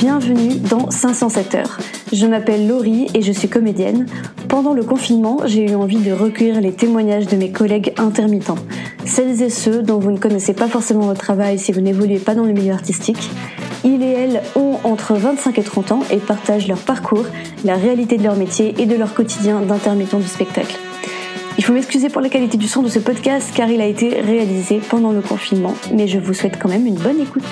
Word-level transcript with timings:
Bienvenue 0.00 0.60
dans 0.60 0.92
507 0.92 1.54
heures. 1.56 1.78
Je 2.12 2.26
m'appelle 2.26 2.68
Laurie 2.68 3.08
et 3.14 3.22
je 3.22 3.32
suis 3.32 3.48
comédienne. 3.48 4.06
Pendant 4.46 4.72
le 4.72 4.84
confinement, 4.84 5.38
j'ai 5.44 5.68
eu 5.68 5.74
envie 5.74 5.98
de 5.98 6.12
recueillir 6.12 6.60
les 6.60 6.72
témoignages 6.72 7.26
de 7.26 7.36
mes 7.36 7.50
collègues 7.50 7.94
intermittents. 7.96 8.58
Celles 9.04 9.42
et 9.42 9.50
ceux 9.50 9.82
dont 9.82 9.98
vous 9.98 10.12
ne 10.12 10.18
connaissez 10.18 10.52
pas 10.52 10.68
forcément 10.68 11.00
votre 11.00 11.20
travail 11.20 11.58
si 11.58 11.72
vous 11.72 11.80
n'évoluez 11.80 12.20
pas 12.20 12.36
dans 12.36 12.44
le 12.44 12.52
milieu 12.52 12.72
artistique. 12.72 13.28
Ils 13.82 14.00
et 14.04 14.12
elles 14.12 14.40
ont 14.54 14.78
entre 14.84 15.14
25 15.14 15.58
et 15.58 15.64
30 15.64 15.90
ans 15.90 16.02
et 16.12 16.18
partagent 16.18 16.68
leur 16.68 16.78
parcours, 16.78 17.26
la 17.64 17.74
réalité 17.74 18.18
de 18.18 18.22
leur 18.22 18.36
métier 18.36 18.76
et 18.78 18.86
de 18.86 18.94
leur 18.94 19.14
quotidien 19.14 19.62
d'intermittent 19.62 20.14
du 20.14 20.28
spectacle. 20.28 20.78
Il 21.58 21.64
faut 21.64 21.72
m'excuser 21.72 22.08
pour 22.08 22.20
la 22.20 22.28
qualité 22.28 22.56
du 22.56 22.68
son 22.68 22.82
de 22.82 22.88
ce 22.88 23.00
podcast 23.00 23.50
car 23.52 23.68
il 23.68 23.80
a 23.80 23.86
été 23.86 24.20
réalisé 24.20 24.80
pendant 24.90 25.10
le 25.10 25.22
confinement, 25.22 25.74
mais 25.92 26.06
je 26.06 26.20
vous 26.20 26.34
souhaite 26.34 26.56
quand 26.56 26.68
même 26.68 26.86
une 26.86 26.94
bonne 26.94 27.20
écoute. 27.20 27.42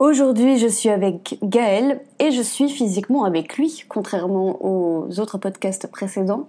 Aujourd'hui, 0.00 0.58
je 0.58 0.66
suis 0.66 0.88
avec 0.88 1.38
Gaël 1.44 2.00
et 2.18 2.32
je 2.32 2.42
suis 2.42 2.68
physiquement 2.68 3.24
avec 3.24 3.56
lui, 3.56 3.84
contrairement 3.88 4.58
aux 4.60 5.20
autres 5.20 5.38
podcasts 5.38 5.86
précédents. 5.86 6.48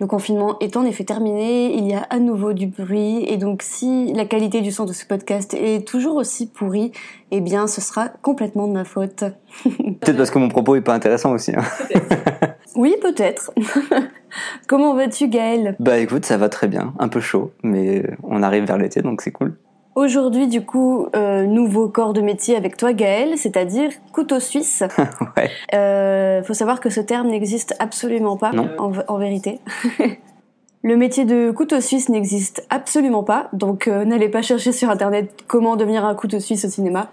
Le 0.00 0.06
confinement 0.06 0.58
est 0.60 0.78
en 0.78 0.84
effet 0.86 1.04
terminé, 1.04 1.76
il 1.76 1.86
y 1.86 1.92
a 1.92 2.06
à 2.08 2.18
nouveau 2.18 2.54
du 2.54 2.68
bruit 2.68 3.22
et 3.28 3.36
donc 3.36 3.60
si 3.60 4.14
la 4.14 4.24
qualité 4.24 4.62
du 4.62 4.72
son 4.72 4.86
de 4.86 4.94
ce 4.94 5.04
podcast 5.04 5.52
est 5.52 5.86
toujours 5.86 6.16
aussi 6.16 6.46
pourrie, 6.46 6.92
eh 7.32 7.42
bien 7.42 7.66
ce 7.66 7.82
sera 7.82 8.08
complètement 8.08 8.66
de 8.66 8.72
ma 8.72 8.84
faute. 8.84 9.24
Peut-être 9.64 10.16
parce 10.16 10.30
que 10.30 10.38
mon 10.38 10.48
propos 10.48 10.74
est 10.76 10.80
pas 10.80 10.94
intéressant 10.94 11.32
aussi. 11.32 11.52
Hein. 11.54 11.64
oui, 12.76 12.96
peut-être. 13.02 13.52
Comment 14.68 14.94
vas-tu 14.94 15.28
Gaël? 15.28 15.76
Bah 15.80 15.98
écoute, 15.98 16.24
ça 16.24 16.38
va 16.38 16.48
très 16.48 16.66
bien, 16.66 16.94
un 16.98 17.08
peu 17.08 17.20
chaud, 17.20 17.52
mais 17.62 18.04
on 18.22 18.42
arrive 18.42 18.64
vers 18.64 18.78
l'été 18.78 19.02
donc 19.02 19.20
c'est 19.20 19.32
cool. 19.32 19.54
Aujourd'hui, 19.96 20.46
du 20.46 20.60
coup, 20.60 21.08
euh, 21.16 21.46
nouveau 21.46 21.88
corps 21.88 22.12
de 22.12 22.20
métier 22.20 22.54
avec 22.54 22.76
toi, 22.76 22.92
Gaël, 22.92 23.38
c'est-à-dire 23.38 23.88
couteau 24.12 24.40
suisse. 24.40 24.84
ouais. 25.38 25.50
Euh, 25.74 26.42
faut 26.42 26.52
savoir 26.52 26.80
que 26.80 26.90
ce 26.90 27.00
terme 27.00 27.28
n'existe 27.28 27.74
absolument 27.78 28.36
pas, 28.36 28.52
En, 28.78 28.92
en, 29.08 29.18
vérité. 29.18 29.58
Le 30.82 30.96
métier 30.96 31.24
de 31.24 31.50
couteau 31.50 31.80
suisse 31.80 32.10
n'existe 32.10 32.64
absolument 32.68 33.24
pas, 33.24 33.48
donc 33.54 33.88
euh, 33.88 34.04
n'allez 34.04 34.28
pas 34.28 34.42
chercher 34.42 34.70
sur 34.70 34.90
internet 34.90 35.32
comment 35.46 35.76
devenir 35.76 36.04
un 36.04 36.14
couteau 36.14 36.40
suisse 36.40 36.66
au 36.66 36.68
cinéma. 36.68 37.10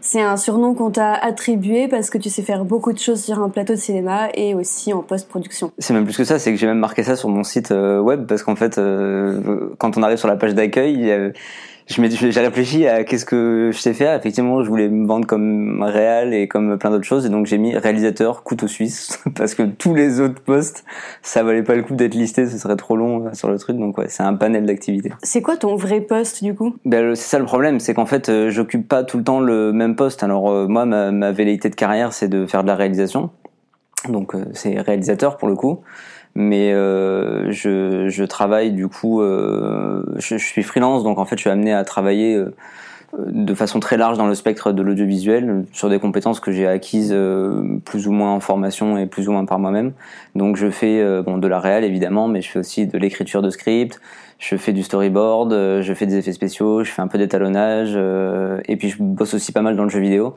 C'est 0.00 0.22
un 0.22 0.36
surnom 0.36 0.74
qu'on 0.74 0.90
t'a 0.90 1.12
attribué 1.12 1.86
parce 1.86 2.10
que 2.10 2.18
tu 2.18 2.30
sais 2.30 2.42
faire 2.42 2.64
beaucoup 2.64 2.92
de 2.92 2.98
choses 2.98 3.22
sur 3.22 3.40
un 3.40 3.50
plateau 3.50 3.74
de 3.74 3.78
cinéma 3.78 4.30
et 4.34 4.54
aussi 4.54 4.92
en 4.92 5.02
post-production. 5.02 5.70
C'est 5.78 5.94
même 5.94 6.04
plus 6.04 6.16
que 6.16 6.24
ça, 6.24 6.40
c'est 6.40 6.50
que 6.50 6.56
j'ai 6.56 6.66
même 6.66 6.80
marqué 6.80 7.04
ça 7.04 7.14
sur 7.14 7.28
mon 7.28 7.44
site 7.44 7.70
euh, 7.70 8.00
web 8.00 8.26
parce 8.26 8.42
qu'en 8.42 8.56
fait, 8.56 8.78
euh, 8.78 9.68
quand 9.78 9.96
on 9.96 10.02
arrive 10.02 10.18
sur 10.18 10.26
la 10.26 10.36
page 10.36 10.54
d'accueil, 10.54 11.32
j'ai 11.92 12.40
réfléchi 12.40 12.86
à 12.86 13.04
qu'est-ce 13.04 13.24
que 13.24 13.70
je 13.72 13.78
sais 13.78 13.94
faire. 13.94 14.14
Effectivement, 14.14 14.62
je 14.62 14.68
voulais 14.68 14.88
me 14.88 15.06
vendre 15.06 15.26
comme 15.26 15.82
réal 15.82 16.34
et 16.34 16.48
comme 16.48 16.78
plein 16.78 16.90
d'autres 16.90 17.04
choses, 17.04 17.26
et 17.26 17.28
donc 17.28 17.46
j'ai 17.46 17.58
mis 17.58 17.76
réalisateur 17.76 18.42
couteau 18.42 18.66
suisse 18.66 19.22
parce 19.36 19.54
que 19.54 19.62
tous 19.62 19.94
les 19.94 20.20
autres 20.20 20.40
postes, 20.42 20.84
ça 21.22 21.42
valait 21.42 21.62
pas 21.62 21.74
le 21.74 21.82
coup 21.82 21.94
d'être 21.94 22.14
listé, 22.14 22.46
ce 22.46 22.58
serait 22.58 22.76
trop 22.76 22.96
long 22.96 23.26
euh, 23.26 23.34
sur 23.34 23.50
le 23.50 23.58
truc. 23.58 23.76
Donc 23.76 23.98
ouais, 23.98 24.06
c'est 24.08 24.22
un 24.22 24.34
panel 24.34 24.66
d'activités. 24.66 25.12
C'est 25.22 25.42
quoi 25.42 25.56
ton 25.56 25.76
vrai 25.76 26.00
poste 26.00 26.42
du 26.42 26.54
coup? 26.54 26.76
Ben 26.84 27.14
c'est 27.14 27.28
ça 27.28 27.38
le 27.38 27.44
problème, 27.44 27.80
c'est 27.80 27.94
qu'en 27.94 28.06
fait, 28.06 28.28
euh, 28.28 28.50
j'occupe 28.50 28.88
pas 28.88 29.04
tout 29.04 29.18
le 29.18 29.24
temps 29.24 29.40
le 29.40 29.72
même 29.72 29.96
poste. 29.96 30.22
Alors 30.22 30.50
euh, 30.50 30.66
moi, 30.66 30.86
ma, 30.86 31.10
ma 31.10 31.32
velléité 31.32 31.68
de 31.70 31.74
carrière, 31.74 32.12
c'est 32.12 32.28
de 32.28 32.46
faire 32.46 32.62
de 32.62 32.68
la 32.68 32.76
réalisation. 32.76 33.30
Donc 34.08 34.34
c'est 34.52 34.80
réalisateur 34.80 35.36
pour 35.36 35.46
le 35.46 35.54
coup 35.54 35.82
mais 36.34 36.72
euh, 36.72 37.50
je, 37.52 38.08
je, 38.08 38.24
travaille 38.24 38.72
du 38.72 38.88
coup, 38.88 39.20
euh, 39.20 40.02
je, 40.16 40.38
je, 40.38 40.44
suis 40.44 40.62
freelance, 40.62 41.04
donc 41.04 41.18
en 41.18 41.24
fait 41.24 41.36
je 41.36 41.42
suis 41.42 41.50
amené 41.50 41.72
à 41.72 41.84
travailler 41.84 42.36
euh, 42.36 42.54
de 43.18 43.52
façon 43.52 43.78
très 43.78 43.98
large 43.98 44.16
dans 44.16 44.26
le 44.26 44.34
spectre 44.34 44.72
de 44.72 44.80
l'audiovisuel 44.80 45.64
sur 45.72 45.90
des 45.90 45.98
compétences 45.98 46.40
que 46.40 46.50
j'ai 46.50 46.66
acquises 46.66 47.12
euh, 47.12 47.78
plus 47.84 48.06
ou 48.06 48.12
moins 48.12 48.32
en 48.32 48.40
formation 48.40 48.96
et 48.96 49.06
plus 49.06 49.28
ou 49.28 49.32
moins 49.32 49.44
par 49.44 49.58
moi-même. 49.58 49.92
Donc 50.34 50.56
je 50.56 50.70
fais 50.70 50.98
euh, 51.00 51.22
bon 51.22 51.36
de 51.36 51.46
la 51.46 51.60
réelle 51.60 51.84
évidemment, 51.84 52.26
mais 52.26 52.40
je 52.40 52.50
fais 52.50 52.58
aussi 52.58 52.86
de 52.86 52.96
l'écriture 52.96 53.42
de 53.42 53.50
script, 53.50 54.00
je 54.38 54.56
fais 54.56 54.72
du 54.72 54.82
storyboard, 54.82 55.52
je 55.82 55.94
fais 55.94 56.06
des 56.06 56.16
effets 56.16 56.32
spéciaux, 56.32 56.84
je 56.84 56.90
fais 56.90 57.02
un 57.02 57.06
peu 57.06 57.18
d'étalonnage 57.18 57.96
et 58.66 58.76
puis 58.76 58.88
je 58.88 58.96
bosse 59.00 59.34
aussi 59.34 59.52
pas 59.52 59.62
mal 59.62 59.76
dans 59.76 59.84
le 59.84 59.88
jeu 59.88 60.00
vidéo 60.00 60.34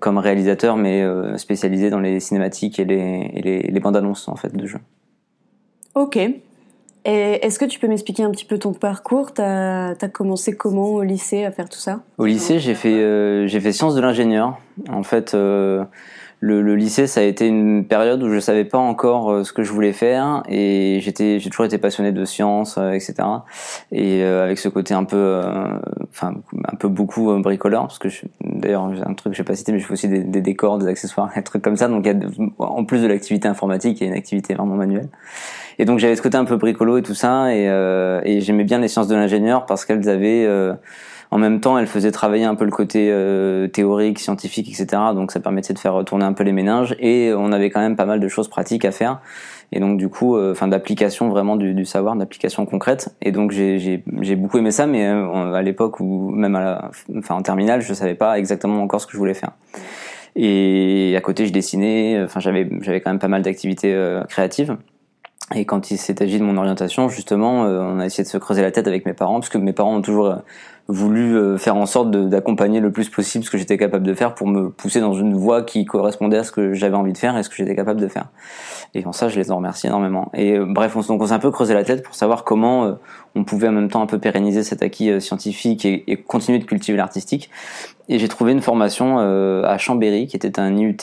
comme 0.00 0.18
réalisateur, 0.18 0.76
mais 0.76 1.06
spécialisé 1.36 1.88
dans 1.88 2.00
les 2.00 2.18
cinématiques 2.18 2.80
et 2.80 2.84
les, 2.84 3.30
et 3.32 3.42
les, 3.42 3.62
les 3.62 3.80
bandes 3.80 3.96
annonces 3.96 4.26
en 4.26 4.34
fait 4.34 4.56
de 4.56 4.66
jeux. 4.66 4.80
Ok. 5.94 6.18
Est-ce 7.08 7.60
que 7.60 7.64
tu 7.64 7.78
peux 7.78 7.86
m'expliquer 7.86 8.24
un 8.24 8.30
petit 8.32 8.44
peu 8.44 8.58
ton 8.58 8.72
parcours? 8.72 9.32
Tu 9.32 9.40
as, 9.40 9.94
commencé 10.12 10.56
comment 10.56 10.88
au 10.88 11.02
lycée 11.02 11.44
à 11.44 11.52
faire 11.52 11.68
tout 11.68 11.78
ça? 11.78 12.00
Au 12.18 12.26
lycée, 12.26 12.58
j'ai 12.58 12.74
fait, 12.74 12.94
euh, 12.94 13.46
j'ai 13.46 13.60
fait 13.60 13.72
sciences 13.72 13.94
de 13.94 14.00
l'ingénieur. 14.00 14.58
En 14.88 15.04
fait, 15.04 15.34
euh, 15.34 15.84
le, 16.40 16.74
lycée, 16.74 17.06
ça 17.06 17.20
a 17.20 17.22
été 17.24 17.46
une 17.46 17.86
période 17.86 18.22
où 18.22 18.32
je 18.32 18.38
savais 18.38 18.64
pas 18.64 18.78
encore 18.78 19.30
euh, 19.30 19.44
ce 19.44 19.52
que 19.52 19.62
je 19.62 19.72
voulais 19.72 19.92
faire 19.92 20.42
et 20.48 20.98
j'étais, 21.00 21.38
j'ai 21.40 21.50
toujours 21.50 21.66
été 21.66 21.78
passionné 21.78 22.12
de 22.12 22.24
sciences, 22.24 22.78
etc. 22.78 23.14
Et 23.92 24.22
avec 24.22 24.58
ce 24.58 24.68
côté 24.68 24.94
un 24.94 25.04
peu, 25.04 25.42
enfin, 26.10 26.34
un 26.70 26.76
peu 26.76 26.88
beaucoup 26.88 27.36
bricoleur, 27.38 27.82
parce 27.82 27.98
que 27.98 28.08
d'ailleurs, 28.44 28.84
un 28.84 29.14
truc 29.14 29.32
que 29.32 29.36
j'ai 29.36 29.44
pas 29.44 29.54
cité, 29.54 29.72
mais 29.72 29.78
je 29.78 29.86
fais 29.86 29.92
aussi 29.92 30.08
des, 30.08 30.20
des, 30.20 30.40
décors, 30.40 30.78
des 30.78 30.86
accessoires, 30.86 31.30
des 31.36 31.42
trucs 31.42 31.62
comme 31.62 31.76
ça. 31.76 31.88
Donc, 31.88 32.08
en 32.58 32.84
plus 32.84 33.02
de 33.02 33.06
l'activité 33.06 33.48
informatique, 33.48 34.00
il 34.00 34.04
y 34.04 34.06
a 34.06 34.10
une 34.10 34.18
activité 34.18 34.54
vraiment 34.54 34.76
manuelle. 34.76 35.08
Et 35.78 35.84
donc 35.84 35.98
j'avais 35.98 36.16
ce 36.16 36.22
côté 36.22 36.36
un 36.38 36.44
peu 36.44 36.56
bricolo 36.56 36.98
et 36.98 37.02
tout 37.02 37.14
ça, 37.14 37.54
et, 37.54 37.68
euh, 37.68 38.20
et 38.24 38.40
j'aimais 38.40 38.64
bien 38.64 38.78
les 38.78 38.88
sciences 38.88 39.08
de 39.08 39.14
l'ingénieur 39.14 39.66
parce 39.66 39.84
qu'elles 39.84 40.08
avaient, 40.08 40.44
euh, 40.46 40.72
en 41.30 41.38
même 41.38 41.60
temps, 41.60 41.78
elles 41.78 41.86
faisaient 41.86 42.12
travailler 42.12 42.44
un 42.44 42.54
peu 42.54 42.64
le 42.64 42.70
côté 42.70 43.08
euh, 43.10 43.68
théorique, 43.68 44.18
scientifique, 44.18 44.68
etc. 44.68 45.02
Donc 45.14 45.32
ça 45.32 45.40
permettait 45.40 45.74
de 45.74 45.78
faire 45.78 45.94
retourner 45.94 46.24
un 46.24 46.32
peu 46.32 46.44
les 46.44 46.52
méninges, 46.52 46.94
et 46.98 47.32
on 47.36 47.52
avait 47.52 47.70
quand 47.70 47.80
même 47.80 47.96
pas 47.96 48.06
mal 48.06 48.20
de 48.20 48.28
choses 48.28 48.48
pratiques 48.48 48.84
à 48.84 48.92
faire. 48.92 49.20
Et 49.72 49.80
donc 49.80 49.98
du 49.98 50.08
coup, 50.08 50.36
euh, 50.36 50.52
enfin 50.52 50.68
d'application 50.68 51.28
vraiment 51.28 51.56
du, 51.56 51.74
du 51.74 51.84
savoir, 51.84 52.14
d'application 52.14 52.64
concrète. 52.66 53.14
Et 53.22 53.32
donc 53.32 53.50
j'ai 53.50 54.02
beaucoup 54.36 54.58
aimé 54.58 54.70
ça, 54.70 54.86
mais 54.86 55.04
à 55.06 55.62
l'époque 55.62 56.00
ou 56.00 56.30
même 56.30 56.54
à 56.54 56.60
la, 56.60 56.90
enfin 57.18 57.34
en 57.34 57.42
terminale, 57.42 57.80
je 57.80 57.92
savais 57.92 58.14
pas 58.14 58.38
exactement 58.38 58.80
encore 58.82 59.00
ce 59.00 59.06
que 59.06 59.12
je 59.12 59.18
voulais 59.18 59.34
faire. 59.34 59.50
Et 60.36 61.14
à 61.16 61.20
côté, 61.22 61.46
je 61.46 61.52
dessinais. 61.52 62.22
Enfin, 62.22 62.40
j'avais 62.40 62.68
j'avais 62.82 63.00
quand 63.00 63.10
même 63.10 63.18
pas 63.18 63.28
mal 63.28 63.42
d'activités 63.42 63.96
créatives. 64.28 64.76
Et 65.54 65.64
quand 65.64 65.92
il 65.92 65.96
s'est 65.96 66.20
agi 66.22 66.40
de 66.40 66.44
mon 66.44 66.56
orientation, 66.56 67.08
justement, 67.08 67.66
euh, 67.66 67.80
on 67.80 68.00
a 68.00 68.06
essayé 68.06 68.24
de 68.24 68.28
se 68.28 68.36
creuser 68.36 68.62
la 68.62 68.72
tête 68.72 68.88
avec 68.88 69.06
mes 69.06 69.12
parents, 69.12 69.34
parce 69.38 69.48
que 69.48 69.58
mes 69.58 69.72
parents 69.72 69.94
ont 69.94 70.02
toujours 70.02 70.26
euh, 70.26 70.36
voulu 70.88 71.36
euh, 71.36 71.56
faire 71.56 71.76
en 71.76 71.86
sorte 71.86 72.10
d'accompagner 72.10 72.80
le 72.80 72.90
plus 72.90 73.08
possible 73.08 73.44
ce 73.44 73.50
que 73.50 73.56
j'étais 73.56 73.78
capable 73.78 74.04
de 74.04 74.12
faire 74.12 74.34
pour 74.34 74.48
me 74.48 74.70
pousser 74.70 74.98
dans 74.98 75.12
une 75.12 75.34
voie 75.34 75.62
qui 75.62 75.84
correspondait 75.84 76.38
à 76.38 76.42
ce 76.42 76.50
que 76.50 76.72
j'avais 76.72 76.96
envie 76.96 77.12
de 77.12 77.18
faire 77.18 77.38
et 77.38 77.44
ce 77.44 77.48
que 77.48 77.54
j'étais 77.54 77.76
capable 77.76 78.00
de 78.00 78.08
faire. 78.08 78.26
Et 78.94 79.06
en 79.06 79.12
ça, 79.12 79.28
je 79.28 79.38
les 79.38 79.52
en 79.52 79.56
remercie 79.58 79.86
énormément. 79.86 80.32
Et 80.34 80.58
bref, 80.58 80.96
on, 80.96 81.02
donc 81.02 81.22
on 81.22 81.26
s'est 81.28 81.32
un 81.32 81.38
peu 81.38 81.52
creusé 81.52 81.74
la 81.74 81.84
tête 81.84 82.02
pour 82.02 82.16
savoir 82.16 82.42
comment 82.42 82.96
on 83.36 83.44
pouvait 83.44 83.68
en 83.68 83.72
même 83.72 83.88
temps 83.88 84.02
un 84.02 84.06
peu 84.06 84.18
pérenniser 84.18 84.64
cet 84.64 84.82
acquis 84.82 85.20
scientifique 85.20 85.84
et, 85.84 86.10
et, 86.10 86.16
continuer 86.16 86.58
de 86.58 86.64
cultiver 86.64 86.98
l'artistique. 86.98 87.50
Et 88.08 88.18
j'ai 88.18 88.28
trouvé 88.28 88.50
une 88.50 88.62
formation 88.62 89.18
à 89.18 89.78
Chambéry, 89.78 90.26
qui 90.26 90.36
était 90.36 90.58
un 90.58 90.76
IUT 90.76 90.96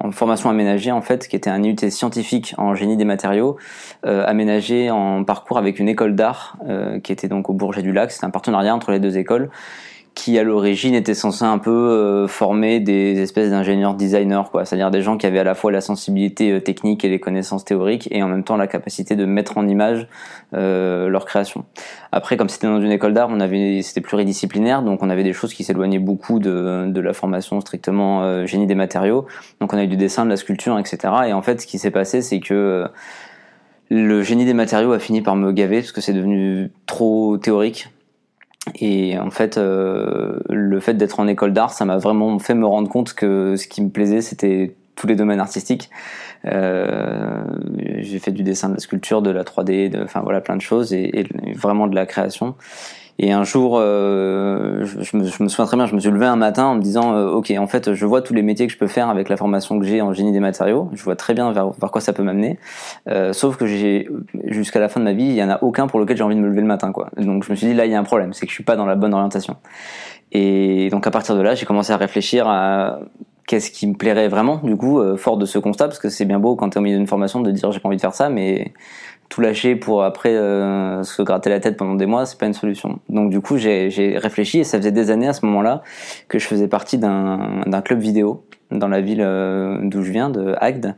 en, 0.00 0.10
formation 0.12 0.50
aménagée 0.50 0.92
en 0.92 1.00
fait, 1.00 1.28
qui 1.28 1.36
était 1.36 1.50
un 1.50 1.62
IUT 1.62 1.90
scientifique 1.90 2.54
en 2.58 2.74
génie 2.74 2.96
des 2.96 3.04
matériaux, 3.04 3.56
euh, 4.04 4.24
aménagé 4.26 4.90
en 4.90 5.24
parcours 5.24 5.58
avec 5.58 5.78
une 5.78 5.88
école 5.88 6.14
d'art 6.14 6.56
euh, 6.68 7.00
qui 7.00 7.12
était 7.12 7.28
donc 7.28 7.48
au 7.48 7.52
Bourget 7.52 7.82
du 7.82 7.92
Lac. 7.92 8.10
C'était 8.10 8.26
un 8.26 8.30
partenariat 8.30 8.74
entre 8.74 8.92
les 8.92 9.00
deux 9.00 9.18
écoles 9.18 9.50
qui 10.14 10.38
à 10.38 10.42
l'origine 10.42 10.94
était 10.94 11.14
censé 11.14 11.44
un 11.44 11.58
peu 11.58 11.70
euh, 11.70 12.26
former 12.26 12.80
des 12.80 13.20
espèces 13.20 13.50
d'ingénieurs 13.50 13.94
designers, 13.94 14.42
quoi, 14.50 14.64
c'est-à-dire 14.64 14.90
des 14.90 15.02
gens 15.02 15.16
qui 15.16 15.26
avaient 15.26 15.38
à 15.38 15.44
la 15.44 15.54
fois 15.54 15.70
la 15.70 15.80
sensibilité 15.80 16.50
euh, 16.50 16.60
technique 16.60 17.04
et 17.04 17.08
les 17.08 17.20
connaissances 17.20 17.64
théoriques, 17.64 18.08
et 18.10 18.22
en 18.22 18.28
même 18.28 18.44
temps 18.44 18.56
la 18.56 18.66
capacité 18.66 19.16
de 19.16 19.24
mettre 19.24 19.56
en 19.56 19.68
image 19.68 20.08
euh, 20.54 21.08
leur 21.08 21.24
création. 21.26 21.64
Après, 22.12 22.36
comme 22.36 22.48
c'était 22.48 22.66
dans 22.66 22.80
une 22.80 22.90
école 22.90 23.14
d'art, 23.14 23.28
on 23.30 23.40
avait, 23.40 23.82
c'était 23.82 24.00
pluridisciplinaire, 24.00 24.82
donc 24.82 25.02
on 25.02 25.10
avait 25.10 25.24
des 25.24 25.32
choses 25.32 25.54
qui 25.54 25.64
s'éloignaient 25.64 25.98
beaucoup 25.98 26.38
de, 26.38 26.86
de 26.88 27.00
la 27.00 27.12
formation 27.12 27.60
strictement 27.60 28.22
euh, 28.22 28.46
génie 28.46 28.66
des 28.66 28.74
matériaux. 28.74 29.26
Donc 29.60 29.72
on 29.72 29.78
a 29.78 29.84
eu 29.84 29.88
du 29.88 29.96
dessin, 29.96 30.24
de 30.24 30.30
la 30.30 30.36
sculpture, 30.36 30.78
etc. 30.78 30.98
Et 31.28 31.32
en 31.32 31.42
fait, 31.42 31.60
ce 31.60 31.66
qui 31.66 31.78
s'est 31.78 31.90
passé, 31.90 32.20
c'est 32.20 32.40
que 32.40 32.88
le 33.90 34.22
génie 34.22 34.44
des 34.44 34.54
matériaux 34.54 34.92
a 34.92 34.98
fini 34.98 35.20
par 35.20 35.36
me 35.36 35.52
gaver 35.52 35.78
parce 35.78 35.92
que 35.92 36.00
c'est 36.00 36.12
devenu 36.12 36.70
trop 36.86 37.38
théorique 37.38 37.88
et 38.74 39.18
en 39.18 39.30
fait, 39.30 39.56
euh, 39.56 40.38
le 40.50 40.80
fait 40.80 40.94
d'être 40.94 41.18
en 41.20 41.26
école 41.26 41.52
d'art, 41.52 41.72
ça 41.72 41.84
m'a 41.84 41.96
vraiment 41.96 42.38
fait 42.38 42.54
me 42.54 42.66
rendre 42.66 42.88
compte 42.88 43.14
que 43.14 43.56
ce 43.56 43.66
qui 43.66 43.82
me 43.82 43.88
plaisait, 43.88 44.20
c'était 44.20 44.74
tous 44.96 45.06
les 45.06 45.16
domaines 45.16 45.40
artistiques. 45.40 45.88
Euh, 46.44 47.42
j'ai 47.98 48.18
fait 48.18 48.32
du 48.32 48.42
dessin, 48.42 48.68
de 48.68 48.74
la 48.74 48.80
sculpture, 48.80 49.22
de 49.22 49.30
la 49.30 49.44
3D, 49.44 49.88
de, 49.88 50.02
enfin 50.02 50.20
voilà, 50.20 50.40
plein 50.40 50.56
de 50.56 50.60
choses 50.60 50.92
et, 50.92 51.20
et 51.20 51.52
vraiment 51.54 51.86
de 51.86 51.94
la 51.94 52.04
création. 52.04 52.54
Et 53.22 53.32
un 53.32 53.44
jour, 53.44 53.76
euh, 53.78 54.82
je, 54.86 55.14
me, 55.18 55.24
je, 55.24 55.42
me, 55.42 55.48
souviens 55.50 55.66
très 55.66 55.76
bien, 55.76 55.84
je 55.84 55.94
me 55.94 56.00
suis 56.00 56.10
levé 56.10 56.24
un 56.24 56.36
matin 56.36 56.64
en 56.64 56.74
me 56.74 56.80
disant, 56.80 57.14
euh, 57.14 57.28
ok, 57.28 57.52
en 57.58 57.66
fait, 57.66 57.92
je 57.92 58.06
vois 58.06 58.22
tous 58.22 58.32
les 58.32 58.40
métiers 58.40 58.66
que 58.66 58.72
je 58.72 58.78
peux 58.78 58.86
faire 58.86 59.10
avec 59.10 59.28
la 59.28 59.36
formation 59.36 59.78
que 59.78 59.84
j'ai 59.84 60.00
en 60.00 60.14
génie 60.14 60.32
des 60.32 60.40
matériaux. 60.40 60.88
Je 60.94 61.04
vois 61.04 61.16
très 61.16 61.34
bien 61.34 61.52
vers, 61.52 61.68
vers 61.68 61.90
quoi 61.90 62.00
ça 62.00 62.14
peut 62.14 62.22
m'amener. 62.22 62.58
Euh, 63.08 63.34
sauf 63.34 63.58
que 63.58 63.66
j'ai, 63.66 64.08
jusqu'à 64.46 64.80
la 64.80 64.88
fin 64.88 65.00
de 65.00 65.04
ma 65.04 65.12
vie, 65.12 65.24
il 65.24 65.34
y 65.34 65.44
en 65.44 65.50
a 65.50 65.62
aucun 65.62 65.86
pour 65.86 66.00
lequel 66.00 66.16
j'ai 66.16 66.22
envie 66.22 66.34
de 66.34 66.40
me 66.40 66.48
lever 66.48 66.62
le 66.62 66.66
matin, 66.66 66.92
quoi. 66.92 67.10
Donc 67.18 67.44
je 67.44 67.50
me 67.50 67.56
suis 67.56 67.66
dit, 67.66 67.74
là, 67.74 67.84
il 67.84 67.92
y 67.92 67.94
a 67.94 67.98
un 67.98 68.04
problème, 68.04 68.32
c'est 68.32 68.46
que 68.46 68.50
je 68.50 68.54
suis 68.54 68.64
pas 68.64 68.76
dans 68.76 68.86
la 68.86 68.94
bonne 68.94 69.12
orientation. 69.12 69.56
Et 70.32 70.88
donc 70.90 71.06
à 71.06 71.10
partir 71.10 71.36
de 71.36 71.42
là, 71.42 71.54
j'ai 71.54 71.66
commencé 71.66 71.92
à 71.92 71.98
réfléchir 71.98 72.48
à 72.48 73.00
qu'est-ce 73.50 73.72
qui 73.72 73.88
me 73.88 73.94
plairait 73.94 74.28
vraiment, 74.28 74.60
du 74.62 74.76
coup, 74.76 75.00
euh, 75.00 75.16
fort 75.16 75.36
de 75.36 75.44
ce 75.44 75.58
constat, 75.58 75.88
parce 75.88 75.98
que 75.98 76.08
c'est 76.08 76.24
bien 76.24 76.38
beau 76.38 76.54
quand 76.54 76.70
tu 76.70 76.76
es 76.76 76.78
au 76.78 76.82
milieu 76.82 76.96
d'une 76.96 77.08
formation 77.08 77.40
de 77.40 77.50
dire 77.50 77.72
j'ai 77.72 77.80
pas 77.80 77.88
envie 77.88 77.96
de 77.96 78.00
faire 78.00 78.14
ça, 78.14 78.30
mais 78.30 78.72
tout 79.30 79.40
lâcher 79.40 79.76
pour 79.76 80.02
après 80.02 80.36
euh, 80.36 81.02
se 81.04 81.22
gratter 81.22 81.48
la 81.48 81.60
tête 81.60 81.76
pendant 81.76 81.94
des 81.94 82.04
mois, 82.04 82.26
c'est 82.26 82.38
pas 82.38 82.46
une 82.46 82.52
solution. 82.52 82.98
Donc 83.08 83.30
du 83.30 83.40
coup, 83.40 83.56
j'ai 83.56 84.18
réfléchi 84.18 84.58
et 84.58 84.64
ça 84.64 84.76
faisait 84.76 84.92
des 84.92 85.10
années 85.10 85.28
à 85.28 85.32
ce 85.32 85.46
moment-là 85.46 85.82
que 86.28 86.38
je 86.38 86.46
faisais 86.46 86.68
partie 86.68 86.98
d'un 86.98 87.82
club 87.82 88.00
vidéo 88.00 88.44
dans 88.72 88.88
la 88.88 89.00
ville 89.00 89.22
euh, 89.22 89.78
d'où 89.82 90.02
je 90.02 90.10
viens, 90.10 90.30
de 90.30 90.54
Agde. 90.60 90.96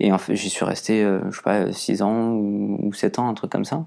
Et 0.00 0.10
en 0.10 0.18
fait, 0.18 0.34
j'y 0.34 0.50
suis 0.50 0.64
resté, 0.64 1.04
euh, 1.04 1.20
je 1.30 1.36
sais 1.36 1.42
pas, 1.42 1.72
6 1.72 2.02
ans 2.02 2.32
ou, 2.32 2.78
ou 2.82 2.92
7 2.92 3.18
ans, 3.18 3.28
un 3.28 3.34
truc 3.34 3.52
comme 3.52 3.64
ça. 3.64 3.84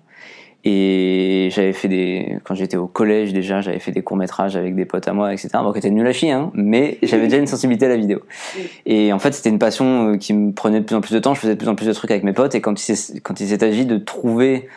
Et 0.66 1.50
j'avais 1.52 1.72
fait 1.72 1.88
des, 1.88 2.38
quand 2.44 2.54
j'étais 2.54 2.76
au 2.76 2.88
collège 2.88 3.32
déjà, 3.32 3.62
j'avais 3.62 3.80
fait 3.80 3.94
des 3.94 4.02
courts 4.02 4.18
métrages 4.18 4.58
avec 4.58 4.76
des 4.76 4.84
potes 4.84 5.08
à 5.08 5.14
moi, 5.14 5.32
etc. 5.32 5.50
Bon, 5.54 5.72
qui 5.72 5.78
était 5.78 5.90
nul 5.90 6.06
à 6.06 6.12
chier, 6.12 6.32
hein, 6.32 6.52
mais 6.54 6.98
j'avais 7.02 7.28
déjà 7.28 7.38
une 7.38 7.48
sensibilité 7.48 7.86
à 7.86 7.90
la 7.90 7.96
vidéo. 7.96 8.20
Et 8.86 9.14
en 9.14 9.20
fait, 9.20 9.32
c'était 9.32 9.50
une 9.50 9.60
passion 9.60 10.14
euh, 10.14 10.18
qui 10.18 10.34
me 10.34 10.52
prenait 10.52 10.82
de 10.82 10.86
plus 10.86 10.98
en 10.98 11.02
plus 11.02 11.14
de 11.14 11.20
temps. 11.20 11.34
Je 11.34 11.40
faisais 11.40 11.54
de 11.54 11.60
plus 11.60 11.70
en 11.70 11.76
plus 11.76 11.88
de 11.88 11.94
trucs 11.94 12.12
avec 12.12 12.24
mes 12.24 12.34
potes. 12.34 12.56
Et 12.56 12.62
quand 12.62 12.78
il 12.78 12.96
s'est, 12.96 13.20
quand 13.22 13.40
il 13.40 13.48
s'est 13.48 13.64
agi 13.64 13.86
de 13.86 13.98
trouver 13.98 14.68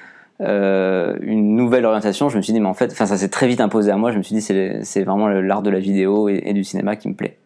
euh, 0.41 1.17
une 1.21 1.57
nouvelle 1.57 1.85
orientation, 1.85 2.29
je 2.29 2.37
me 2.37 2.43
suis 2.43 2.53
dit, 2.53 2.61
mais 2.61 2.69
en 2.69 2.75
fait, 2.75 2.93
enfin, 2.93 3.07
ça 3.07 3.17
s'est 3.17 3.29
très 3.29 3.49
vite 3.49 3.61
imposé 3.61 3.91
à 3.91 3.97
moi. 3.97 4.13
Je 4.13 4.19
me 4.19 4.23
suis 4.23 4.37
dit, 4.37 4.41
c'est, 4.41 4.85
c'est 4.85 5.03
vraiment 5.03 5.29
l'art 5.29 5.63
de 5.63 5.71
la 5.71 5.81
vidéo 5.81 6.29
et, 6.29 6.43
et, 6.45 6.53
du 6.53 6.63
cinéma 6.63 6.95
qui 6.95 7.09
me 7.09 7.15
plaît. 7.15 7.39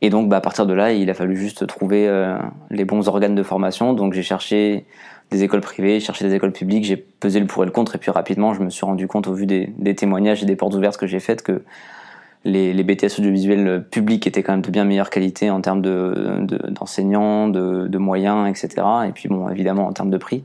Et 0.00 0.10
donc, 0.10 0.28
bah, 0.28 0.36
à 0.36 0.40
partir 0.40 0.66
de 0.66 0.74
là, 0.74 0.92
il 0.92 1.10
a 1.10 1.14
fallu 1.14 1.36
juste 1.36 1.66
trouver 1.66 2.06
euh, 2.06 2.36
les 2.70 2.84
bons 2.84 3.08
organes 3.08 3.34
de 3.34 3.42
formation. 3.42 3.94
Donc, 3.94 4.12
j'ai 4.12 4.22
cherché 4.22 4.84
des 5.30 5.44
écoles 5.44 5.60
privées, 5.60 6.00
chercher 6.00 6.26
des 6.26 6.34
écoles 6.34 6.52
publiques, 6.52 6.84
j'ai 6.84 6.96
pesé 6.96 7.40
le 7.40 7.46
pour 7.46 7.62
et 7.62 7.66
le 7.66 7.72
contre, 7.72 7.96
et 7.96 7.98
puis 7.98 8.10
rapidement, 8.10 8.54
je 8.54 8.60
me 8.60 8.70
suis 8.70 8.86
rendu 8.86 9.06
compte 9.06 9.28
au 9.28 9.34
vu 9.34 9.46
des, 9.46 9.72
des 9.78 9.94
témoignages 9.94 10.42
et 10.42 10.46
des 10.46 10.56
portes 10.56 10.74
ouvertes 10.74 10.96
que 10.96 11.06
j'ai 11.06 11.20
faites 11.20 11.42
que 11.42 11.62
les, 12.44 12.72
les, 12.72 12.84
BTS 12.84 13.18
audiovisuels 13.18 13.84
publics 13.90 14.26
étaient 14.26 14.42
quand 14.42 14.52
même 14.52 14.62
de 14.62 14.70
bien 14.70 14.84
meilleure 14.84 15.10
qualité 15.10 15.50
en 15.50 15.60
termes 15.60 15.82
d'enseignants, 15.82 17.48
de, 17.48 17.82
de, 17.82 17.88
de, 17.88 17.98
moyens, 17.98 18.48
etc. 18.48 18.86
Et 19.08 19.12
puis 19.12 19.28
bon, 19.28 19.48
évidemment 19.48 19.86
en 19.86 19.92
termes 19.92 20.10
de 20.10 20.18
prix. 20.18 20.44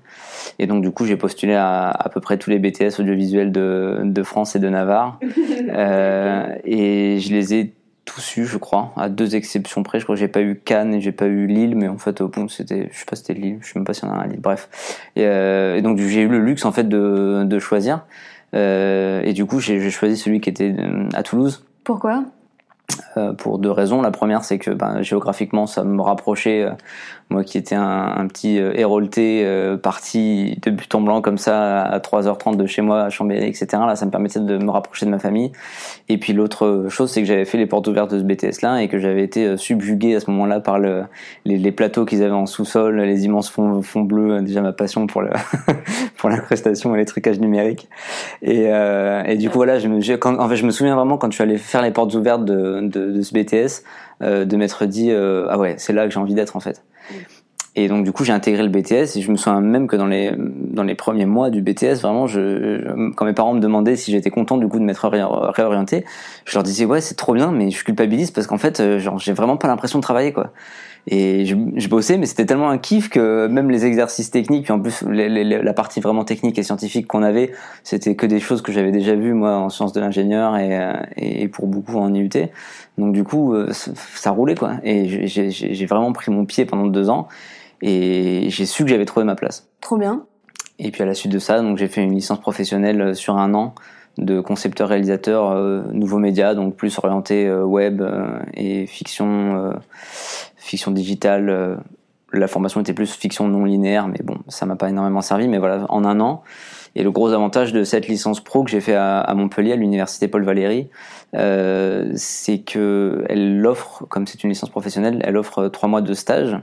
Et 0.59 0.65
donc 0.65 0.81
du 0.81 0.91
coup, 0.91 1.05
j'ai 1.05 1.17
postulé 1.17 1.53
à 1.53 1.89
à 1.89 2.09
peu 2.09 2.19
près 2.19 2.37
tous 2.37 2.49
les 2.49 2.59
BTS 2.59 2.99
audiovisuels 2.99 3.51
de, 3.51 4.01
de 4.03 4.23
France 4.23 4.55
et 4.55 4.59
de 4.59 4.69
Navarre, 4.69 5.19
euh, 5.69 6.47
et 6.65 7.19
je 7.19 7.31
les 7.31 7.53
ai 7.53 7.73
tous 8.05 8.37
eu, 8.37 8.45
je 8.45 8.57
crois, 8.57 8.93
à 8.97 9.09
deux 9.09 9.35
exceptions 9.35 9.83
près. 9.83 9.99
Je 9.99 10.05
crois 10.05 10.15
que 10.15 10.19
j'ai 10.19 10.27
pas 10.27 10.41
eu 10.41 10.55
Cannes 10.55 10.93
et 10.93 11.01
j'ai 11.01 11.11
pas 11.11 11.25
eu 11.27 11.47
Lille, 11.47 11.75
mais 11.75 11.87
en 11.87 11.97
fait, 11.97 12.21
bon, 12.21 12.47
c'était, 12.47 12.89
je 12.91 12.97
sais 12.97 13.05
pas, 13.05 13.15
c'était 13.15 13.33
Lille, 13.33 13.59
je 13.61 13.67
sais 13.67 13.79
même 13.79 13.85
pas 13.85 13.93
s'il 13.93 14.07
y 14.07 14.11
en 14.11 14.13
a 14.13 14.17
un 14.17 14.27
Lille. 14.27 14.41
Bref. 14.41 14.69
Et, 15.15 15.25
euh, 15.25 15.77
et 15.77 15.81
donc 15.81 15.97
j'ai 15.99 16.21
eu 16.21 16.27
le 16.27 16.39
luxe 16.39 16.65
en 16.65 16.71
fait 16.71 16.87
de, 16.87 17.43
de 17.45 17.59
choisir. 17.59 18.05
Euh, 18.53 19.21
et 19.23 19.33
du 19.33 19.45
coup, 19.45 19.59
j'ai 19.59 19.89
choisi 19.89 20.17
celui 20.17 20.41
qui 20.41 20.49
était 20.49 20.75
euh, 20.77 21.07
à 21.13 21.23
Toulouse. 21.23 21.65
Pourquoi? 21.83 22.25
Euh, 23.17 23.33
pour 23.33 23.59
deux 23.59 23.71
raisons. 23.71 24.01
La 24.01 24.11
première, 24.11 24.43
c'est 24.43 24.57
que 24.57 24.71
ben, 24.71 25.01
géographiquement, 25.01 25.67
ça 25.67 25.83
me 25.83 26.01
rapprochait, 26.01 26.63
euh, 26.63 26.71
moi 27.29 27.43
qui 27.43 27.57
étais 27.57 27.75
un, 27.75 28.13
un 28.15 28.27
petit 28.27 28.59
euh, 28.59 28.73
hérolté 28.75 29.43
euh, 29.45 29.77
parti 29.77 30.59
de 30.61 30.71
but 30.71 30.93
en 30.95 31.01
blanc 31.01 31.21
comme 31.21 31.37
ça 31.37 31.81
à 31.81 31.99
3h30 31.99 32.57
de 32.57 32.65
chez 32.65 32.81
moi 32.81 33.03
à 33.03 33.09
Chambéry, 33.09 33.45
etc. 33.45 33.67
Là, 33.87 33.95
ça 33.95 34.05
me 34.05 34.11
permettait 34.11 34.39
de 34.39 34.57
me 34.57 34.71
rapprocher 34.71 35.05
de 35.05 35.11
ma 35.11 35.19
famille. 35.19 35.51
Et 36.09 36.17
puis 36.17 36.33
l'autre 36.33 36.87
chose, 36.89 37.11
c'est 37.11 37.21
que 37.21 37.27
j'avais 37.27 37.45
fait 37.45 37.57
les 37.57 37.65
portes 37.65 37.87
ouvertes 37.87 38.11
de 38.11 38.19
ce 38.19 38.23
BTS-là 38.23 38.81
et 38.81 38.87
que 38.87 38.97
j'avais 38.97 39.23
été 39.23 39.57
subjugué 39.57 40.15
à 40.15 40.19
ce 40.19 40.29
moment-là 40.31 40.59
par 40.59 40.79
le, 40.79 41.03
les, 41.45 41.71
plateaux 41.71 42.05
qu'ils 42.05 42.23
avaient 42.23 42.31
en 42.31 42.45
sous-sol, 42.45 42.99
les 42.99 43.25
immenses 43.25 43.49
fonds, 43.49 43.81
fonds 43.81 44.01
bleus, 44.01 44.41
déjà 44.41 44.61
ma 44.61 44.73
passion 44.73 45.07
pour, 45.07 45.21
le 45.21 45.29
pour 46.17 46.29
l'incrustation 46.29 46.93
et 46.95 46.97
les 46.97 47.05
trucages 47.05 47.39
numériques. 47.39 47.89
Et, 48.41 48.65
et 48.65 49.37
du 49.37 49.49
coup, 49.49 49.57
voilà, 49.57 49.79
je 49.79 49.87
me, 49.87 50.15
quand, 50.17 50.39
en 50.39 50.49
fait, 50.49 50.55
je 50.55 50.65
me 50.65 50.71
souviens 50.71 50.95
vraiment 50.95 51.17
quand 51.17 51.29
je 51.31 51.35
suis 51.35 51.43
allé 51.43 51.57
faire 51.57 51.81
les 51.81 51.91
portes 51.91 52.13
ouvertes 52.13 52.45
de, 52.45 52.72
de, 52.81 53.21
ce 53.21 53.33
BTS, 53.33 53.83
euh, 54.21 54.45
de 54.45 54.57
m'être 54.57 54.85
dit 54.85 55.11
euh, 55.11 55.47
ah 55.49 55.57
ouais, 55.57 55.75
c'est 55.77 55.93
là 55.93 56.05
que 56.05 56.13
j'ai 56.13 56.19
envie 56.19 56.33
d'être 56.33 56.55
en 56.55 56.59
fait. 56.59 56.83
Et 57.75 57.87
donc 57.87 58.03
du 58.03 58.11
coup 58.11 58.23
j'ai 58.23 58.33
intégré 58.33 58.61
le 58.61 58.69
BTS 58.69 59.17
et 59.17 59.21
je 59.21 59.31
me 59.31 59.35
souviens 59.35 59.59
même 59.59 59.87
que 59.87 59.95
dans 59.95 60.05
les 60.05 60.31
dans 60.37 60.83
les 60.83 60.93
premiers 60.93 61.25
mois 61.25 61.49
du 61.49 61.63
BTS 61.63 62.01
vraiment 62.01 62.27
je 62.27 63.09
quand 63.15 63.25
mes 63.25 63.33
parents 63.33 63.55
me 63.55 63.59
demandaient 63.59 63.95
si 63.95 64.11
j'étais 64.11 64.29
content 64.29 64.57
du 64.57 64.67
coup 64.67 64.77
de 64.77 64.83
m'être 64.83 65.07
réorienté 65.07 66.05
je 66.45 66.53
leur 66.53 66.61
disais 66.61 66.85
ouais 66.85 67.01
c'est 67.01 67.15
trop 67.15 67.33
bien 67.33 67.51
mais 67.51 67.71
je 67.71 67.83
culpabilise 67.83 68.29
parce 68.29 68.45
qu'en 68.45 68.59
fait 68.59 68.79
euh, 68.79 68.99
genre 68.99 69.17
j'ai 69.17 69.33
vraiment 69.33 69.57
pas 69.57 69.67
l'impression 69.67 69.97
de 69.97 70.03
travailler 70.03 70.33
quoi 70.33 70.51
et 71.07 71.45
je, 71.45 71.55
je 71.75 71.87
bossais 71.89 72.17
mais 72.17 72.25
c'était 72.25 72.45
tellement 72.45 72.69
un 72.69 72.77
kiff 72.77 73.09
que 73.09 73.47
même 73.47 73.69
les 73.69 73.85
exercices 73.85 74.31
techniques 74.31 74.63
puis 74.63 74.73
en 74.73 74.79
plus 74.79 75.03
les, 75.03 75.27
les, 75.27 75.43
la 75.43 75.73
partie 75.73 75.99
vraiment 75.99 76.23
technique 76.23 76.57
et 76.57 76.63
scientifique 76.63 77.07
qu'on 77.07 77.23
avait 77.23 77.51
c'était 77.83 78.15
que 78.15 78.25
des 78.25 78.39
choses 78.39 78.61
que 78.61 78.71
j'avais 78.71 78.91
déjà 78.91 79.15
vues 79.15 79.33
moi 79.33 79.57
en 79.57 79.69
sciences 79.69 79.93
de 79.93 79.99
l'ingénieur 79.99 80.55
et, 80.57 80.79
et 81.17 81.47
pour 81.49 81.67
beaucoup 81.67 81.97
en 81.97 82.13
IUT 82.13 82.29
donc 82.97 83.13
du 83.13 83.23
coup 83.23 83.53
ça 83.71 84.31
roulait 84.31 84.55
quoi 84.55 84.75
et 84.83 85.27
j'ai 85.27 85.85
vraiment 85.85 86.13
pris 86.13 86.31
mon 86.31 86.45
pied 86.45 86.65
pendant 86.65 86.87
deux 86.87 87.09
ans 87.09 87.27
et 87.83 88.49
j'ai 88.49 88.65
su 88.65 88.83
que 88.83 88.89
j'avais 88.89 89.05
trouvé 89.05 89.25
ma 89.25 89.35
place. 89.35 89.67
Trop 89.81 89.97
bien. 89.97 90.25
Et 90.79 90.89
puis 90.89 91.03
à 91.03 91.05
la 91.05 91.13
suite 91.13 91.31
de 91.31 91.39
ça, 91.39 91.61
donc 91.61 91.77
j'ai 91.77 91.89
fait 91.89 92.01
une 92.01 92.15
licence 92.15 92.39
professionnelle 92.39 93.15
sur 93.15 93.37
un 93.37 93.53
an 93.53 93.75
de 94.17 94.39
concepteur-réalisateur 94.39 95.51
euh, 95.51 95.83
nouveaux 95.91 96.19
médias, 96.19 96.55
donc 96.55 96.75
plus 96.75 96.97
orienté 96.97 97.47
euh, 97.47 97.63
web 97.63 98.01
euh, 98.01 98.39
et 98.53 98.85
fiction, 98.85 99.55
euh, 99.55 99.73
fiction 100.63 100.91
digitale. 100.91 101.79
la 102.31 102.47
formation 102.47 102.81
était 102.81 102.93
plus 102.93 103.11
fiction 103.11 103.47
non 103.47 103.65
linéaire, 103.65 104.07
mais 104.07 104.19
bon, 104.23 104.37
ça 104.47 104.65
m'a 104.65 104.75
pas 104.75 104.89
énormément 104.89 105.21
servi. 105.21 105.47
Mais 105.47 105.59
voilà, 105.59 105.85
en 105.89 106.03
un 106.05 106.19
an. 106.19 106.43
Et 106.95 107.03
le 107.03 107.11
gros 107.11 107.31
avantage 107.31 107.73
de 107.73 107.83
cette 107.83 108.07
licence 108.07 108.39
pro 108.39 108.63
que 108.63 108.69
j'ai 108.69 108.81
fait 108.81 108.95
à, 108.95 109.33
Montpellier, 109.35 109.73
à 109.73 109.75
l'université 109.75 110.27
Paul 110.27 110.43
Valéry, 110.43 110.89
euh, 111.35 112.11
c'est 112.15 112.59
que 112.59 113.23
elle 113.29 113.65
offre, 113.65 114.05
comme 114.09 114.27
c'est 114.27 114.43
une 114.43 114.49
licence 114.49 114.69
professionnelle, 114.69 115.19
elle 115.23 115.37
offre 115.37 115.69
trois 115.69 115.89
mois 115.89 116.01
de 116.01 116.13
stage. 116.13 116.55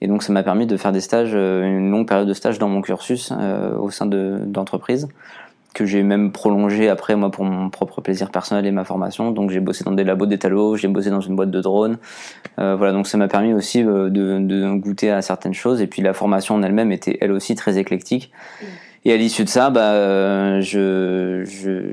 Et 0.00 0.06
donc 0.06 0.22
ça 0.22 0.32
m'a 0.32 0.42
permis 0.42 0.66
de 0.66 0.76
faire 0.78 0.92
des 0.92 1.02
stages, 1.02 1.34
une 1.34 1.90
longue 1.90 2.08
période 2.08 2.26
de 2.26 2.32
stage 2.32 2.58
dans 2.58 2.68
mon 2.68 2.80
cursus 2.80 3.32
euh, 3.38 3.76
au 3.76 3.90
sein 3.90 4.06
d'entreprises. 4.06 5.04
De, 5.04 5.10
que 5.74 5.84
j'ai 5.84 6.02
même 6.02 6.32
prolongé 6.32 6.88
après 6.88 7.16
moi 7.16 7.30
pour 7.30 7.44
mon 7.44 7.70
propre 7.70 8.00
plaisir 8.00 8.30
personnel 8.30 8.66
et 8.66 8.70
ma 8.70 8.84
formation. 8.84 9.30
Donc 9.30 9.50
j'ai 9.50 9.60
bossé 9.60 9.84
dans 9.84 9.92
des 9.92 10.04
labos 10.04 10.26
d'étalo, 10.26 10.76
j'ai 10.76 10.88
bossé 10.88 11.10
dans 11.10 11.20
une 11.20 11.36
boîte 11.36 11.50
de 11.50 11.60
drones. 11.60 11.98
Euh, 12.58 12.76
voilà, 12.76 12.92
donc 12.92 13.06
ça 13.06 13.18
m'a 13.18 13.28
permis 13.28 13.52
aussi 13.52 13.82
de, 13.82 14.08
de, 14.08 14.74
goûter 14.74 15.10
à 15.10 15.22
certaines 15.22 15.54
choses. 15.54 15.80
Et 15.80 15.86
puis 15.86 16.02
la 16.02 16.12
formation 16.12 16.54
en 16.54 16.62
elle-même 16.62 16.92
était 16.92 17.18
elle 17.20 17.32
aussi 17.32 17.54
très 17.54 17.78
éclectique. 17.78 18.30
Mmh. 18.60 18.66
Et 19.06 19.12
à 19.14 19.16
l'issue 19.16 19.44
de 19.44 19.48
ça, 19.48 19.70
bah, 19.70 20.60
je, 20.60 21.42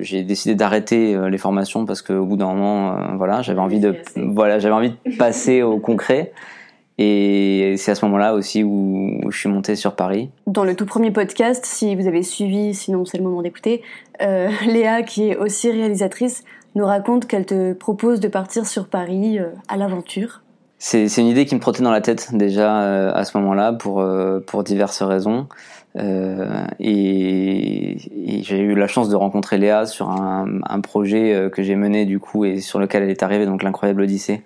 j'ai 0.02 0.24
décidé 0.24 0.56
d'arrêter 0.56 1.18
les 1.30 1.38
formations 1.38 1.86
parce 1.86 2.02
qu'au 2.02 2.26
bout 2.26 2.36
d'un 2.36 2.48
moment, 2.48 3.16
voilà, 3.16 3.42
j'avais 3.42 3.62
envie 3.62 3.80
de, 3.80 3.96
voilà, 4.18 4.60
j'avais 4.60 4.76
envie 4.76 4.90
de 4.90 5.16
passer 5.16 5.62
au 5.62 5.78
concret. 5.78 6.34
Et 6.98 7.76
c'est 7.78 7.92
à 7.92 7.96
ce 7.96 8.06
moment-là 8.06 8.34
aussi 8.34 8.64
où, 8.64 9.20
je 9.30 9.38
suis 9.38 9.50
montée 9.50 9.76
sur 9.76 9.96
Paris. 9.96 10.30
Dans 10.48 10.64
le 10.64 10.76
tout 10.76 10.86
premier 10.86 11.12
podcast, 11.12 11.66
si 11.66 11.96
vous 11.96 12.08
avez 12.08 12.24
suivi, 12.24 12.74
sinon 12.74 13.06
c'est 13.06 13.18
le 13.18 13.24
moment 13.24 13.42
d'écouter, 13.42 13.84
euh, 14.22 14.50
Léa, 14.66 15.04
qui 15.04 15.30
est 15.30 15.38
aussi 15.38 15.70
réalisatrice, 15.70 16.44
nous 16.76 16.86
raconte 16.86 17.28
qu'elle 17.28 17.46
te 17.46 17.74
propose 17.74 18.20
de 18.20 18.28
partir 18.28 18.66
sur 18.66 18.88
Paris 18.88 19.40
euh, 19.40 19.50
à 19.68 19.78
l'aventure. 19.78 20.42
C'est 20.80 21.18
une 21.18 21.28
idée 21.28 21.46
qui 21.46 21.56
me 21.56 21.60
trottait 21.60 21.82
dans 21.82 21.92
la 21.92 22.02
tête 22.02 22.30
déjà 22.34 22.82
euh, 22.82 23.12
à 23.14 23.26
ce 23.26 23.38
moment-là 23.40 23.74
pour, 23.74 24.00
euh, 24.00 24.40
pour 24.46 24.64
diverses 24.64 25.02
raisons. 25.02 25.48
Euh, 25.98 26.66
et, 26.80 27.94
et 27.94 28.44
j'ai 28.44 28.60
eu 28.60 28.76
la 28.76 28.88
chance 28.88 29.10
de 29.10 29.16
rencontrer 29.16 29.58
Léa 29.58 29.86
sur 29.88 30.10
un, 30.12 30.60
un 30.70 30.82
projet 30.82 31.34
euh, 31.34 31.50
que 31.50 31.64
j'ai 31.64 31.76
mené 31.76 32.06
du 32.06 32.20
coup 32.20 32.46
et 32.46 32.60
sur 32.60 32.78
lequel 32.80 33.04
elle 33.04 33.10
est 33.10 33.24
arrivée, 33.24 33.46
donc 33.46 33.64
l'incroyable 33.64 34.02
Odyssée, 34.02 34.44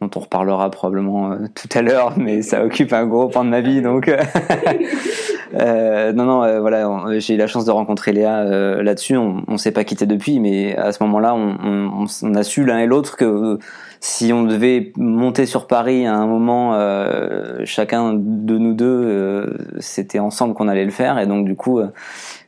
dont 0.00 0.10
on 0.14 0.20
reparlera 0.20 0.70
probablement 0.70 1.32
euh, 1.32 1.36
tout 1.54 1.68
à 1.76 1.82
l'heure, 1.82 2.14
mais 2.16 2.42
ça 2.42 2.64
occupe 2.64 2.92
un 2.92 3.06
gros 3.06 3.28
pan 3.28 3.44
de 3.44 3.50
ma 3.50 3.60
vie, 3.60 3.82
donc 3.82 4.08
euh, 5.54 6.12
non 6.12 6.24
non 6.24 6.60
voilà, 6.60 6.88
j'ai 7.18 7.34
eu 7.34 7.38
la 7.38 7.48
chance 7.48 7.64
de 7.64 7.72
rencontrer 7.72 8.12
Léa 8.12 8.44
là-dessus. 8.82 9.16
On, 9.16 9.42
on 9.48 9.56
s'est 9.56 9.72
pas 9.72 9.84
quitté 9.84 10.06
depuis, 10.06 10.38
mais 10.38 10.76
à 10.76 10.92
ce 10.92 11.02
moment-là, 11.02 11.34
on, 11.34 11.56
on, 11.64 12.06
on 12.22 12.34
a 12.34 12.42
su 12.44 12.64
l'un 12.64 12.78
et 12.78 12.86
l'autre 12.86 13.16
que 13.16 13.58
si 14.02 14.32
on 14.32 14.42
devait 14.42 14.92
monter 14.96 15.46
sur 15.46 15.68
Paris 15.68 16.06
à 16.06 16.16
un 16.16 16.26
moment, 16.26 16.74
euh, 16.74 17.60
chacun 17.64 18.12
de 18.12 18.58
nous 18.58 18.74
deux, 18.74 18.84
euh, 18.84 19.56
c'était 19.78 20.18
ensemble 20.18 20.54
qu'on 20.54 20.66
allait 20.66 20.84
le 20.84 20.90
faire. 20.90 21.20
Et 21.20 21.26
donc 21.26 21.44
du 21.46 21.54
coup, 21.54 21.78
euh, 21.78 21.86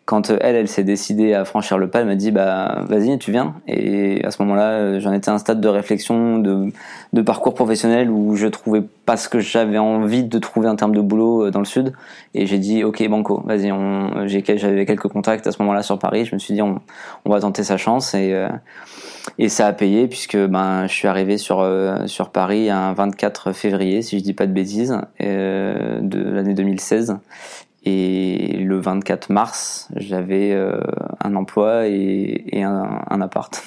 quand 0.04 0.30
elle, 0.30 0.56
elle 0.56 0.68
s'est 0.68 0.84
décidée 0.84 1.32
à 1.32 1.44
franchir 1.44 1.78
le 1.78 1.88
pas, 1.88 2.00
elle 2.00 2.06
m'a 2.06 2.14
dit 2.14 2.30
bah 2.30 2.84
vas-y, 2.88 3.18
tu 3.18 3.32
viens. 3.32 3.54
Et 3.66 4.24
à 4.24 4.30
ce 4.30 4.42
moment-là, 4.42 4.98
j'en 4.98 5.12
étais 5.12 5.30
à 5.30 5.34
un 5.34 5.38
stade 5.38 5.60
de 5.60 5.68
réflexion, 5.68 6.38
de, 6.38 6.72
parcours 7.22 7.54
professionnel 7.54 8.10
où 8.10 8.36
je 8.36 8.46
trouvais 8.46 8.82
pas 9.06 9.16
ce 9.16 9.28
que 9.28 9.40
j'avais 9.40 9.78
envie 9.78 10.24
de 10.24 10.38
trouver 10.38 10.68
en 10.68 10.76
termes 10.76 10.94
de 10.94 11.00
boulot 11.00 11.50
dans 11.50 11.60
le 11.60 11.64
sud. 11.64 11.94
Et 12.34 12.46
j'ai 12.46 12.58
dit 12.58 12.84
ok 12.84 13.06
banco, 13.08 13.42
vas-y, 13.46 13.72
j'avais 14.58 14.84
quelques 14.84 15.08
contacts 15.08 15.46
à 15.46 15.52
ce 15.52 15.62
moment-là 15.62 15.82
sur 15.82 15.98
Paris. 15.98 16.26
Je 16.26 16.34
me 16.34 16.38
suis 16.38 16.54
dit 16.54 16.62
on, 16.62 16.80
on 17.24 17.30
va 17.30 17.40
tenter 17.40 17.62
sa 17.62 17.76
chance 17.76 18.14
et 18.14 18.34
et 19.38 19.48
ça 19.48 19.66
a 19.66 19.72
payé 19.72 20.06
puisque 20.06 20.36
ben 20.36 20.86
je 20.86 20.92
suis 20.92 21.08
arrivé 21.08 21.38
sur 21.38 21.60
euh, 21.60 22.06
sur 22.06 22.30
Paris 22.30 22.70
un 22.70 22.92
24 22.92 23.52
février 23.52 24.02
si 24.02 24.18
je 24.18 24.24
dis 24.24 24.34
pas 24.34 24.46
de 24.46 24.52
bêtises 24.52 24.96
euh, 25.22 25.98
de 26.00 26.22
l'année 26.22 26.54
2016 26.54 27.16
et 27.84 28.56
le 28.58 28.78
24 28.78 29.30
mars 29.30 29.88
j'avais 29.96 30.52
euh, 30.52 30.80
un 31.22 31.36
emploi 31.36 31.86
et, 31.86 32.44
et 32.48 32.62
un, 32.62 33.02
un, 33.08 33.20
appart. 33.20 33.62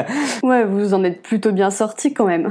ouais, 0.42 0.64
vous 0.64 0.94
en 0.94 1.04
êtes 1.04 1.22
plutôt 1.22 1.52
bien 1.52 1.70
sorti 1.70 2.12
quand 2.12 2.26
même. 2.26 2.48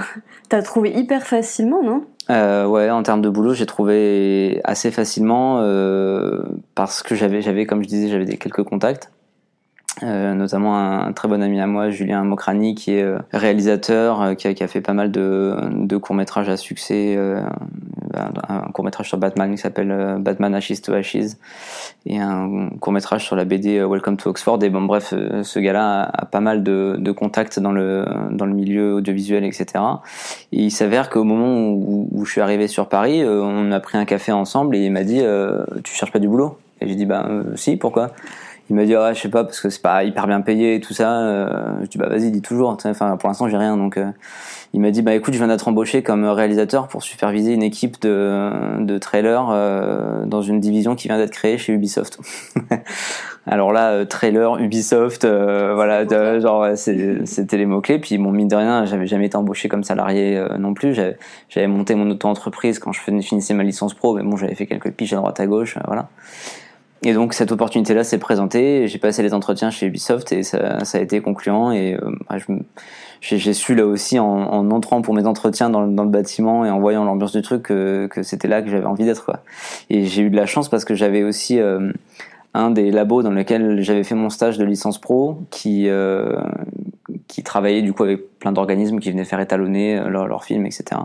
T'as 0.50 0.62
trouvé 0.62 0.92
hyper 0.92 1.24
facilement, 1.24 1.84
non? 1.84 2.06
Euh, 2.30 2.66
ouais, 2.66 2.90
en 2.90 3.04
termes 3.04 3.22
de 3.22 3.30
boulot, 3.30 3.54
j'ai 3.54 3.66
trouvé 3.66 4.62
assez 4.63 4.92
facilement 4.92 5.60
euh, 5.60 6.44
parce 6.75 7.04
que 7.04 7.16
j'avais, 7.16 7.42
j'avais, 7.42 7.66
comme 7.66 7.84
je 7.84 7.88
disais, 7.88 8.10
j'avais 8.10 8.25
des 8.25 8.38
quelques 8.38 8.63
contacts. 8.63 9.12
Euh, 10.03 10.33
notamment 10.33 10.77
un, 10.77 11.12
très 11.12 11.27
bon 11.27 11.43
ami 11.43 11.60
à 11.60 11.67
moi, 11.67 11.89
Julien 11.89 12.24
Mokrani, 12.24 12.75
qui 12.75 12.93
est 12.93 13.03
euh, 13.03 13.19
réalisateur, 13.33 14.21
euh, 14.21 14.33
qui, 14.36 14.48
a, 14.48 14.53
qui, 14.53 14.63
a, 14.63 14.67
fait 14.67 14.79
pas 14.79 14.93
mal 14.93 15.12
de, 15.12 15.57
de 15.69 15.98
courts 15.98 16.15
métrages 16.15 16.48
à 16.48 16.55
succès, 16.55 17.17
un 18.48 18.71
court 18.71 18.86
métrage 18.86 19.10
sur 19.10 19.17
Batman 19.17 19.51
qui 19.51 19.57
s'appelle 19.57 20.17
Batman 20.19 20.55
Ashes 20.55 20.81
to 20.81 20.93
Ashes, 20.93 21.36
et 22.05 22.19
un 22.19 22.69
court 22.79 22.93
métrage 22.93 23.25
sur 23.25 23.36
la 23.36 23.45
BD 23.45 23.83
Welcome 23.83 24.17
to 24.17 24.29
Oxford. 24.29 24.63
Et 24.63 24.69
bon, 24.69 24.81
bref, 24.81 25.13
ce 25.43 25.60
gars-là 25.60 26.10
a, 26.12 26.25
pas 26.25 26.39
mal 26.39 26.63
de, 26.63 26.95
de, 26.98 27.12
contacts 27.12 27.60
dans 27.60 27.71
le 27.71 28.05
dans 28.31 28.45
le 28.45 28.53
milieu 28.53 28.95
audiovisuel, 28.95 29.43
etc. 29.43 29.83
Et 30.51 30.63
il 30.63 30.71
s'avère 30.71 31.10
qu'au 31.10 31.24
moment 31.24 31.69
où, 31.69 32.07
où, 32.12 32.25
je 32.25 32.31
suis 32.31 32.41
arrivé 32.41 32.67
sur 32.67 32.88
Paris, 32.88 33.24
on 33.25 33.71
a 33.71 33.79
pris 33.79 33.98
un 33.98 34.05
café 34.05 34.31
ensemble 34.31 34.75
et 34.75 34.86
il 34.86 34.91
m'a 34.91 35.03
dit, 35.03 35.21
tu 35.83 35.93
cherches 35.93 36.12
pas 36.12 36.19
du 36.19 36.29
boulot? 36.29 36.57
Et 36.79 36.88
j'ai 36.88 36.95
dit, 36.95 37.05
bah 37.05 37.29
si, 37.55 37.75
pourquoi? 37.77 38.12
Il 38.72 38.75
m'a 38.75 38.86
dit 38.86 38.96
ah, 38.96 39.12
je 39.12 39.20
sais 39.20 39.28
pas 39.28 39.44
parce 39.44 39.60
que 39.60 39.70
c'est 39.70 39.82
pas 39.82 40.06
hyper 40.06 40.28
bien 40.28 40.40
payé 40.40 40.75
et 40.75 40.80
tout 40.80 40.94
ça. 40.94 41.20
Euh, 41.20 41.74
je 41.82 41.88
dis 41.88 41.98
bah 41.98 42.08
vas-y 42.08 42.32
dis 42.32 42.42
toujours 42.42 42.70
enfin 42.70 43.18
pour 43.18 43.28
l'instant 43.28 43.50
j'ai 43.50 43.58
rien 43.58 43.75
donc 43.75 43.98
euh, 43.98 44.10
il 44.72 44.80
m'a 44.80 44.92
dit 44.92 45.01
bah 45.01 45.13
écoute 45.13 45.34
je 45.34 45.40
viens 45.40 45.50
d'être 45.50 45.68
embauché 45.68 46.04
comme 46.04 46.24
réalisateur 46.24 46.88
pour 46.88 47.04
superviser 47.04 47.51
une 47.51 47.63
équipe 47.63 48.01
de 48.01 48.80
de 48.80 48.98
trailers 48.98 49.50
euh, 49.50 50.24
dans 50.25 50.42
une 50.42 50.62
division 50.62 50.96
qui 50.96 51.10
vient 51.10 51.18
d'être 51.18 51.34
créée 51.34 51.58
chez 51.58 51.74
Ubisoft. 51.74 52.20
Alors 53.46 53.74
là 53.74 54.06
trailer 54.06 54.58
Ubisoft 54.58 55.25
voilà 55.25 56.08
genre 56.40 56.68
c'était 56.75 57.58
les 57.58 57.66
mots 57.66 57.82
clés 57.82 58.00
puis 58.00 58.18
bon 58.18 58.32
mine 58.32 58.48
de 58.48 58.56
rien 58.56 58.86
j'avais 58.86 59.08
jamais 59.08 59.25
été 59.25 59.36
embauché 59.36 59.68
comme 59.68 59.84
salarié 59.84 60.42
non 60.58 60.74
plus. 60.74 60.98
J'avais 61.50 61.68
monté 61.68 61.94
mon 61.96 62.10
auto-entreprise 62.10 62.80
quand 62.80 62.94
je 62.94 63.01
finissais 63.01 63.54
ma 63.54 63.63
licence 63.63 63.94
pro 63.94 64.16
mais 64.16 64.24
bon 64.24 64.38
j'avais 64.38 64.56
fait 64.56 64.66
quelques 64.66 64.92
piges 64.92 65.12
à 65.12 65.18
droite 65.18 65.42
à 65.42 65.46
gauche 65.46 65.78
voilà 65.88 66.08
et 67.03 67.13
donc 67.13 67.34
cette 67.34 67.51
opportunité-là 67.51 68.03
s'est 68.03 68.20
présentée. 68.20 68.88
J'ai 68.88 69.00
passé 69.00 69.24
les 69.24 69.34
entretiens 69.34 69.72
chez 69.72 69.88
Ubisoft 69.88 70.31
et 70.31 70.43
ça, 70.43 70.86
ça 70.86 71.00
a 71.00 71.01
été 71.01 71.20
concluant. 71.20 71.72
Et 71.72 71.96
euh, 71.96 72.60
j'ai 73.22 73.53
su 73.53 73.74
là 73.74 73.88
aussi 73.88 74.20
en, 74.20 74.27
en, 74.27 74.70
entrant 74.70 75.01
pour 75.01 75.15
mes 75.15 75.25
entretiens 75.25 75.72
dans, 75.72 75.88
dans, 75.88 76.03
le 76.03 76.10
bâtiment 76.10 76.63
et 76.63 76.70
en 76.70 76.79
voyant 76.79 77.03
l'ambiance 77.03 77.31
du 77.31 77.41
truc 77.41 77.63
que, 77.63 78.08
que 78.08 78.22
c'était 78.22 78.48
là 78.48 78.62
que 78.62 78.70
j'avais 78.70 78.86
envie 78.86 79.05
d'être. 79.05 79.31
Et 79.89 80.05
j'ai 80.05 80.22
eu 80.22 80.29
de 80.29 80.36
la 80.36 80.46
chance 80.46 80.70
parce 80.70 80.86
que 80.86 80.93
j'avais 80.93 81.24
aussi 81.24 81.60
euh, 81.60 81.91
un 82.53 82.72
des 82.72 82.91
labos 82.91 83.24
dans 83.24 83.31
lequel 83.31 83.81
j'avais 83.81 84.03
fait 84.03 84.15
mon 84.15 84.29
stage 84.29 84.58
de 84.58 84.65
licence 84.65 85.00
pro 85.00 85.39
qui 85.50 85.88
euh, 85.88 86.36
qui 87.27 87.43
travaillait 87.43 87.81
du 87.81 87.93
coup 87.93 88.03
avec 88.03 88.39
plein 88.39 88.51
d'organismes 88.51 89.00
qui 89.00 89.12
venaient 89.12 89.25
faire 89.25 89.39
étalonner 89.39 90.01
leurs 90.10 90.27
leur 90.27 90.43
films, 90.43 90.65
etc. 90.65 91.01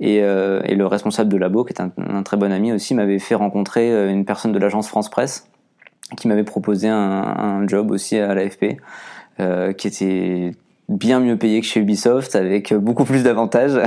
Et, 0.00 0.20
euh, 0.22 0.60
et, 0.64 0.74
le 0.74 0.86
responsable 0.86 1.30
de 1.30 1.36
labo, 1.36 1.64
qui 1.64 1.72
est 1.72 1.80
un, 1.80 1.90
un 1.96 2.22
très 2.22 2.36
bon 2.36 2.52
ami 2.52 2.72
aussi, 2.72 2.94
m'avait 2.94 3.18
fait 3.18 3.34
rencontrer 3.34 3.90
euh, 3.90 4.10
une 4.10 4.24
personne 4.24 4.52
de 4.52 4.58
l'agence 4.58 4.88
France 4.88 5.10
Presse 5.10 5.48
qui 6.16 6.28
m'avait 6.28 6.44
proposé 6.44 6.88
un, 6.88 6.94
un, 6.96 7.66
job 7.66 7.90
aussi 7.90 8.16
à 8.16 8.34
l'AFP, 8.34 8.76
euh, 9.40 9.72
qui 9.72 9.88
était 9.88 10.52
bien 10.88 11.18
mieux 11.18 11.36
payé 11.36 11.60
que 11.60 11.66
chez 11.66 11.80
Ubisoft 11.80 12.36
avec 12.36 12.72
beaucoup 12.74 13.04
plus 13.04 13.24
d'avantages. 13.24 13.80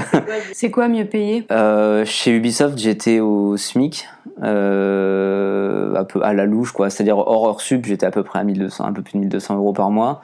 C'est 0.52 0.70
quoi 0.70 0.90
mieux 0.90 1.06
payé? 1.06 1.46
Euh, 1.50 2.04
Chez 2.06 2.36
Ubisoft, 2.36 2.78
j'étais 2.78 3.22
au 3.22 3.56
SMIC, 3.56 4.06
euh, 4.44 5.96
un 5.96 6.04
peu 6.04 6.22
à 6.24 6.34
la 6.34 6.46
louche 6.46 6.72
quoi, 6.72 6.90
c'est-à-dire 6.90 7.18
hors 7.18 7.44
hors 7.44 7.62
sub, 7.62 7.86
j'étais 7.86 8.06
à 8.06 8.12
peu 8.12 8.24
près 8.24 8.40
à 8.40 8.44
1200, 8.44 8.86
un 8.86 8.94
peu 8.94 9.02
plus 9.02 9.14
de 9.14 9.20
1200 9.20 9.56
euros 9.58 9.74
par 9.74 9.92
mois. 9.92 10.22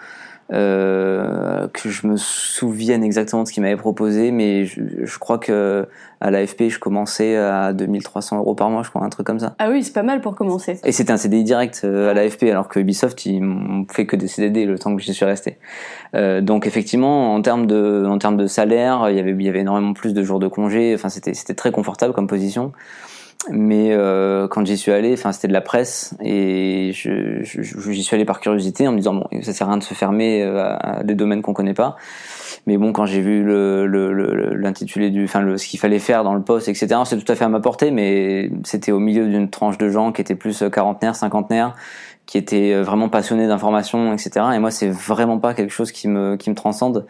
Euh, 0.53 1.67
que 1.73 1.89
je 1.89 2.05
me 2.05 2.17
souvienne 2.17 3.03
exactement 3.03 3.41
de 3.41 3.47
ce 3.47 3.53
qu'il 3.53 3.63
m'avait 3.63 3.75
proposé, 3.77 4.29
mais 4.29 4.65
je, 4.65 4.79
je, 5.03 5.17
crois 5.17 5.39
que 5.39 5.87
à 6.21 6.29
l'AFP, 6.29 6.69
je 6.69 6.77
commençais 6.77 7.35
à 7.35 7.73
2300 7.73 8.37
euros 8.37 8.53
par 8.53 8.69
mois, 8.69 8.83
je 8.83 8.91
crois, 8.91 9.03
un 9.03 9.09
truc 9.09 9.25
comme 9.25 9.39
ça. 9.39 9.55
Ah 9.57 9.71
oui, 9.71 9.83
c'est 9.83 9.93
pas 9.93 10.03
mal 10.03 10.21
pour 10.21 10.35
commencer. 10.35 10.79
Et 10.83 10.91
c'était 10.91 11.11
un 11.11 11.17
CDI 11.17 11.43
direct 11.43 11.81
euh, 11.83 12.11
à 12.11 12.13
l'AFP, 12.13 12.43
alors 12.43 12.67
que 12.67 12.79
Ubisoft, 12.79 13.25
ils 13.25 13.41
m'ont 13.41 13.87
fait 13.91 14.05
que 14.05 14.15
des 14.15 14.27
CDD 14.27 14.67
le 14.67 14.77
temps 14.77 14.95
que 14.95 15.01
j'y 15.01 15.15
suis 15.15 15.25
resté. 15.25 15.57
Euh, 16.13 16.41
donc 16.41 16.67
effectivement, 16.67 17.33
en 17.33 17.41
termes 17.41 17.65
de, 17.65 18.05
en 18.07 18.19
termes 18.19 18.37
de 18.37 18.45
salaire, 18.45 19.09
il 19.09 19.15
y 19.15 19.19
avait, 19.19 19.31
il 19.31 19.41
y 19.41 19.49
avait 19.49 19.61
énormément 19.61 19.93
plus 19.93 20.13
de 20.13 20.21
jours 20.21 20.37
de 20.37 20.47
congé. 20.47 20.93
Enfin, 20.93 21.09
c'était, 21.09 21.33
c'était 21.33 21.55
très 21.55 21.71
confortable 21.71 22.13
comme 22.13 22.27
position 22.27 22.71
mais 23.51 23.91
euh, 23.91 24.47
quand 24.47 24.65
j'y 24.65 24.77
suis 24.77 24.91
allé, 24.91 25.13
enfin 25.13 25.31
c'était 25.31 25.47
de 25.47 25.53
la 25.53 25.61
presse 25.61 26.15
et 26.23 26.91
je, 26.93 27.43
j'y 27.43 28.03
suis 28.03 28.15
allé 28.15 28.25
par 28.25 28.39
curiosité 28.39 28.87
en 28.87 28.91
me 28.91 28.97
disant 28.97 29.13
bon 29.13 29.27
ça 29.41 29.53
sert 29.53 29.67
à 29.67 29.71
rien 29.71 29.77
de 29.77 29.83
se 29.83 29.93
fermer 29.93 30.41
euh, 30.41 30.75
à 30.79 31.03
des 31.03 31.15
domaines 31.15 31.41
qu'on 31.41 31.53
connaît 31.53 31.73
pas. 31.73 31.95
Mais 32.65 32.77
bon 32.77 32.91
quand 32.91 33.05
j'ai 33.05 33.21
vu 33.21 33.43
le, 33.43 33.85
l'intitulé 34.55 35.11
du, 35.11 35.25
enfin 35.25 35.41
le, 35.41 35.57
ce 35.57 35.67
qu'il 35.67 35.79
fallait 35.79 35.99
faire 35.99 36.23
dans 36.23 36.33
le 36.33 36.41
poste 36.41 36.67
etc. 36.67 37.01
C'est 37.05 37.23
tout 37.23 37.31
à 37.31 37.35
fait 37.35 37.45
à 37.45 37.49
ma 37.49 37.59
portée, 37.59 37.91
mais 37.91 38.49
c'était 38.63 38.91
au 38.91 38.99
milieu 38.99 39.27
d'une 39.27 39.49
tranche 39.49 39.77
de 39.77 39.89
gens 39.89 40.11
qui 40.11 40.21
étaient 40.21 40.35
plus 40.35 40.63
quarantenaires, 40.71 41.15
cinquantenaires 41.15 41.75
qui 42.25 42.37
était 42.37 42.73
euh, 42.73 42.81
vraiment 42.81 43.09
passionné 43.09 43.47
d'information, 43.47 44.11
etc. 44.13 44.45
Et 44.55 44.59
moi, 44.59 44.71
c'est 44.71 44.89
vraiment 44.89 45.37
pas 45.37 45.53
quelque 45.53 45.71
chose 45.71 45.91
qui 45.91 46.07
me 46.07 46.35
qui 46.37 46.49
me 46.49 46.55
transcende. 46.55 47.05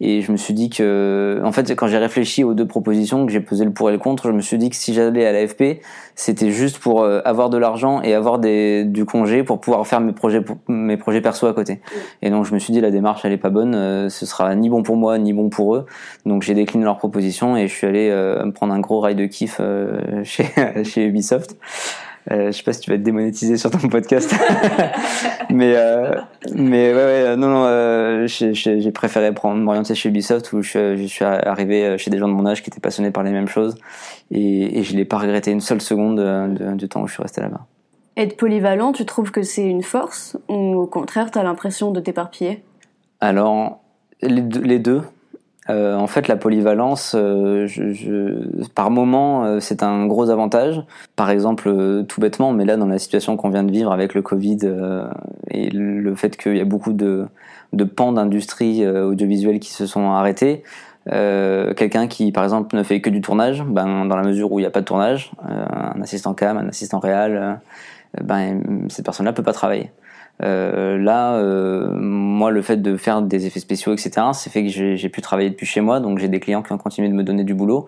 Et 0.00 0.22
je 0.22 0.32
me 0.32 0.36
suis 0.36 0.54
dit 0.54 0.70
que, 0.70 1.40
en 1.44 1.52
fait, 1.52 1.74
quand 1.76 1.86
j'ai 1.86 1.98
réfléchi 1.98 2.44
aux 2.44 2.54
deux 2.54 2.66
propositions, 2.66 3.26
que 3.26 3.32
j'ai 3.32 3.40
pesé 3.40 3.64
le 3.64 3.72
pour 3.72 3.90
et 3.90 3.92
le 3.92 3.98
contre, 3.98 4.28
je 4.28 4.32
me 4.32 4.40
suis 4.40 4.58
dit 4.58 4.70
que 4.70 4.76
si 4.76 4.94
j'allais 4.94 5.26
à 5.26 5.32
l'AFP, 5.32 5.80
c'était 6.14 6.50
juste 6.50 6.78
pour 6.78 7.02
euh, 7.02 7.20
avoir 7.24 7.50
de 7.50 7.58
l'argent 7.58 8.00
et 8.02 8.14
avoir 8.14 8.38
des 8.38 8.84
du 8.84 9.04
congé 9.04 9.44
pour 9.44 9.60
pouvoir 9.60 9.86
faire 9.86 10.00
mes 10.00 10.12
projets 10.12 10.42
mes 10.68 10.96
projets 10.96 11.20
perso 11.20 11.46
à 11.46 11.52
côté. 11.52 11.80
Et 12.22 12.30
donc 12.30 12.46
je 12.46 12.54
me 12.54 12.58
suis 12.58 12.72
dit 12.72 12.80
la 12.80 12.90
démarche 12.90 13.24
elle 13.24 13.32
est 13.32 13.38
pas 13.38 13.50
bonne, 13.50 13.74
euh, 13.74 14.08
ce 14.08 14.24
sera 14.26 14.54
ni 14.54 14.70
bon 14.70 14.82
pour 14.82 14.96
moi 14.96 15.18
ni 15.18 15.32
bon 15.32 15.50
pour 15.50 15.76
eux. 15.76 15.86
Donc 16.24 16.42
j'ai 16.42 16.54
décliné 16.54 16.84
leur 16.84 16.96
proposition 16.96 17.56
et 17.56 17.68
je 17.68 17.74
suis 17.74 17.86
allé 17.86 18.10
me 18.10 18.50
prendre 18.50 18.72
un 18.72 18.80
gros 18.80 19.00
rail 19.00 19.14
de 19.14 19.26
kiff 19.26 19.60
chez 20.24 20.46
chez 20.84 21.04
Ubisoft. 21.04 21.56
Euh, 22.30 22.46
je 22.46 22.52
sais 22.52 22.62
pas 22.62 22.72
si 22.72 22.80
tu 22.80 22.90
vas 22.90 22.96
être 22.96 23.02
démonétisé 23.02 23.58
sur 23.58 23.70
ton 23.70 23.86
podcast, 23.88 24.34
mais 25.50 25.74
euh, 25.76 26.14
mais 26.54 26.94
ouais, 26.94 27.04
ouais 27.04 27.36
non 27.36 27.48
non, 27.48 27.64
euh, 27.66 28.26
j'ai 28.26 28.92
préféré 28.92 29.32
prendre 29.34 29.60
m'orienter 29.60 29.94
chez 29.94 30.08
Ubisoft 30.08 30.52
où 30.54 30.62
je, 30.62 30.96
je, 30.96 31.04
suis 31.04 31.24
arrivé 31.24 31.98
chez 31.98 32.10
des 32.10 32.16
gens 32.16 32.28
de 32.28 32.32
mon 32.32 32.46
âge 32.46 32.62
qui 32.62 32.70
étaient 32.70 32.80
passionnés 32.80 33.10
par 33.10 33.24
les 33.24 33.30
mêmes 33.30 33.48
choses 33.48 33.76
et, 34.30 34.78
et 34.78 34.82
je 34.84 34.96
l'ai 34.96 35.04
pas 35.04 35.18
regretté 35.18 35.50
une 35.50 35.60
seule 35.60 35.82
seconde 35.82 36.16
de, 36.16 36.74
du 36.76 36.88
temps 36.88 37.02
où 37.02 37.06
je 37.06 37.12
suis 37.12 37.22
resté 37.22 37.42
là-bas. 37.42 37.66
Être 38.16 38.38
polyvalent, 38.38 38.92
tu 38.92 39.04
trouves 39.04 39.30
que 39.30 39.42
c'est 39.42 39.66
une 39.66 39.82
force 39.82 40.38
ou 40.48 40.76
au 40.76 40.86
contraire 40.86 41.30
tu 41.30 41.38
as 41.38 41.42
l'impression 41.42 41.90
de 41.90 42.00
t'éparpiller? 42.00 42.62
Alors 43.20 43.80
les 44.22 44.78
deux. 44.78 45.02
Euh, 45.70 45.96
en 45.96 46.06
fait, 46.06 46.28
la 46.28 46.36
polyvalence, 46.36 47.14
euh, 47.16 47.66
je, 47.66 47.92
je, 47.92 48.66
par 48.74 48.90
moment, 48.90 49.44
euh, 49.44 49.60
c'est 49.60 49.82
un 49.82 50.06
gros 50.06 50.28
avantage. 50.28 50.82
Par 51.16 51.30
exemple, 51.30 51.68
euh, 51.68 52.02
tout 52.02 52.20
bêtement, 52.20 52.52
mais 52.52 52.66
là, 52.66 52.76
dans 52.76 52.86
la 52.86 52.98
situation 52.98 53.36
qu'on 53.36 53.48
vient 53.48 53.64
de 53.64 53.72
vivre 53.72 53.90
avec 53.90 54.14
le 54.14 54.20
Covid 54.20 54.58
et 55.50 55.70
le 55.70 56.14
fait 56.14 56.36
qu'il 56.36 56.56
y 56.56 56.60
a 56.60 56.66
beaucoup 56.66 56.92
de, 56.92 57.26
de 57.72 57.84
pans 57.84 58.12
d'industrie 58.12 58.86
audiovisuelle 58.86 59.58
qui 59.58 59.72
se 59.72 59.86
sont 59.86 60.10
arrêtés, 60.10 60.62
quelqu'un 61.06 62.08
qui, 62.08 62.32
par 62.32 62.44
exemple, 62.44 62.76
ne 62.76 62.82
fait 62.82 63.00
que 63.00 63.10
du 63.10 63.20
tournage, 63.20 63.62
ben, 63.62 64.04
dans 64.04 64.16
la 64.16 64.22
mesure 64.22 64.52
où 64.52 64.58
il 64.58 64.62
n'y 64.62 64.66
a 64.66 64.70
pas 64.70 64.80
de 64.80 64.86
tournage, 64.86 65.32
un 65.42 66.00
assistant 66.02 66.34
cam, 66.34 66.56
un 66.56 66.68
assistant 66.68 66.98
réel, 66.98 67.58
ben, 68.22 68.86
cette 68.88 69.04
personne-là 69.04 69.32
peut 69.32 69.42
pas 69.42 69.52
travailler. 69.52 69.90
Euh, 70.42 70.98
là, 70.98 71.34
euh, 71.36 71.88
moi, 71.94 72.50
le 72.50 72.60
fait 72.60 72.76
de 72.76 72.96
faire 72.96 73.22
des 73.22 73.46
effets 73.46 73.60
spéciaux, 73.60 73.92
etc., 73.92 74.26
c'est 74.32 74.50
fait 74.50 74.64
que 74.64 74.68
j'ai 74.68 75.08
pu 75.08 75.20
travailler 75.22 75.50
depuis 75.50 75.66
chez 75.66 75.80
moi, 75.80 76.00
donc 76.00 76.18
j'ai 76.18 76.28
des 76.28 76.40
clients 76.40 76.62
qui 76.62 76.72
ont 76.72 76.78
continué 76.78 77.08
de 77.08 77.14
me 77.14 77.22
donner 77.22 77.44
du 77.44 77.54
boulot, 77.54 77.86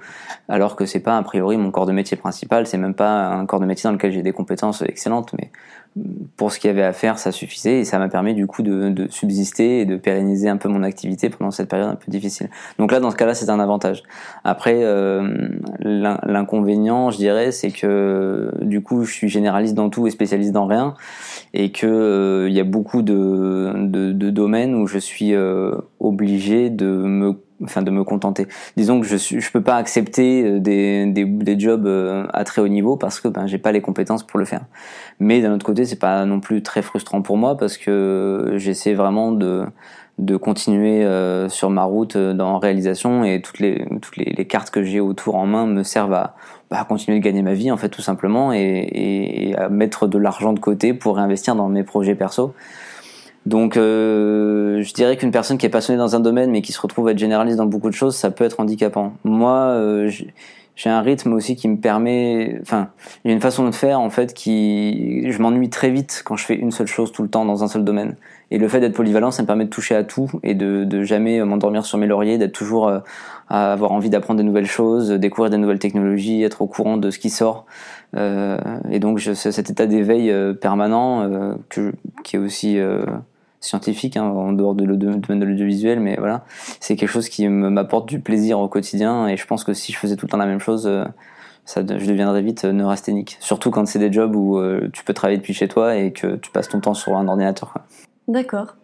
alors 0.48 0.76
que 0.76 0.86
c'est 0.86 1.00
pas 1.00 1.16
a 1.16 1.22
priori 1.22 1.56
mon 1.56 1.70
corps 1.70 1.86
de 1.86 1.92
métier 1.92 2.16
principal, 2.16 2.66
c'est 2.66 2.78
même 2.78 2.94
pas 2.94 3.26
un 3.26 3.46
corps 3.46 3.60
de 3.60 3.66
métier 3.66 3.88
dans 3.88 3.92
lequel 3.92 4.12
j'ai 4.12 4.22
des 4.22 4.32
compétences 4.32 4.82
excellentes, 4.82 5.32
mais 5.38 5.50
pour 6.36 6.52
ce 6.52 6.58
qu'il 6.58 6.68
y 6.68 6.70
avait 6.70 6.82
à 6.82 6.92
faire, 6.92 7.18
ça 7.18 7.32
suffisait 7.32 7.78
et 7.80 7.84
ça 7.84 7.98
m'a 7.98 8.08
permis 8.08 8.34
du 8.34 8.46
coup 8.46 8.62
de, 8.62 8.90
de, 8.90 9.08
subsister 9.10 9.80
et 9.80 9.84
de 9.86 9.96
pérenniser 9.96 10.48
un 10.48 10.58
peu 10.58 10.68
mon 10.68 10.82
activité 10.82 11.30
pendant 11.30 11.50
cette 11.50 11.68
période 11.68 11.88
un 11.88 11.94
peu 11.94 12.10
difficile. 12.10 12.50
Donc 12.78 12.92
là, 12.92 13.00
dans 13.00 13.10
ce 13.10 13.16
cas-là, 13.16 13.34
c'est 13.34 13.48
un 13.48 13.60
avantage. 13.60 14.02
Après, 14.44 14.82
euh, 14.82 15.48
l'inconvénient, 15.80 17.10
je 17.10 17.16
dirais, 17.16 17.50
c'est 17.52 17.70
que 17.70 18.50
du 18.60 18.82
coup, 18.82 19.04
je 19.04 19.12
suis 19.12 19.28
généraliste 19.28 19.74
dans 19.74 19.88
tout 19.88 20.06
et 20.06 20.10
spécialiste 20.10 20.52
dans 20.52 20.66
rien 20.66 20.94
et 21.54 21.72
que 21.72 21.86
euh, 21.86 22.48
il 22.48 22.54
y 22.54 22.60
a 22.60 22.64
beaucoup 22.64 23.02
de, 23.02 23.72
de, 23.76 24.12
de, 24.12 24.30
domaines 24.30 24.74
où 24.74 24.86
je 24.86 24.98
suis 24.98 25.32
euh, 25.34 25.76
obligé 26.00 26.68
de 26.68 26.86
me 26.86 27.32
enfin 27.62 27.82
de 27.82 27.90
me 27.90 28.04
contenter. 28.04 28.46
Disons 28.76 29.00
que 29.00 29.06
je 29.06 29.16
suis, 29.16 29.40
je 29.40 29.50
peux 29.50 29.62
pas 29.62 29.76
accepter 29.76 30.44
euh, 30.44 30.58
des, 30.60 31.06
des, 31.06 31.24
des 31.24 31.58
jobs 31.58 31.86
euh, 31.86 32.26
à 32.32 32.44
très 32.44 32.60
haut 32.60 32.68
niveau 32.68 32.96
parce 32.96 33.20
que 33.20 33.28
ben 33.28 33.46
j'ai 33.46 33.58
pas 33.58 33.72
les 33.72 33.80
compétences 33.80 34.22
pour 34.22 34.38
le 34.38 34.44
faire. 34.44 34.62
Mais 35.20 35.40
d'un 35.40 35.54
autre 35.54 35.66
côté, 35.66 35.84
c'est 35.84 35.98
pas 35.98 36.24
non 36.24 36.40
plus 36.40 36.62
très 36.62 36.82
frustrant 36.82 37.22
pour 37.22 37.36
moi 37.36 37.56
parce 37.56 37.76
que 37.76 38.54
j'essaie 38.56 38.94
vraiment 38.94 39.32
de 39.32 39.64
de 40.18 40.38
continuer 40.38 41.04
euh, 41.04 41.50
sur 41.50 41.68
ma 41.68 41.84
route 41.84 42.16
dans 42.16 42.58
réalisation 42.58 43.22
et 43.22 43.42
toutes 43.42 43.58
les 43.58 43.86
toutes 44.00 44.16
les, 44.16 44.32
les 44.32 44.46
cartes 44.46 44.70
que 44.70 44.82
j'ai 44.82 44.98
autour 44.98 45.34
en 45.34 45.46
main 45.46 45.66
me 45.66 45.82
servent 45.82 46.14
à, 46.14 46.36
bah, 46.70 46.84
continuer 46.88 47.18
de 47.18 47.24
gagner 47.24 47.42
ma 47.42 47.52
vie 47.52 47.70
en 47.70 47.76
fait 47.76 47.90
tout 47.90 48.00
simplement 48.00 48.52
et, 48.52 48.58
et, 48.60 49.56
à 49.56 49.68
mettre 49.68 50.06
de 50.06 50.18
l'argent 50.18 50.54
de 50.54 50.58
côté 50.58 50.94
pour 50.94 51.16
réinvestir 51.16 51.54
dans 51.54 51.68
mes 51.68 51.84
projets 51.84 52.14
perso. 52.14 52.54
Donc, 53.46 53.76
euh, 53.76 54.82
je 54.82 54.92
dirais 54.92 55.16
qu'une 55.16 55.30
personne 55.30 55.56
qui 55.56 55.66
est 55.66 55.70
passionnée 55.70 55.98
dans 55.98 56.16
un 56.16 56.20
domaine 56.20 56.50
mais 56.50 56.62
qui 56.62 56.72
se 56.72 56.80
retrouve 56.80 57.08
à 57.08 57.12
être 57.12 57.18
généraliste 57.18 57.58
dans 57.58 57.66
beaucoup 57.66 57.88
de 57.88 57.94
choses, 57.94 58.16
ça 58.16 58.30
peut 58.30 58.44
être 58.44 58.58
handicapant. 58.58 59.12
Moi, 59.22 59.52
euh, 59.52 60.10
j'ai 60.74 60.90
un 60.90 61.00
rythme 61.00 61.32
aussi 61.32 61.54
qui 61.54 61.68
me 61.68 61.76
permet, 61.76 62.58
enfin, 62.60 62.88
j'ai 63.24 63.32
une 63.32 63.40
façon 63.40 63.64
de 63.64 63.70
faire 63.70 64.00
en 64.00 64.10
fait 64.10 64.34
qui, 64.34 65.30
je 65.30 65.40
m'ennuie 65.40 65.70
très 65.70 65.90
vite 65.90 66.22
quand 66.24 66.36
je 66.36 66.44
fais 66.44 66.56
une 66.56 66.72
seule 66.72 66.88
chose 66.88 67.12
tout 67.12 67.22
le 67.22 67.28
temps 67.28 67.44
dans 67.44 67.62
un 67.62 67.68
seul 67.68 67.84
domaine. 67.84 68.16
Et 68.50 68.58
le 68.58 68.68
fait 68.68 68.80
d'être 68.80 68.94
polyvalent, 68.94 69.30
ça 69.30 69.42
me 69.42 69.46
permet 69.46 69.64
de 69.64 69.70
toucher 69.70 69.94
à 69.94 70.04
tout 70.04 70.30
et 70.42 70.54
de, 70.54 70.84
de 70.84 71.02
jamais 71.02 71.42
m'endormir 71.44 71.84
sur 71.86 71.98
mes 71.98 72.06
lauriers, 72.06 72.38
d'être 72.38 72.52
toujours 72.52 72.88
euh, 72.88 72.98
à 73.48 73.72
avoir 73.72 73.92
envie 73.92 74.10
d'apprendre 74.10 74.38
des 74.38 74.44
nouvelles 74.44 74.66
choses, 74.66 75.10
découvrir 75.10 75.50
des 75.50 75.56
nouvelles 75.56 75.78
technologies, 75.78 76.42
être 76.42 76.62
au 76.62 76.66
courant 76.66 76.96
de 76.96 77.10
ce 77.10 77.18
qui 77.18 77.30
sort. 77.30 77.66
Euh, 78.16 78.58
et 78.90 78.98
donc, 78.98 79.18
je, 79.18 79.34
cet 79.34 79.70
état 79.70 79.86
d'éveil 79.86 80.30
euh, 80.30 80.52
permanent 80.52 81.56
que, 81.68 81.92
qui 82.22 82.36
est 82.36 82.38
aussi 82.38 82.78
scientifique 83.60 84.16
hein, 84.16 84.24
en 84.24 84.52
dehors 84.52 84.74
de 84.74 84.84
le 84.84 84.96
domaine 84.96 85.40
de 85.40 85.44
l'audiovisuel, 85.44 86.00
mais 86.00 86.16
voilà, 86.16 86.44
c'est 86.80 86.96
quelque 86.96 87.10
chose 87.10 87.28
qui 87.28 87.48
m'apporte 87.48 88.08
du 88.08 88.20
plaisir 88.20 88.58
au 88.58 88.68
quotidien 88.68 89.28
et 89.28 89.36
je 89.36 89.46
pense 89.46 89.64
que 89.64 89.72
si 89.72 89.92
je 89.92 89.98
faisais 89.98 90.16
tout 90.16 90.26
le 90.26 90.30
temps 90.30 90.36
la 90.36 90.46
même 90.46 90.60
chose, 90.60 90.86
euh, 90.86 91.04
ça, 91.64 91.80
je 91.80 92.06
deviendrais 92.06 92.42
vite 92.42 92.64
euh, 92.64 92.72
neurasthénique. 92.72 93.36
Surtout 93.40 93.70
quand 93.70 93.86
c'est 93.86 93.98
des 93.98 94.12
jobs 94.12 94.34
où 94.36 94.58
euh, 94.58 94.88
tu 94.92 95.04
peux 95.04 95.14
travailler 95.14 95.38
depuis 95.38 95.54
chez 95.54 95.68
toi 95.68 95.96
et 95.96 96.12
que 96.12 96.36
tu 96.36 96.50
passes 96.50 96.68
ton 96.68 96.80
temps 96.80 96.94
sur 96.94 97.16
un 97.16 97.26
ordinateur. 97.26 97.74
D'accord. 98.28 98.76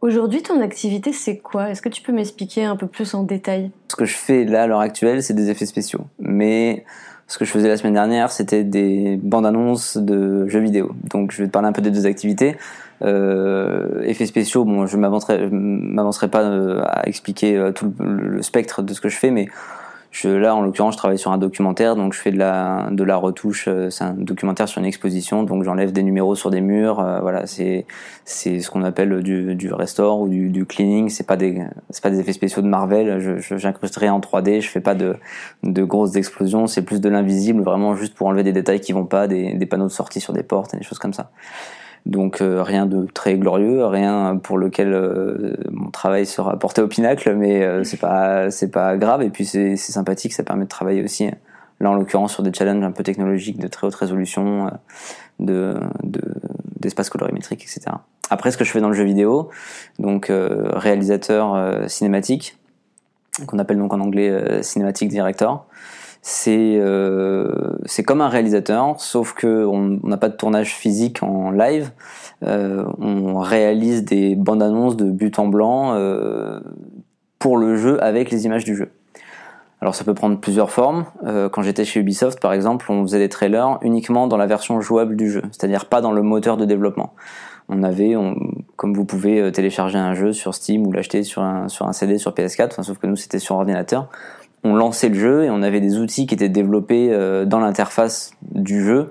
Aujourd'hui, 0.00 0.42
ton 0.42 0.60
activité, 0.60 1.12
c'est 1.12 1.38
quoi? 1.38 1.70
Est-ce 1.70 1.82
que 1.82 1.88
tu 1.88 2.02
peux 2.02 2.12
m'expliquer 2.12 2.64
un 2.64 2.76
peu 2.76 2.86
plus 2.86 3.14
en 3.14 3.24
détail? 3.24 3.70
Ce 3.88 3.96
que 3.96 4.04
je 4.04 4.14
fais 4.14 4.44
là, 4.44 4.62
à 4.62 4.66
l'heure 4.66 4.80
actuelle, 4.80 5.22
c'est 5.22 5.34
des 5.34 5.50
effets 5.50 5.66
spéciaux. 5.66 6.06
Mais 6.18 6.84
ce 7.26 7.38
que 7.38 7.44
je 7.44 7.50
faisais 7.50 7.68
la 7.68 7.76
semaine 7.76 7.94
dernière, 7.94 8.30
c'était 8.30 8.62
des 8.62 9.18
bandes 9.20 9.46
annonces 9.46 9.96
de 9.96 10.46
jeux 10.48 10.60
vidéo. 10.60 10.92
Donc 11.10 11.32
je 11.32 11.42
vais 11.42 11.48
te 11.48 11.52
parler 11.52 11.68
un 11.68 11.72
peu 11.72 11.82
des 11.82 11.90
deux 11.90 12.06
activités. 12.06 12.56
Euh, 13.02 14.02
effets 14.02 14.26
spéciaux, 14.26 14.64
bon, 14.64 14.86
je 14.86 14.96
m'avancerai, 14.96 15.48
m'avancerai 15.50 16.28
pas 16.28 16.42
euh, 16.42 16.82
à 16.84 17.06
expliquer 17.08 17.56
euh, 17.56 17.72
tout 17.72 17.92
le, 18.00 18.42
spectre 18.42 18.82
de 18.82 18.94
ce 18.94 19.00
que 19.00 19.08
je 19.08 19.16
fais, 19.16 19.30
mais 19.30 19.48
je, 20.12 20.30
là, 20.30 20.54
en 20.54 20.62
l'occurrence, 20.62 20.94
je 20.94 20.98
travaille 20.98 21.18
sur 21.18 21.30
un 21.30 21.36
documentaire, 21.36 21.94
donc 21.94 22.14
je 22.14 22.20
fais 22.20 22.30
de 22.30 22.38
la, 22.38 22.88
de 22.90 23.04
la 23.04 23.16
retouche. 23.16 23.66
Euh, 23.68 23.90
c'est 23.90 24.04
un 24.04 24.14
documentaire 24.14 24.66
sur 24.66 24.78
une 24.78 24.86
exposition, 24.86 25.42
donc 25.42 25.62
j'enlève 25.62 25.92
des 25.92 26.02
numéros 26.02 26.34
sur 26.34 26.48
des 26.48 26.62
murs. 26.62 27.04
voilà, 27.20 27.46
c'est 27.46 27.84
ce 28.24 28.70
qu'on 28.70 28.82
appelle 28.82 29.22
du, 29.22 29.54
du 29.54 29.70
restore 29.74 30.20
ou 30.20 30.28
du, 30.28 30.48
du 30.48 30.64
cleaning. 30.64 31.10
C'est 31.10 31.26
pas 31.26 31.36
des 31.36 31.62
pas 32.02 32.08
des 32.08 32.20
effets 32.20 32.32
spéciaux 32.32 32.62
de 32.62 32.68
Marvel. 32.68 33.20
Je 33.20 33.54
en 34.08 34.20
3D. 34.20 34.62
Je 34.62 34.68
fais 34.68 34.80
pas 34.80 34.94
de 34.94 35.16
de 35.64 35.84
grosses 35.84 36.16
explosions. 36.16 36.66
C'est 36.66 36.82
plus 36.82 37.02
de 37.02 37.10
l'invisible, 37.10 37.62
vraiment 37.62 37.94
juste 37.94 38.14
pour 38.14 38.28
enlever 38.28 38.42
des 38.42 38.52
détails 38.52 38.80
qui 38.80 38.92
vont 38.92 39.04
pas, 39.04 39.26
des, 39.26 39.52
des 39.52 39.66
panneaux 39.66 39.88
de 39.88 39.92
sortie 39.92 40.20
sur 40.20 40.32
des 40.32 40.42
portes 40.42 40.72
et 40.72 40.78
des 40.78 40.84
choses 40.84 40.98
comme 40.98 41.12
ça. 41.12 41.30
Donc 42.06 42.40
euh, 42.40 42.62
rien 42.62 42.86
de 42.86 43.06
très 43.12 43.36
glorieux, 43.36 43.84
rien 43.84 44.38
pour 44.40 44.58
lequel 44.58 44.92
euh, 44.92 45.56
mon 45.72 45.90
travail 45.90 46.24
sera 46.24 46.56
porté 46.56 46.80
au 46.80 46.86
pinacle, 46.86 47.34
mais 47.34 47.64
euh, 47.64 47.82
c'est 47.82 47.96
pas 47.96 48.48
c'est 48.52 48.70
pas 48.70 48.96
grave 48.96 49.22
et 49.22 49.30
puis 49.30 49.44
c'est 49.44 49.76
sympathique, 49.76 50.32
ça 50.32 50.44
permet 50.44 50.64
de 50.64 50.68
travailler 50.68 51.02
aussi 51.02 51.28
là 51.80 51.90
en 51.90 51.94
l'occurrence 51.94 52.32
sur 52.32 52.44
des 52.44 52.52
challenges 52.52 52.84
un 52.84 52.92
peu 52.92 53.02
technologiques 53.02 53.58
de 53.58 53.66
très 53.66 53.88
haute 53.88 53.94
résolution, 53.96 54.70
de 55.40 55.74
d'espace 56.78 57.10
colorimétrique, 57.10 57.64
etc. 57.64 57.96
Après 58.30 58.52
ce 58.52 58.56
que 58.56 58.64
je 58.64 58.70
fais 58.70 58.80
dans 58.80 58.88
le 58.88 58.94
jeu 58.94 59.04
vidéo, 59.04 59.50
donc 59.98 60.30
réalisateur 60.30 61.90
cinématique, 61.90 62.56
qu'on 63.48 63.58
appelle 63.58 63.78
donc 63.78 63.92
en 63.92 64.00
anglais 64.00 64.62
cinématique 64.62 65.08
director 65.08 65.66
c'est 66.28 66.76
euh, 66.80 67.46
c'est 67.84 68.02
comme 68.02 68.20
un 68.20 68.28
réalisateur, 68.28 69.00
sauf 69.00 69.32
que 69.32 69.64
on 69.64 70.00
n'a 70.02 70.16
pas 70.16 70.28
de 70.28 70.34
tournage 70.34 70.74
physique 70.74 71.22
en 71.22 71.52
live. 71.52 71.92
Euh, 72.42 72.84
on 72.98 73.38
réalise 73.38 74.04
des 74.04 74.34
bandes 74.34 74.60
annonces 74.60 74.96
de 74.96 75.08
but 75.08 75.38
en 75.38 75.46
blanc 75.46 75.94
euh, 75.94 76.58
pour 77.38 77.56
le 77.56 77.76
jeu 77.76 78.02
avec 78.02 78.32
les 78.32 78.44
images 78.44 78.64
du 78.64 78.74
jeu. 78.74 78.90
Alors 79.80 79.94
ça 79.94 80.02
peut 80.02 80.14
prendre 80.14 80.40
plusieurs 80.40 80.72
formes. 80.72 81.04
Euh, 81.24 81.48
quand 81.48 81.62
j'étais 81.62 81.84
chez 81.84 82.00
Ubisoft, 82.00 82.40
par 82.40 82.52
exemple, 82.52 82.90
on 82.90 83.02
faisait 83.02 83.20
des 83.20 83.28
trailers 83.28 83.78
uniquement 83.82 84.26
dans 84.26 84.36
la 84.36 84.46
version 84.46 84.80
jouable 84.80 85.14
du 85.14 85.30
jeu, 85.30 85.42
c'est-à-dire 85.52 85.84
pas 85.84 86.00
dans 86.00 86.10
le 86.10 86.22
moteur 86.22 86.56
de 86.56 86.64
développement. 86.64 87.14
On 87.68 87.84
avait, 87.84 88.16
on, 88.16 88.34
comme 88.74 88.94
vous 88.94 89.04
pouvez 89.04 89.40
euh, 89.40 89.52
télécharger 89.52 89.98
un 89.98 90.14
jeu 90.14 90.32
sur 90.32 90.54
Steam 90.56 90.88
ou 90.88 90.90
l'acheter 90.90 91.22
sur 91.22 91.42
un, 91.42 91.68
sur 91.68 91.86
un 91.86 91.92
CD 91.92 92.18
sur 92.18 92.32
PS4, 92.32 92.72
enfin, 92.72 92.82
sauf 92.82 92.98
que 92.98 93.06
nous 93.06 93.14
c'était 93.14 93.38
sur 93.38 93.54
ordinateur 93.54 94.08
on 94.64 94.74
lançait 94.74 95.08
le 95.08 95.14
jeu 95.14 95.44
et 95.44 95.50
on 95.50 95.62
avait 95.62 95.80
des 95.80 95.98
outils 95.98 96.26
qui 96.26 96.34
étaient 96.34 96.48
développés 96.48 97.08
euh, 97.10 97.44
dans 97.44 97.60
l'interface 97.60 98.32
du 98.42 98.84
jeu 98.84 99.10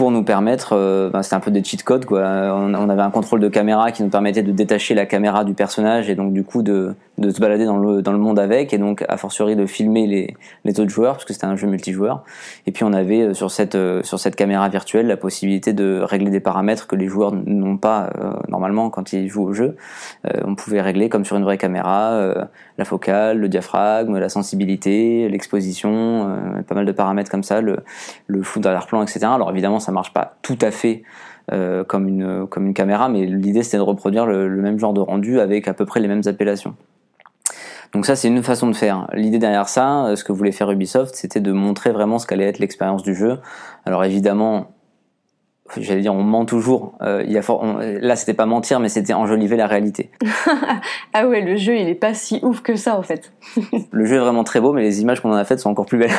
pour 0.00 0.10
nous 0.10 0.24
permettre, 0.24 0.72
euh, 0.72 1.10
ben, 1.10 1.22
c'était 1.22 1.36
un 1.36 1.40
peu 1.40 1.50
des 1.50 1.62
cheat 1.62 1.82
codes 1.82 2.06
quoi. 2.06 2.22
On, 2.22 2.88
avait 2.88 3.02
un 3.02 3.10
contrôle 3.10 3.38
de 3.38 3.48
caméra 3.48 3.92
qui 3.92 4.02
nous 4.02 4.08
permettait 4.08 4.42
de 4.42 4.50
détacher 4.50 4.94
la 4.94 5.04
caméra 5.04 5.44
du 5.44 5.52
personnage 5.52 6.08
et 6.08 6.14
donc 6.14 6.32
du 6.32 6.42
coup 6.42 6.62
de, 6.62 6.94
de 7.18 7.28
se 7.28 7.38
balader 7.38 7.66
dans 7.66 7.76
le 7.76 8.00
dans 8.00 8.12
le 8.12 8.18
monde 8.18 8.38
avec 8.38 8.72
et 8.72 8.78
donc 8.78 9.04
a 9.10 9.18
fortiori 9.18 9.56
de 9.56 9.66
filmer 9.66 10.06
les 10.06 10.34
les 10.64 10.80
autres 10.80 10.88
joueurs 10.88 11.16
parce 11.16 11.26
que 11.26 11.34
c'était 11.34 11.44
un 11.44 11.54
jeu 11.54 11.66
multijoueur. 11.66 12.24
Et 12.66 12.72
puis 12.72 12.82
on 12.84 12.94
avait 12.94 13.20
euh, 13.20 13.34
sur 13.34 13.50
cette 13.50 13.74
euh, 13.74 14.02
sur 14.02 14.18
cette 14.18 14.36
caméra 14.36 14.70
virtuelle 14.70 15.06
la 15.06 15.18
possibilité 15.18 15.74
de 15.74 16.00
régler 16.02 16.30
des 16.30 16.40
paramètres 16.40 16.86
que 16.86 16.96
les 16.96 17.06
joueurs 17.06 17.34
n'ont 17.34 17.76
pas 17.76 18.08
normalement 18.48 18.88
quand 18.88 19.12
ils 19.12 19.28
jouent 19.28 19.48
au 19.48 19.52
jeu. 19.52 19.76
on 20.44 20.54
pouvait 20.54 20.80
régler 20.80 21.10
comme 21.10 21.26
sur 21.26 21.36
une 21.36 21.44
vraie 21.44 21.58
caméra 21.58 22.34
la 22.78 22.84
focale, 22.86 23.38
le 23.38 23.48
diaphragme, 23.48 24.16
la 24.16 24.30
sensibilité, 24.30 25.28
l'exposition, 25.28 26.26
pas 26.66 26.74
mal 26.74 26.86
de 26.86 26.92
paramètres 26.92 27.30
comme 27.30 27.42
ça, 27.42 27.60
le 27.60 27.80
le 28.28 28.42
flou 28.42 28.60
d'arrière-plan, 28.60 29.02
etc. 29.02 29.26
Alors 29.26 29.50
évidemment 29.50 29.80
ça 29.80 29.89
marche 29.90 30.12
pas 30.12 30.36
tout 30.42 30.58
à 30.60 30.70
fait 30.70 31.02
euh, 31.52 31.82
comme 31.84 32.06
une 32.06 32.46
comme 32.46 32.66
une 32.66 32.74
caméra, 32.74 33.08
mais 33.08 33.26
l'idée 33.26 33.62
c'était 33.62 33.78
de 33.78 33.82
reproduire 33.82 34.26
le, 34.26 34.48
même 34.48 34.78
genre 34.78 34.92
de 34.92 35.00
rendu 35.00 35.40
avec 35.40 35.66
à 35.68 35.74
peu 35.74 35.84
près 35.84 36.00
les 36.00 36.08
mêmes 36.08 36.22
appellations. 36.26 36.76
Donc 37.92 38.06
ça 38.06 38.14
c'est 38.14 38.28
une 38.28 38.42
façon 38.42 38.68
de 38.68 38.72
faire. 38.72 39.08
L'idée 39.14 39.38
derrière 39.38 39.68
ça, 39.68 40.06
euh, 40.06 40.16
ce 40.16 40.22
que 40.22 40.32
voulait 40.32 40.52
faire 40.52 40.70
Ubisoft, 40.70 41.14
c'était 41.14 41.40
de 41.40 41.52
montrer 41.52 41.90
vraiment 41.90 42.18
ce 42.18 42.26
qu'allait 42.26 42.46
être 42.46 42.60
l'expérience 42.60 43.02
du 43.02 43.14
jeu. 43.14 43.40
Alors 43.84 44.04
évidemment, 44.04 44.70
j'allais 45.76 46.00
dire 46.00 46.14
on 46.14 46.22
ment 46.22 46.44
toujours. 46.44 46.94
Euh, 47.02 47.22
il 47.26 47.32
y 47.32 47.38
a 47.38 47.42
là 48.00 48.16
c'était 48.16 48.34
pas 48.34 48.46
mentir 48.46 48.80
mais 48.80 48.88
c'était 48.88 49.12
enjoliver 49.12 49.56
la 49.56 49.66
réalité. 49.66 50.10
ah 51.12 51.26
ouais 51.26 51.40
le 51.40 51.56
jeu 51.56 51.76
il 51.76 51.88
est 51.88 51.94
pas 51.94 52.14
si 52.14 52.40
ouf 52.42 52.60
que 52.60 52.76
ça 52.76 52.96
en 52.96 53.02
fait. 53.02 53.32
le 53.90 54.04
jeu 54.04 54.16
est 54.16 54.20
vraiment 54.20 54.44
très 54.44 54.60
beau 54.60 54.72
mais 54.72 54.82
les 54.82 55.02
images 55.02 55.20
qu'on 55.20 55.32
en 55.32 55.36
a 55.36 55.44
faites 55.44 55.60
sont 55.60 55.70
encore 55.70 55.86
plus 55.86 55.98
belles. 55.98 56.10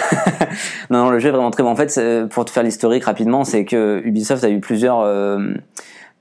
non 0.89 1.05
non 1.05 1.09
le 1.09 1.19
jeu 1.19 1.29
est 1.29 1.31
vraiment 1.31 1.51
très 1.51 1.63
beau. 1.63 1.69
En 1.69 1.75
fait 1.75 1.99
pour 2.29 2.45
te 2.45 2.51
faire 2.51 2.63
l'historique 2.63 3.03
rapidement 3.03 3.43
c'est 3.43 3.65
que 3.65 4.01
Ubisoft 4.05 4.43
a 4.43 4.49
eu 4.49 4.59
plusieurs 4.59 4.99
euh, 4.99 5.53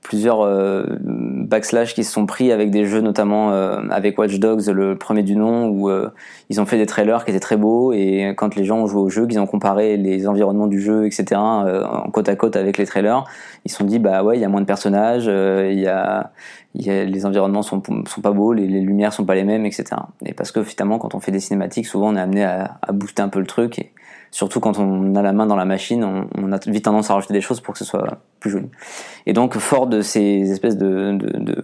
plusieurs 0.01 0.41
euh, 0.41 0.83
backslash 1.03 1.93
qui 1.93 2.03
se 2.03 2.11
sont 2.11 2.25
pris 2.25 2.51
avec 2.51 2.71
des 2.71 2.85
jeux 2.85 3.01
notamment 3.01 3.51
euh, 3.51 3.81
avec 3.91 4.17
Watch 4.17 4.39
Dogs 4.39 4.67
le 4.67 4.97
premier 4.97 5.21
du 5.21 5.35
nom 5.35 5.67
où 5.67 5.89
euh, 5.89 6.09
ils 6.49 6.59
ont 6.59 6.65
fait 6.65 6.77
des 6.77 6.87
trailers 6.87 7.23
qui 7.23 7.31
étaient 7.31 7.39
très 7.39 7.57
beaux 7.57 7.93
et 7.93 8.33
quand 8.35 8.55
les 8.55 8.65
gens 8.65 8.79
ont 8.79 8.87
joué 8.87 9.01
au 9.01 9.09
jeu 9.09 9.27
qu'ils 9.27 9.39
ont 9.39 9.45
comparé 9.45 9.97
les 9.97 10.27
environnements 10.27 10.67
du 10.67 10.81
jeu 10.81 11.05
etc 11.05 11.39
euh, 11.39 11.85
en 11.85 12.09
côte 12.09 12.29
à 12.29 12.35
côte 12.35 12.55
avec 12.55 12.77
les 12.77 12.85
trailers 12.85 13.25
ils 13.65 13.71
se 13.71 13.77
sont 13.77 13.85
dit 13.85 13.99
bah 13.99 14.23
ouais 14.23 14.37
il 14.37 14.41
y 14.41 14.45
a 14.45 14.49
moins 14.49 14.61
de 14.61 14.65
personnages 14.65 15.25
il 15.27 15.79
y 15.79 15.87
a 15.87 16.31
y 16.73 16.89
a, 16.89 17.03
les 17.03 17.25
environnements 17.25 17.63
sont, 17.63 17.83
sont 18.07 18.21
pas 18.21 18.31
beaux, 18.31 18.53
les, 18.53 18.65
les, 18.65 18.79
lumières 18.79 19.11
sont 19.11 19.25
pas 19.25 19.35
les 19.35 19.43
mêmes, 19.43 19.65
etc. 19.65 19.87
Et 20.25 20.33
parce 20.33 20.53
que 20.53 20.63
finalement, 20.63 20.99
quand 20.99 21.15
on 21.15 21.19
fait 21.19 21.33
des 21.33 21.41
cinématiques, 21.41 21.85
souvent 21.85 22.13
on 22.13 22.15
est 22.15 22.21
amené 22.21 22.45
à, 22.45 22.77
à 22.81 22.93
booster 22.93 23.21
un 23.21 23.27
peu 23.27 23.41
le 23.41 23.45
truc 23.45 23.77
et, 23.77 23.91
surtout 24.31 24.59
quand 24.59 24.79
on 24.79 25.15
a 25.15 25.21
la 25.21 25.33
main 25.33 25.45
dans 25.45 25.55
la 25.55 25.65
machine, 25.65 26.03
on, 26.03 26.51
a 26.51 26.59
vite 26.65 26.85
tendance 26.85 27.09
à 27.09 27.13
rajouter 27.13 27.33
des 27.33 27.41
choses 27.41 27.59
pour 27.59 27.73
que 27.73 27.79
ce 27.79 27.85
soit 27.85 28.19
plus 28.39 28.49
joli. 28.49 28.69
Et 29.25 29.33
donc, 29.33 29.57
fort 29.57 29.87
de 29.87 30.01
ces 30.01 30.51
espèces 30.51 30.77
de, 30.77 31.17
de, 31.17 31.37
de 31.37 31.61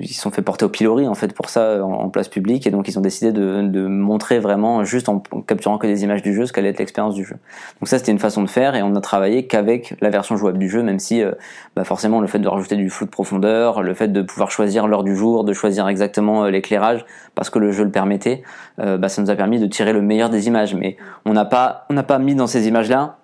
ils 0.00 0.14
sont 0.14 0.30
fait 0.30 0.42
porter 0.42 0.64
au 0.64 0.68
pilori 0.68 1.08
en 1.08 1.14
fait 1.14 1.32
pour 1.32 1.48
ça 1.48 1.84
en, 1.84 2.08
place 2.08 2.28
publique 2.28 2.66
et 2.68 2.70
donc 2.70 2.86
ils 2.86 2.96
ont 2.98 3.02
décidé 3.02 3.32
de, 3.32 3.62
de, 3.62 3.86
montrer 3.86 4.38
vraiment 4.38 4.84
juste 4.84 5.08
en 5.08 5.18
capturant 5.18 5.76
que 5.76 5.88
des 5.88 6.04
images 6.04 6.22
du 6.22 6.32
jeu 6.32 6.46
ce 6.46 6.52
qu'allait 6.52 6.68
être 6.68 6.78
l'expérience 6.78 7.14
du 7.14 7.24
jeu. 7.24 7.36
Donc 7.80 7.88
ça 7.88 7.98
c'était 7.98 8.12
une 8.12 8.20
façon 8.20 8.42
de 8.42 8.48
faire 8.48 8.76
et 8.76 8.82
on 8.82 8.94
a 8.94 9.00
travaillé 9.00 9.46
qu'avec 9.46 9.96
la 10.00 10.10
version 10.10 10.36
jouable 10.36 10.58
du 10.58 10.68
jeu 10.68 10.82
même 10.82 11.00
si 11.00 11.20
euh, 11.20 11.32
bah 11.74 11.82
forcément 11.82 12.20
le 12.20 12.28
fait 12.28 12.38
de 12.38 12.46
rajouter 12.46 12.76
du 12.76 12.90
flou 12.90 13.06
de 13.06 13.10
profondeur, 13.10 13.82
le 13.82 13.94
fait 13.94 14.08
de 14.08 14.22
pouvoir 14.22 14.52
choisir 14.52 14.86
l'heure 14.86 15.02
du 15.02 15.16
jour, 15.16 15.42
de 15.42 15.52
choisir 15.52 15.88
exactement 15.88 16.44
euh, 16.44 16.50
l'éclairage 16.50 17.04
parce 17.34 17.50
que 17.50 17.58
le 17.58 17.72
jeu 17.72 17.82
le 17.82 17.90
permettait, 17.90 18.42
euh, 18.78 18.98
bah 18.98 19.08
ça 19.08 19.20
nous 19.20 19.30
a 19.30 19.34
permis 19.34 19.58
de 19.58 19.66
tirer 19.66 19.92
le 19.92 20.02
meilleur 20.02 20.30
des 20.30 20.46
images. 20.46 20.74
Mais 20.74 20.96
on 21.24 21.32
n'a 21.32 21.44
pas 21.44 21.86
on 21.90 21.94
n'a 21.94 22.04
pas 22.04 22.20
mis 22.20 22.36
dans 22.36 22.46
ces 22.46 22.68
images 22.68 22.88
là 22.88 23.16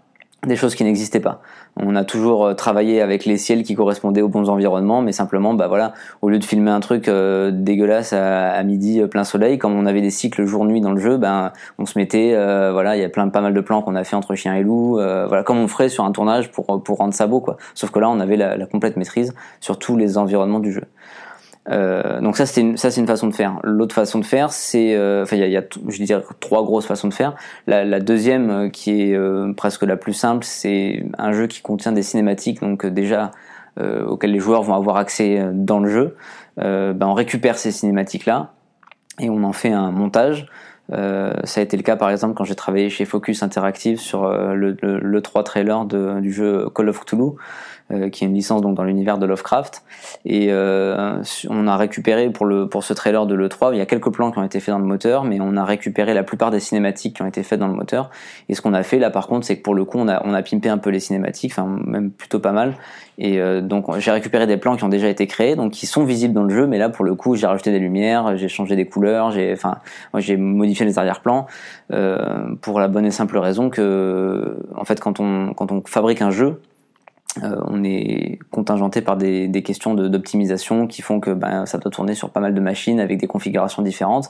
des 0.46 0.56
choses 0.56 0.74
qui 0.74 0.84
n'existaient 0.84 1.20
pas. 1.20 1.42
On 1.76 1.94
a 1.96 2.04
toujours 2.04 2.46
euh, 2.46 2.54
travaillé 2.54 3.00
avec 3.00 3.24
les 3.24 3.36
ciels 3.36 3.62
qui 3.62 3.74
correspondaient 3.74 4.22
aux 4.22 4.28
bons 4.28 4.48
environnements, 4.48 5.02
mais 5.02 5.12
simplement, 5.12 5.54
bah 5.54 5.68
voilà, 5.68 5.92
au 6.22 6.30
lieu 6.30 6.38
de 6.38 6.44
filmer 6.44 6.70
un 6.70 6.80
truc 6.80 7.08
euh, 7.08 7.50
dégueulasse 7.52 8.12
à, 8.12 8.62
midi 8.62 9.00
euh, 9.00 9.06
plein 9.06 9.24
soleil, 9.24 9.58
comme 9.58 9.76
on 9.78 9.86
avait 9.86 10.00
des 10.00 10.10
cycles 10.10 10.44
jour-nuit 10.44 10.80
dans 10.80 10.92
le 10.92 11.00
jeu, 11.00 11.18
ben 11.18 11.52
on 11.78 11.86
se 11.86 11.98
mettait, 11.98 12.34
voilà, 12.72 12.96
il 12.96 13.02
y 13.02 13.04
a 13.04 13.08
plein 13.08 13.28
pas 13.28 13.40
mal 13.40 13.54
de 13.54 13.60
plans 13.60 13.82
qu'on 13.82 13.94
a 13.94 14.04
fait 14.04 14.16
entre 14.16 14.34
chien 14.34 14.54
et 14.54 14.62
loup, 14.62 14.94
voilà, 14.94 15.42
comme 15.42 15.58
on 15.58 15.68
ferait 15.68 15.88
sur 15.88 16.04
un 16.04 16.12
tournage 16.12 16.50
pour 16.50 16.82
pour 16.82 16.98
rendre 16.98 17.14
ça 17.14 17.26
beau, 17.26 17.40
quoi. 17.40 17.56
Sauf 17.74 17.90
que 17.90 17.98
là, 17.98 18.08
on 18.08 18.20
avait 18.20 18.36
la, 18.36 18.56
la 18.56 18.66
complète 18.66 18.96
maîtrise 18.96 19.34
sur 19.60 19.78
tous 19.78 19.96
les 19.96 20.18
environnements 20.18 20.60
du 20.60 20.72
jeu. 20.72 20.84
Euh, 21.68 22.20
donc 22.20 22.38
ça 22.38 22.46
c'est 22.46 22.62
une, 22.62 22.76
ça 22.78 22.90
c'est 22.90 23.00
une 23.00 23.06
façon 23.06 23.26
de 23.26 23.34
faire. 23.34 23.58
L'autre 23.62 23.94
façon 23.94 24.18
de 24.18 24.24
faire 24.24 24.50
c'est, 24.52 24.94
euh, 24.94 25.22
enfin 25.22 25.36
il 25.36 25.40
y 25.40 25.44
a, 25.44 25.48
y 25.48 25.56
a, 25.56 25.62
je 25.88 26.02
dirais 26.02 26.22
trois 26.40 26.64
grosses 26.64 26.86
façons 26.86 27.08
de 27.08 27.14
faire. 27.14 27.34
La, 27.66 27.84
la 27.84 28.00
deuxième 28.00 28.50
euh, 28.50 28.68
qui 28.68 29.02
est 29.02 29.14
euh, 29.14 29.52
presque 29.52 29.82
la 29.82 29.96
plus 29.96 30.14
simple, 30.14 30.44
c'est 30.44 31.04
un 31.18 31.32
jeu 31.32 31.46
qui 31.46 31.60
contient 31.60 31.92
des 31.92 32.02
cinématiques, 32.02 32.60
donc 32.60 32.86
déjà 32.86 33.30
auxquelles 34.06 34.32
les 34.32 34.40
joueurs 34.40 34.62
vont 34.62 34.74
avoir 34.74 34.98
accès 34.98 35.42
dans 35.54 35.80
le 35.80 35.88
jeu. 35.88 36.16
ben 36.58 37.00
on 37.00 37.14
récupère 37.14 37.56
ces 37.56 37.70
cinématiques 37.70 38.26
là 38.26 38.52
et 39.18 39.30
on 39.30 39.42
en 39.42 39.52
fait 39.54 39.72
un 39.72 39.90
montage. 39.90 40.48
Euh, 40.92 41.32
ça 41.44 41.60
a 41.60 41.64
été 41.64 41.78
le 41.78 41.82
cas 41.82 41.96
par 41.96 42.10
exemple 42.10 42.34
quand 42.34 42.44
j'ai 42.44 42.56
travaillé 42.56 42.90
chez 42.90 43.06
Focus 43.06 43.42
Interactive 43.42 43.98
sur 43.98 44.28
le, 44.28 44.76
le, 44.82 44.98
le 44.98 45.22
3 45.22 45.44
trailer 45.44 45.86
de, 45.86 46.20
du 46.20 46.30
jeu 46.30 46.68
Call 46.74 46.90
of 46.90 47.00
Cthulhu. 47.00 47.36
Euh, 47.92 48.08
qui 48.08 48.24
est 48.24 48.28
une 48.28 48.34
licence 48.34 48.60
donc 48.60 48.76
dans 48.76 48.84
l'univers 48.84 49.18
de 49.18 49.26
Lovecraft. 49.26 49.82
Et 50.24 50.48
euh, 50.50 51.22
on 51.48 51.66
a 51.66 51.76
récupéré 51.76 52.30
pour 52.30 52.46
le 52.46 52.68
pour 52.68 52.84
ce 52.84 52.92
trailer 52.92 53.26
de 53.26 53.34
l'E3, 53.34 53.70
il 53.72 53.78
y 53.78 53.80
a 53.80 53.86
quelques 53.86 54.12
plans 54.12 54.30
qui 54.30 54.38
ont 54.38 54.44
été 54.44 54.60
faits 54.60 54.72
dans 54.72 54.78
le 54.78 54.86
moteur, 54.86 55.24
mais 55.24 55.38
on 55.40 55.56
a 55.56 55.64
récupéré 55.64 56.14
la 56.14 56.22
plupart 56.22 56.52
des 56.52 56.60
cinématiques 56.60 57.16
qui 57.16 57.22
ont 57.22 57.26
été 57.26 57.42
faites 57.42 57.58
dans 57.58 57.66
le 57.66 57.74
moteur. 57.74 58.10
Et 58.48 58.54
ce 58.54 58.62
qu'on 58.62 58.74
a 58.74 58.84
fait 58.84 58.98
là, 58.98 59.10
par 59.10 59.26
contre, 59.26 59.44
c'est 59.44 59.56
que 59.56 59.62
pour 59.62 59.74
le 59.74 59.84
coup, 59.84 59.98
on 59.98 60.06
a 60.06 60.22
on 60.24 60.34
a 60.34 60.42
pimpé 60.42 60.68
un 60.68 60.78
peu 60.78 60.90
les 60.90 61.00
cinématiques, 61.00 61.52
enfin 61.52 61.66
même 61.84 62.10
plutôt 62.12 62.38
pas 62.38 62.52
mal. 62.52 62.74
Et 63.18 63.40
euh, 63.40 63.60
donc 63.60 63.86
j'ai 63.98 64.12
récupéré 64.12 64.46
des 64.46 64.56
plans 64.56 64.76
qui 64.76 64.84
ont 64.84 64.88
déjà 64.88 65.08
été 65.08 65.26
créés, 65.26 65.56
donc 65.56 65.72
qui 65.72 65.86
sont 65.86 66.04
visibles 66.04 66.34
dans 66.34 66.44
le 66.44 66.54
jeu, 66.54 66.66
mais 66.68 66.78
là 66.78 66.90
pour 66.90 67.04
le 67.04 67.14
coup, 67.16 67.34
j'ai 67.34 67.46
rajouté 67.46 67.72
des 67.72 67.80
lumières, 67.80 68.36
j'ai 68.36 68.48
changé 68.48 68.76
des 68.76 68.86
couleurs, 68.86 69.32
j'ai 69.32 69.52
enfin 69.52 69.78
j'ai 70.16 70.36
modifié 70.36 70.86
les 70.86 70.98
arrière-plans 70.98 71.46
euh, 71.92 72.54
pour 72.60 72.78
la 72.78 72.86
bonne 72.86 73.04
et 73.04 73.10
simple 73.10 73.36
raison 73.38 73.68
que 73.68 74.58
en 74.76 74.84
fait 74.84 75.00
quand 75.00 75.18
on 75.18 75.54
quand 75.54 75.72
on 75.72 75.82
fabrique 75.84 76.22
un 76.22 76.30
jeu 76.30 76.60
euh, 77.44 77.60
on 77.68 77.84
est 77.84 78.40
contingenté 78.50 79.02
par 79.02 79.16
des, 79.16 79.62
questions 79.64 79.94
d'optimisation 79.94 80.88
qui 80.88 81.00
font 81.00 81.20
que 81.20 81.30
ben, 81.30 81.64
ça 81.64 81.78
doit 81.78 81.90
tourner 81.90 82.14
sur 82.14 82.30
pas 82.30 82.40
mal 82.40 82.54
de 82.54 82.60
machines 82.60 82.98
avec 82.98 83.18
des 83.18 83.28
configurations 83.28 83.82
différentes. 83.82 84.28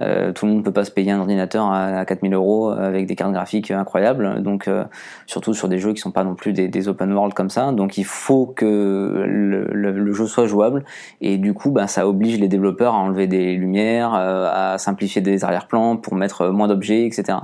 Euh, 0.00 0.32
tout 0.32 0.46
le 0.46 0.52
monde 0.52 0.60
ne 0.60 0.64
peut 0.64 0.72
pas 0.72 0.84
se 0.84 0.90
payer 0.90 1.12
un 1.12 1.20
ordinateur 1.20 1.70
à, 1.70 2.04
4000 2.04 2.34
euros 2.34 2.70
avec 2.70 3.06
des 3.06 3.14
cartes 3.14 3.32
graphiques 3.32 3.70
incroyables, 3.70 4.42
donc 4.42 4.66
euh, 4.66 4.84
surtout 5.26 5.54
sur 5.54 5.68
des 5.68 5.78
jeux 5.78 5.92
qui 5.92 6.00
sont 6.00 6.10
pas 6.10 6.24
non 6.24 6.34
plus 6.34 6.52
des, 6.52 6.88
open 6.88 7.12
world 7.12 7.34
comme 7.34 7.50
ça. 7.50 7.70
Donc 7.72 7.98
il 7.98 8.04
faut 8.04 8.46
que 8.46 9.24
le, 9.26 10.12
jeu 10.12 10.26
soit 10.26 10.46
jouable 10.46 10.84
et 11.20 11.38
du 11.38 11.54
coup 11.54 11.70
ben, 11.70 11.86
ça 11.86 12.08
oblige 12.08 12.40
les 12.40 12.48
développeurs 12.48 12.94
à 12.94 12.98
enlever 12.98 13.28
des 13.28 13.54
lumières, 13.54 14.14
à 14.14 14.76
simplifier 14.78 15.22
des 15.22 15.44
arrière-plans 15.44 15.96
pour 15.96 16.16
mettre 16.16 16.48
moins 16.48 16.66
d'objets, 16.66 17.06
etc. 17.06 17.38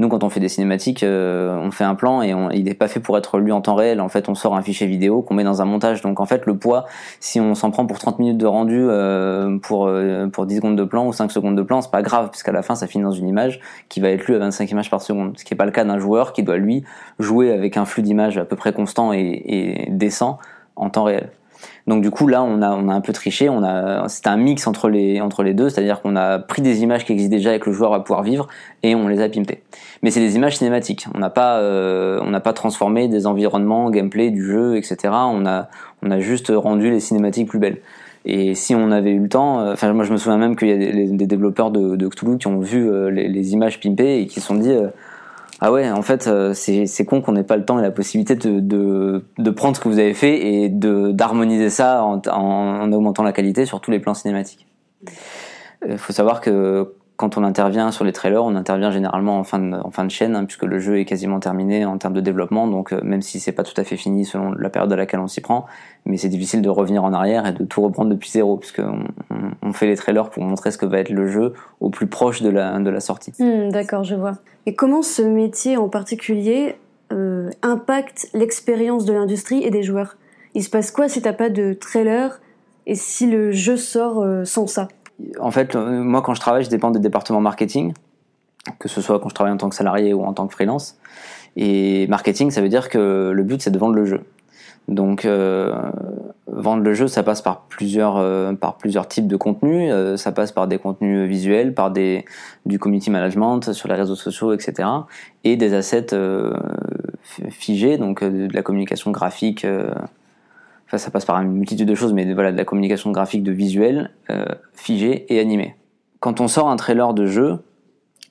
Nous, 0.00 0.08
quand 0.08 0.24
on 0.24 0.30
fait 0.30 0.40
des 0.40 0.48
cinématiques, 0.48 1.04
on 1.06 1.70
fait 1.70 1.84
un 1.84 1.94
plan 1.94 2.22
et 2.22 2.34
il 2.54 2.64
n'est 2.64 2.74
pas 2.74 2.88
fait 2.88 3.00
pour 3.00 3.16
être 3.18 3.38
lu 3.38 3.52
en 3.52 3.60
temps 3.60 3.74
réel. 3.74 4.00
En 4.00 4.08
fait, 4.08 4.28
sort 4.40 4.56
un 4.56 4.62
fichier 4.62 4.86
vidéo 4.86 5.22
qu'on 5.22 5.34
met 5.34 5.44
dans 5.44 5.62
un 5.62 5.64
montage. 5.64 6.02
Donc, 6.02 6.20
en 6.20 6.26
fait, 6.26 6.46
le 6.46 6.56
poids, 6.56 6.86
si 7.20 7.40
on 7.40 7.54
s'en 7.54 7.70
prend 7.70 7.86
pour 7.86 7.98
30 7.98 8.18
minutes 8.18 8.38
de 8.38 8.46
rendu 8.46 8.80
euh, 8.80 9.58
pour 9.58 9.86
euh, 9.86 10.26
pour 10.26 10.46
10 10.46 10.56
secondes 10.56 10.76
de 10.76 10.84
plan 10.84 11.06
ou 11.06 11.12
5 11.12 11.30
secondes 11.30 11.56
de 11.56 11.62
plan, 11.62 11.80
c'est 11.80 11.90
pas 11.90 12.02
grave 12.02 12.30
puisqu'à 12.30 12.52
la 12.52 12.62
fin, 12.62 12.74
ça 12.74 12.86
finit 12.86 13.04
dans 13.04 13.10
une 13.10 13.28
image 13.28 13.60
qui 13.88 14.00
va 14.00 14.08
être 14.08 14.26
lue 14.26 14.34
à 14.34 14.38
25 14.38 14.70
images 14.70 14.90
par 14.90 15.02
seconde. 15.02 15.38
Ce 15.38 15.44
qui 15.44 15.54
n'est 15.54 15.58
pas 15.58 15.66
le 15.66 15.72
cas 15.72 15.84
d'un 15.84 15.98
joueur 15.98 16.32
qui 16.32 16.42
doit 16.42 16.56
lui 16.56 16.84
jouer 17.18 17.52
avec 17.52 17.76
un 17.76 17.84
flux 17.84 18.02
d'images 18.02 18.38
à 18.38 18.44
peu 18.44 18.56
près 18.56 18.72
constant 18.72 19.12
et, 19.12 19.18
et 19.18 19.90
décent 19.90 20.38
en 20.76 20.90
temps 20.90 21.04
réel. 21.04 21.30
Donc 21.86 22.02
du 22.02 22.10
coup 22.10 22.26
là 22.26 22.42
on 22.42 22.62
a 22.62 22.70
on 22.70 22.88
a 22.88 22.94
un 22.94 23.00
peu 23.00 23.12
triché, 23.12 23.48
on 23.48 23.62
a 23.62 24.08
c'est 24.08 24.26
un 24.26 24.36
mix 24.36 24.66
entre 24.66 24.88
les 24.88 25.20
entre 25.20 25.42
les 25.42 25.54
deux, 25.54 25.68
c'est-à-dire 25.68 26.00
qu'on 26.00 26.16
a 26.16 26.38
pris 26.38 26.62
des 26.62 26.82
images 26.82 27.04
qui 27.04 27.12
existent 27.12 27.34
déjà 27.34 27.54
et 27.54 27.60
que 27.60 27.70
le 27.70 27.74
joueur 27.74 27.90
va 27.90 28.00
pouvoir 28.00 28.22
vivre 28.22 28.48
et 28.82 28.94
on 28.94 29.08
les 29.08 29.20
a 29.20 29.28
pimpées. 29.28 29.62
Mais 30.02 30.10
c'est 30.10 30.20
des 30.20 30.36
images 30.36 30.58
cinématiques. 30.58 31.06
On 31.14 31.18
n'a 31.18 31.30
pas 31.30 31.58
euh, 31.58 32.20
on 32.22 32.30
n'a 32.30 32.40
pas 32.40 32.52
transformé 32.52 33.08
des 33.08 33.26
environnements, 33.26 33.90
gameplay 33.90 34.30
du 34.30 34.44
jeu, 34.44 34.76
etc. 34.76 34.96
On 35.12 35.46
a 35.46 35.68
on 36.02 36.10
a 36.10 36.20
juste 36.20 36.52
rendu 36.54 36.90
les 36.90 37.00
cinématiques 37.00 37.48
plus 37.48 37.58
belles. 37.58 37.78
Et 38.26 38.54
si 38.54 38.74
on 38.74 38.90
avait 38.90 39.12
eu 39.12 39.20
le 39.20 39.28
temps, 39.28 39.60
euh, 39.60 39.72
enfin 39.72 39.92
moi 39.94 40.04
je 40.04 40.12
me 40.12 40.18
souviens 40.18 40.36
même 40.36 40.54
qu'il 40.54 40.68
y 40.68 40.72
a 40.72 40.76
des, 40.76 41.26
développeurs 41.26 41.70
de, 41.70 41.96
de, 41.96 42.08
Cthulhu 42.08 42.36
qui 42.36 42.48
ont 42.48 42.60
vu 42.60 42.86
euh, 42.86 43.10
les, 43.10 43.28
les, 43.28 43.52
images 43.54 43.80
pimpées 43.80 44.20
et 44.20 44.26
qui 44.26 44.40
se 44.40 44.46
sont 44.46 44.56
dit 44.56 44.74
ah 45.60 45.70
ouais, 45.70 45.90
en 45.90 46.02
fait, 46.02 46.26
euh, 46.26 46.54
c'est 46.54 47.04
con 47.04 47.20
qu'on 47.20 47.32
n'ait 47.32 47.44
pas 47.44 47.56
le 47.56 47.64
temps 47.64 47.78
et 47.78 47.82
la 47.82 47.90
possibilité 47.90 48.34
de, 48.34 48.60
de, 48.60 49.24
de, 49.38 49.50
prendre 49.50 49.76
ce 49.76 49.82
que 49.82 49.88
vous 49.88 49.98
avez 49.98 50.14
fait 50.14 50.46
et 50.46 50.68
d'harmoniser 50.70 51.68
ça 51.68 52.02
en, 52.02 52.22
en, 52.26 52.92
augmentant 52.92 53.22
la 53.22 53.32
qualité 53.32 53.66
sur 53.66 53.80
tous 53.82 53.90
les 53.90 54.00
plans 54.00 54.14
cinématiques. 54.14 54.66
Il 55.86 55.98
faut 55.98 56.12
savoir 56.12 56.40
que 56.40 56.94
quand 57.20 57.36
on 57.36 57.44
intervient 57.44 57.90
sur 57.90 58.06
les 58.06 58.12
trailers, 58.12 58.42
on 58.42 58.56
intervient 58.56 58.90
généralement 58.90 59.38
en 59.38 59.44
fin 59.44 59.58
de, 59.58 59.76
fin 59.90 60.06
de 60.06 60.10
chaîne, 60.10 60.34
hein, 60.34 60.46
puisque 60.46 60.62
le 60.62 60.78
jeu 60.78 61.00
est 61.00 61.04
quasiment 61.04 61.38
terminé 61.38 61.84
en 61.84 61.98
termes 61.98 62.14
de 62.14 62.22
développement. 62.22 62.66
Donc, 62.66 62.94
euh, 62.94 63.00
même 63.02 63.20
si 63.20 63.40
c'est 63.40 63.52
pas 63.52 63.62
tout 63.62 63.78
à 63.78 63.84
fait 63.84 63.98
fini 63.98 64.24
selon 64.24 64.52
la 64.52 64.70
période 64.70 64.90
à 64.90 64.96
laquelle 64.96 65.20
on 65.20 65.26
s'y 65.26 65.42
prend, 65.42 65.66
mais 66.06 66.16
c'est 66.16 66.30
difficile 66.30 66.62
de 66.62 66.70
revenir 66.70 67.04
en 67.04 67.12
arrière 67.12 67.46
et 67.46 67.52
de 67.52 67.62
tout 67.62 67.82
reprendre 67.82 68.08
depuis 68.08 68.30
zéro, 68.30 68.56
puisque 68.56 68.78
on, 68.78 69.04
on, 69.60 69.72
fait 69.74 69.86
les 69.86 69.96
trailers 69.96 70.30
pour 70.30 70.42
montrer 70.44 70.70
ce 70.70 70.78
que 70.78 70.86
va 70.86 70.98
être 70.98 71.10
le 71.10 71.26
jeu 71.26 71.52
au 71.80 71.90
plus 71.90 72.06
proche 72.06 72.40
de 72.40 72.48
la, 72.48 72.78
de 72.78 72.88
la 72.88 73.00
sortie. 73.00 73.34
Hmm, 73.38 73.68
d'accord, 73.68 74.02
je 74.02 74.14
vois. 74.14 74.38
Et 74.64 74.74
comment 74.74 75.02
ce 75.02 75.20
métier 75.20 75.76
en 75.76 75.90
particulier 75.90 76.76
euh, 77.12 77.50
impacte 77.60 78.30
l'expérience 78.32 79.04
de 79.04 79.12
l'industrie 79.12 79.62
et 79.62 79.70
des 79.70 79.82
joueurs? 79.82 80.16
Il 80.54 80.64
se 80.64 80.70
passe 80.70 80.90
quoi 80.90 81.10
si 81.10 81.20
t'as 81.20 81.34
pas 81.34 81.50
de 81.50 81.74
trailer 81.74 82.40
et 82.86 82.94
si 82.94 83.30
le 83.30 83.52
jeu 83.52 83.76
sort 83.76 84.22
euh, 84.22 84.46
sans 84.46 84.66
ça? 84.66 84.88
En 85.38 85.50
fait, 85.50 85.74
euh, 85.74 86.02
moi, 86.02 86.22
quand 86.22 86.34
je 86.34 86.40
travaille, 86.40 86.64
je 86.64 86.70
dépends 86.70 86.90
des 86.90 87.00
départements 87.00 87.40
marketing, 87.40 87.92
que 88.78 88.88
ce 88.88 89.00
soit 89.00 89.18
quand 89.20 89.28
je 89.28 89.34
travaille 89.34 89.52
en 89.52 89.58
tant 89.58 89.68
que 89.68 89.76
salarié 89.76 90.14
ou 90.14 90.22
en 90.24 90.32
tant 90.32 90.46
que 90.46 90.52
freelance. 90.52 90.98
Et 91.56 92.06
marketing, 92.08 92.50
ça 92.50 92.60
veut 92.60 92.68
dire 92.68 92.88
que 92.88 93.30
le 93.34 93.42
but, 93.42 93.62
c'est 93.62 93.70
de 93.70 93.78
vendre 93.78 93.94
le 93.94 94.04
jeu. 94.04 94.20
Donc, 94.88 95.24
euh, 95.24 95.72
vendre 96.46 96.82
le 96.82 96.94
jeu, 96.94 97.06
ça 97.06 97.22
passe 97.22 97.42
par 97.42 97.62
plusieurs, 97.62 98.16
euh, 98.16 98.52
types 99.08 99.28
de 99.28 99.36
contenus. 99.36 99.92
ça 100.16 100.32
passe 100.32 100.52
par 100.52 100.66
des 100.66 100.78
contenus 100.78 101.28
visuels, 101.28 101.74
par 101.74 101.90
des, 101.90 102.24
du 102.66 102.78
community 102.78 103.10
management 103.10 103.72
sur 103.72 103.88
les 103.88 103.94
réseaux 103.94 104.16
sociaux, 104.16 104.52
etc. 104.52 104.88
Et 105.44 105.56
des 105.56 105.74
assets 105.74 106.14
figés, 107.50 107.98
donc 107.98 108.24
de 108.24 108.52
la 108.52 108.62
communication 108.62 109.10
graphique 109.10 109.66
ça 110.98 111.10
passe 111.10 111.24
par 111.24 111.40
une 111.40 111.52
multitude 111.52 111.88
de 111.88 111.94
choses, 111.94 112.12
mais 112.12 112.32
voilà, 112.32 112.52
de 112.52 112.56
la 112.56 112.64
communication 112.64 113.10
graphique, 113.10 113.42
de 113.42 113.52
visuel, 113.52 114.10
euh, 114.30 114.44
figé 114.74 115.32
et 115.32 115.40
animé. 115.40 115.76
Quand 116.18 116.40
on 116.40 116.48
sort 116.48 116.68
un 116.68 116.76
trailer 116.76 117.14
de 117.14 117.26
jeu, 117.26 117.58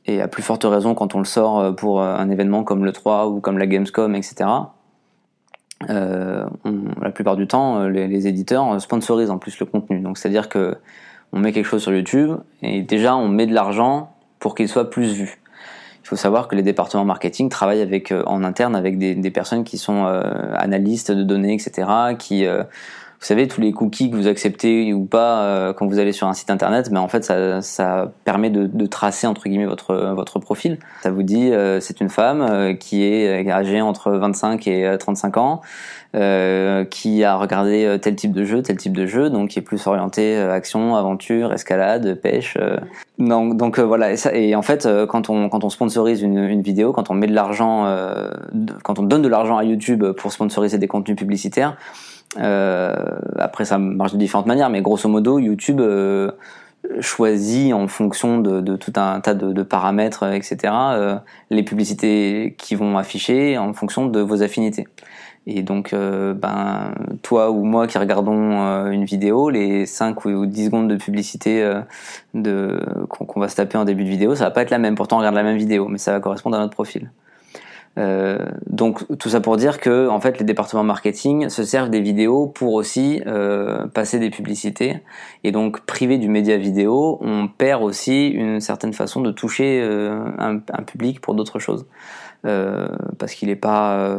et 0.10 0.22
à 0.22 0.28
plus 0.28 0.44
forte 0.44 0.64
raison 0.64 0.96
quand 0.96 1.16
on 1.16 1.20
le 1.20 1.26
sort 1.26 1.60
euh, 1.60 1.72
pour 1.72 2.02
euh, 2.02 2.16
un 2.16 2.30
événement 2.30 2.64
comme 2.64 2.84
le 2.84 2.92
3 2.92 3.28
ou 3.28 3.40
comme 3.40 3.58
la 3.58 3.68
Gamescom, 3.68 4.16
etc., 4.16 4.50
euh, 5.90 6.46
la 7.02 7.12
plupart 7.12 7.38
du 7.38 7.48
temps, 7.48 7.84
les, 7.88 8.08
les, 8.08 8.28
éditeurs 8.28 8.82
sponsorisent 8.82 9.30
en 9.30 9.38
plus 9.38 9.58
le 9.60 9.66
contenu. 9.66 10.02
Donc 10.02 10.18
c'est-à-dire 10.18 10.50
que 10.50 10.76
on 11.32 11.40
met 11.40 11.54
quelque 11.54 11.68
chose 11.68 11.84
sur 11.84 11.94
YouTube 11.94 12.38
et 12.62 12.82
déjà 12.82 13.16
on 13.16 13.30
met 13.30 13.46
de 13.46 13.54
l'argent 13.54 14.14
pour 14.40 14.56
qu'il 14.56 14.68
soit 14.68 14.90
plus 14.90 15.14
vu. 15.14 15.42
Faut 16.10 16.16
savoir 16.16 16.48
que 16.48 16.56
les 16.56 16.64
départements 16.64 17.06
marketing 17.06 17.50
travaillent 17.50 17.84
avec 17.84 18.12
euh, 18.12 18.24
en 18.26 18.44
interne 18.44 18.76
avec 18.76 18.98
des, 18.98 19.14
des 19.14 19.30
personnes 19.30 19.64
qui 19.64 19.78
sont 19.78 20.08
euh, 20.08 20.24
analystes 20.56 21.12
de 21.12 21.22
données, 21.22 21.54
etc. 21.54 21.88
Qui 22.18 22.48
euh, 22.48 22.64
vous 22.64 23.26
savez, 23.26 23.48
tous 23.48 23.62
les 23.62 23.74
cookies 23.74 24.10
que 24.10 24.16
vous 24.16 24.26
acceptez 24.26 24.92
ou 24.92 25.06
pas 25.06 25.74
quand 25.74 25.86
vous 25.86 26.00
allez 26.00 26.14
sur 26.14 26.28
un 26.28 26.34
site 26.34 26.50
internet, 26.50 26.90
mais 26.90 27.00
en 27.00 27.10
fait, 27.10 27.26
ça, 27.26 27.62
ça 27.62 28.12
permet 28.24 28.50
de, 28.50 28.66
de, 28.66 28.86
tracer 28.86 29.28
entre 29.28 29.50
guillemets 29.50 29.66
votre 29.66 29.94
votre 30.16 30.40
profil. 30.40 30.80
Ça 31.04 31.12
vous 31.12 31.24
dit, 31.24 31.52
c'est 31.82 32.00
une 32.00 32.08
femme 32.08 32.78
qui 32.78 33.04
est 33.04 33.52
âgée 33.52 33.82
entre 33.82 34.12
25 34.12 34.66
et 34.68 34.96
35 34.98 35.36
ans, 35.36 35.62
euh, 36.16 36.86
qui 36.86 37.24
a 37.24 37.36
regardé 37.36 37.86
euh, 37.86 38.00
tel 38.00 38.16
type 38.16 38.32
de 38.32 38.44
jeu, 38.44 38.64
tel 38.64 38.78
type 38.78 38.98
de 38.98 39.06
jeu, 39.06 39.30
donc 39.30 39.50
qui 39.50 39.60
est 39.60 39.62
plus 39.62 39.86
orienté 39.86 40.36
euh, 40.38 40.52
action, 40.52 40.96
aventure, 40.96 41.54
escalade, 41.54 42.20
pêche. 42.20 42.58
donc, 43.20 43.58
donc 43.58 43.78
voilà. 43.78 44.12
Et, 44.12 44.18
ça, 44.18 44.34
et, 44.34 44.56
en 44.56 44.64
fait, 44.64 44.88
quand 45.08 45.30
on 45.30 45.50
quand 45.50 45.64
on 45.64 45.70
sponsorise 45.70 46.24
une, 46.24 46.40
une 46.40 46.64
vidéo, 46.64 46.94
quand 46.94 47.12
on 47.12 47.14
met 47.14 47.28
de 47.28 47.36
l'argent, 47.36 47.86
quand 48.84 48.98
on 48.98 49.04
donne 49.04 49.22
de 49.22 49.28
l'argent 49.28 49.58
à 49.58 49.64
YouTube 49.64 50.04
pour 50.14 50.32
sponsoriser 50.32 50.80
des 50.80 50.88
contenus 50.88 51.16
publicitaires, 51.16 51.78
après, 52.36 53.66
ça 53.66 53.78
marche 53.78 54.14
de 54.14 54.18
différentes 54.18 54.48
manières, 54.48 54.72
mais 54.72 54.82
grosso 54.82 55.08
modo, 55.08 55.38
YouTube 55.38 55.82
choisit 57.02 57.72
en 57.74 57.88
fonction 57.88 58.40
de, 58.40 58.76
tout 58.78 58.94
un 58.96 59.20
tas 59.20 59.36
de, 59.36 59.62
paramètres, 59.62 60.24
etc., 60.34 60.74
les 61.52 61.62
publicités 61.62 62.56
qui 62.58 62.74
vont 62.74 62.98
afficher 62.98 63.60
en 63.60 63.74
fonction 63.74 64.08
de 64.08 64.22
vos 64.22 64.42
affinités. 64.42 64.88
Et 65.48 65.64
donc, 65.64 65.94
euh, 65.94 66.34
ben, 66.34 66.94
toi 67.24 67.50
ou 67.50 67.64
moi 67.64 67.88
qui 67.88 67.98
regardons 67.98 68.62
euh, 68.62 68.92
une 68.92 69.06
vidéo, 69.06 69.50
les 69.50 69.86
5 69.86 70.26
ou 70.26 70.46
10 70.46 70.66
secondes 70.66 70.88
de 70.88 70.96
publicité 70.96 71.64
euh, 71.64 71.82
de, 72.34 72.80
qu'on, 73.10 73.40
va 73.40 73.48
se 73.48 73.56
taper 73.56 73.78
en 73.78 73.86
début 73.86 74.04
de 74.04 74.10
vidéo, 74.10 74.36
ça 74.36 74.46
va 74.46 74.52
pas 74.52 74.62
être 74.62 74.70
la 74.70 74.78
même. 74.78 74.96
Pourtant, 74.96 75.16
on 75.16 75.20
regarde 75.20 75.36
la 75.36 75.44
même 75.44 75.58
vidéo, 75.58 75.88
mais 75.88 75.98
ça 75.98 76.12
va 76.12 76.20
correspondre 76.20 76.58
à 76.58 76.60
notre 76.60 76.74
profil. 76.74 77.12
donc, 78.68 79.04
tout 79.18 79.30
ça 79.30 79.42
pour 79.42 79.58
dire 79.58 79.80
que, 79.80 80.08
en 80.08 80.22
fait, 80.22 80.40
les 80.40 80.46
départements 80.46 80.86
marketing 80.86 81.50
se 81.50 81.64
servent 81.64 81.90
des 81.90 82.00
vidéos 82.00 82.48
pour 82.48 82.74
aussi 82.74 83.22
passer 83.94 84.20
des 84.20 84.30
publicités. 84.30 85.02
Et 85.44 85.52
donc, 85.52 85.82
privé 85.82 86.18
du 86.18 86.30
média 86.30 86.56
vidéo, 86.56 87.18
on 87.22 87.50
perd 87.50 87.84
aussi 87.84 88.30
une 88.30 88.62
certaine 88.62 88.94
façon 88.94 89.20
de 89.20 89.32
toucher 89.32 89.82
un, 89.82 90.62
un, 90.72 90.84
public 90.84 91.20
pour 91.20 91.34
d'autres 91.34 91.60
choses. 91.60 91.88
parce 92.44 93.34
qu'il 93.34 93.50
n'est 93.50 93.58
pas 93.58 94.18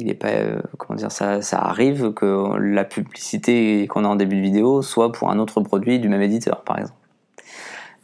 il 0.00 0.08
est 0.08 0.14
pas 0.14 0.28
euh, 0.28 0.60
comment 0.78 0.96
dire 0.96 1.12
ça, 1.12 1.42
ça 1.42 1.58
arrive 1.60 2.12
que 2.12 2.56
la 2.58 2.84
publicité 2.84 3.86
qu'on 3.88 4.04
a 4.04 4.08
en 4.08 4.16
début 4.16 4.36
de 4.36 4.40
vidéo 4.40 4.82
soit 4.82 5.12
pour 5.12 5.30
un 5.30 5.38
autre 5.38 5.60
produit 5.60 5.98
du 5.98 6.08
même 6.08 6.22
éditeur 6.22 6.62
par 6.62 6.78
exemple. 6.78 6.98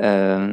Euh, 0.02 0.52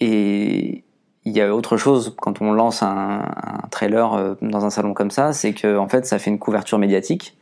et 0.00 0.82
il 1.24 1.32
y 1.32 1.40
a 1.40 1.54
autre 1.54 1.76
chose 1.76 2.14
quand 2.20 2.42
on 2.42 2.52
lance 2.52 2.82
un, 2.82 3.22
trailer 3.70 4.14
euh, 4.14 4.34
dans 4.42 4.64
un 4.64 4.70
salon 4.70 4.94
comme 4.94 5.12
ça 5.12 5.32
c'est 5.32 5.52
que 5.52 5.78
fait 5.88 6.04
ça 6.06 6.18
fait 6.18 6.30
une 6.30 6.40
couverture 6.40 6.78
médiatique 6.78 7.36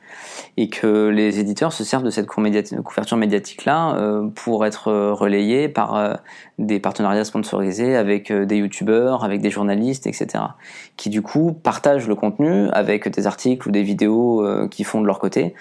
et 0.57 0.69
que 0.69 1.09
les 1.09 1.41
éditeurs 1.41 1.73
se 1.73 1.85
servent 1.85 2.03
de 2.03 2.11
cette 2.11 2.27
couverture 2.27 3.17
médiatique-là 3.17 3.97
euh, 3.97 4.29
pour 4.35 4.67
être 4.67 4.89
euh, 4.89 5.13
relayés 5.13 5.69
par 5.69 5.97
euh, 5.97 6.15
des 6.59 6.79
partenariats 6.79 7.25
sponsorisés 7.25 7.97
avec 7.97 8.33
des 8.33 8.57
youtubeurs, 8.57 9.25
avec 9.25 9.41
des 9.41 9.51
journalistes, 9.51 10.07
etc. 10.07 10.45
qui 10.97 11.11
du 11.11 11.23
coup 11.23 11.53
partagent 11.53 12.07
le 12.07 12.15
contenu 12.15 12.69
avec 12.71 13.09
des 13.09 13.27
articles 13.27 13.69
ou 13.69 13.73
des 13.73 13.83
vidéos 13.83 14.47
qui 14.71 14.85
font 14.85 15.01
de 15.01 15.07
leur 15.07 15.19
côté 15.19 15.55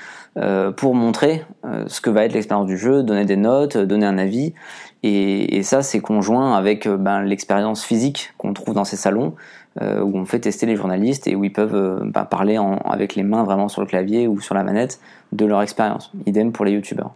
pour 0.78 0.94
montrer 0.94 1.44
ce 1.88 2.02
que 2.02 2.10
va 2.10 2.26
être 2.26 2.34
l'expérience 2.34 2.68
du 2.68 2.78
jeu, 2.78 3.04
donner 3.04 3.26
des 3.26 3.38
notes, 3.38 3.78
donner 3.78 4.06
un 4.06 4.18
avis. 4.18 4.54
Et, 5.02 5.58
et 5.58 5.64
ça, 5.64 5.82
c'est 5.82 6.02
conjoint 6.02 6.56
avec 6.56 6.88
ben, 6.88 7.24
l'expérience 7.24 7.84
physique 7.84 8.34
qu'on 8.38 8.54
trouve 8.54 8.76
dans 8.76 8.86
ces 8.86 8.98
salons, 8.98 9.34
euh, 9.82 10.02
où 10.02 10.18
on 10.18 10.26
fait 10.26 10.40
tester 10.40 10.66
les 10.66 10.76
journalistes 10.76 11.28
et 11.28 11.36
où 11.36 11.46
ils 11.46 11.54
peuvent 11.54 11.76
euh, 11.76 12.00
bah, 12.04 12.26
parler 12.26 12.58
en, 12.58 12.76
avec 12.80 13.16
les 13.16 13.24
mains 13.24 13.44
vraiment 13.44 13.70
sur 13.70 13.80
le 13.80 13.88
clavier 13.88 14.28
ou 14.28 14.42
sur 14.42 14.54
la 14.54 14.64
manette 14.64 15.00
de 15.32 15.46
leur 15.46 15.62
expérience. 15.62 16.12
Idem 16.26 16.52
pour 16.52 16.66
les 16.66 16.74
youtubeurs. 16.74 17.14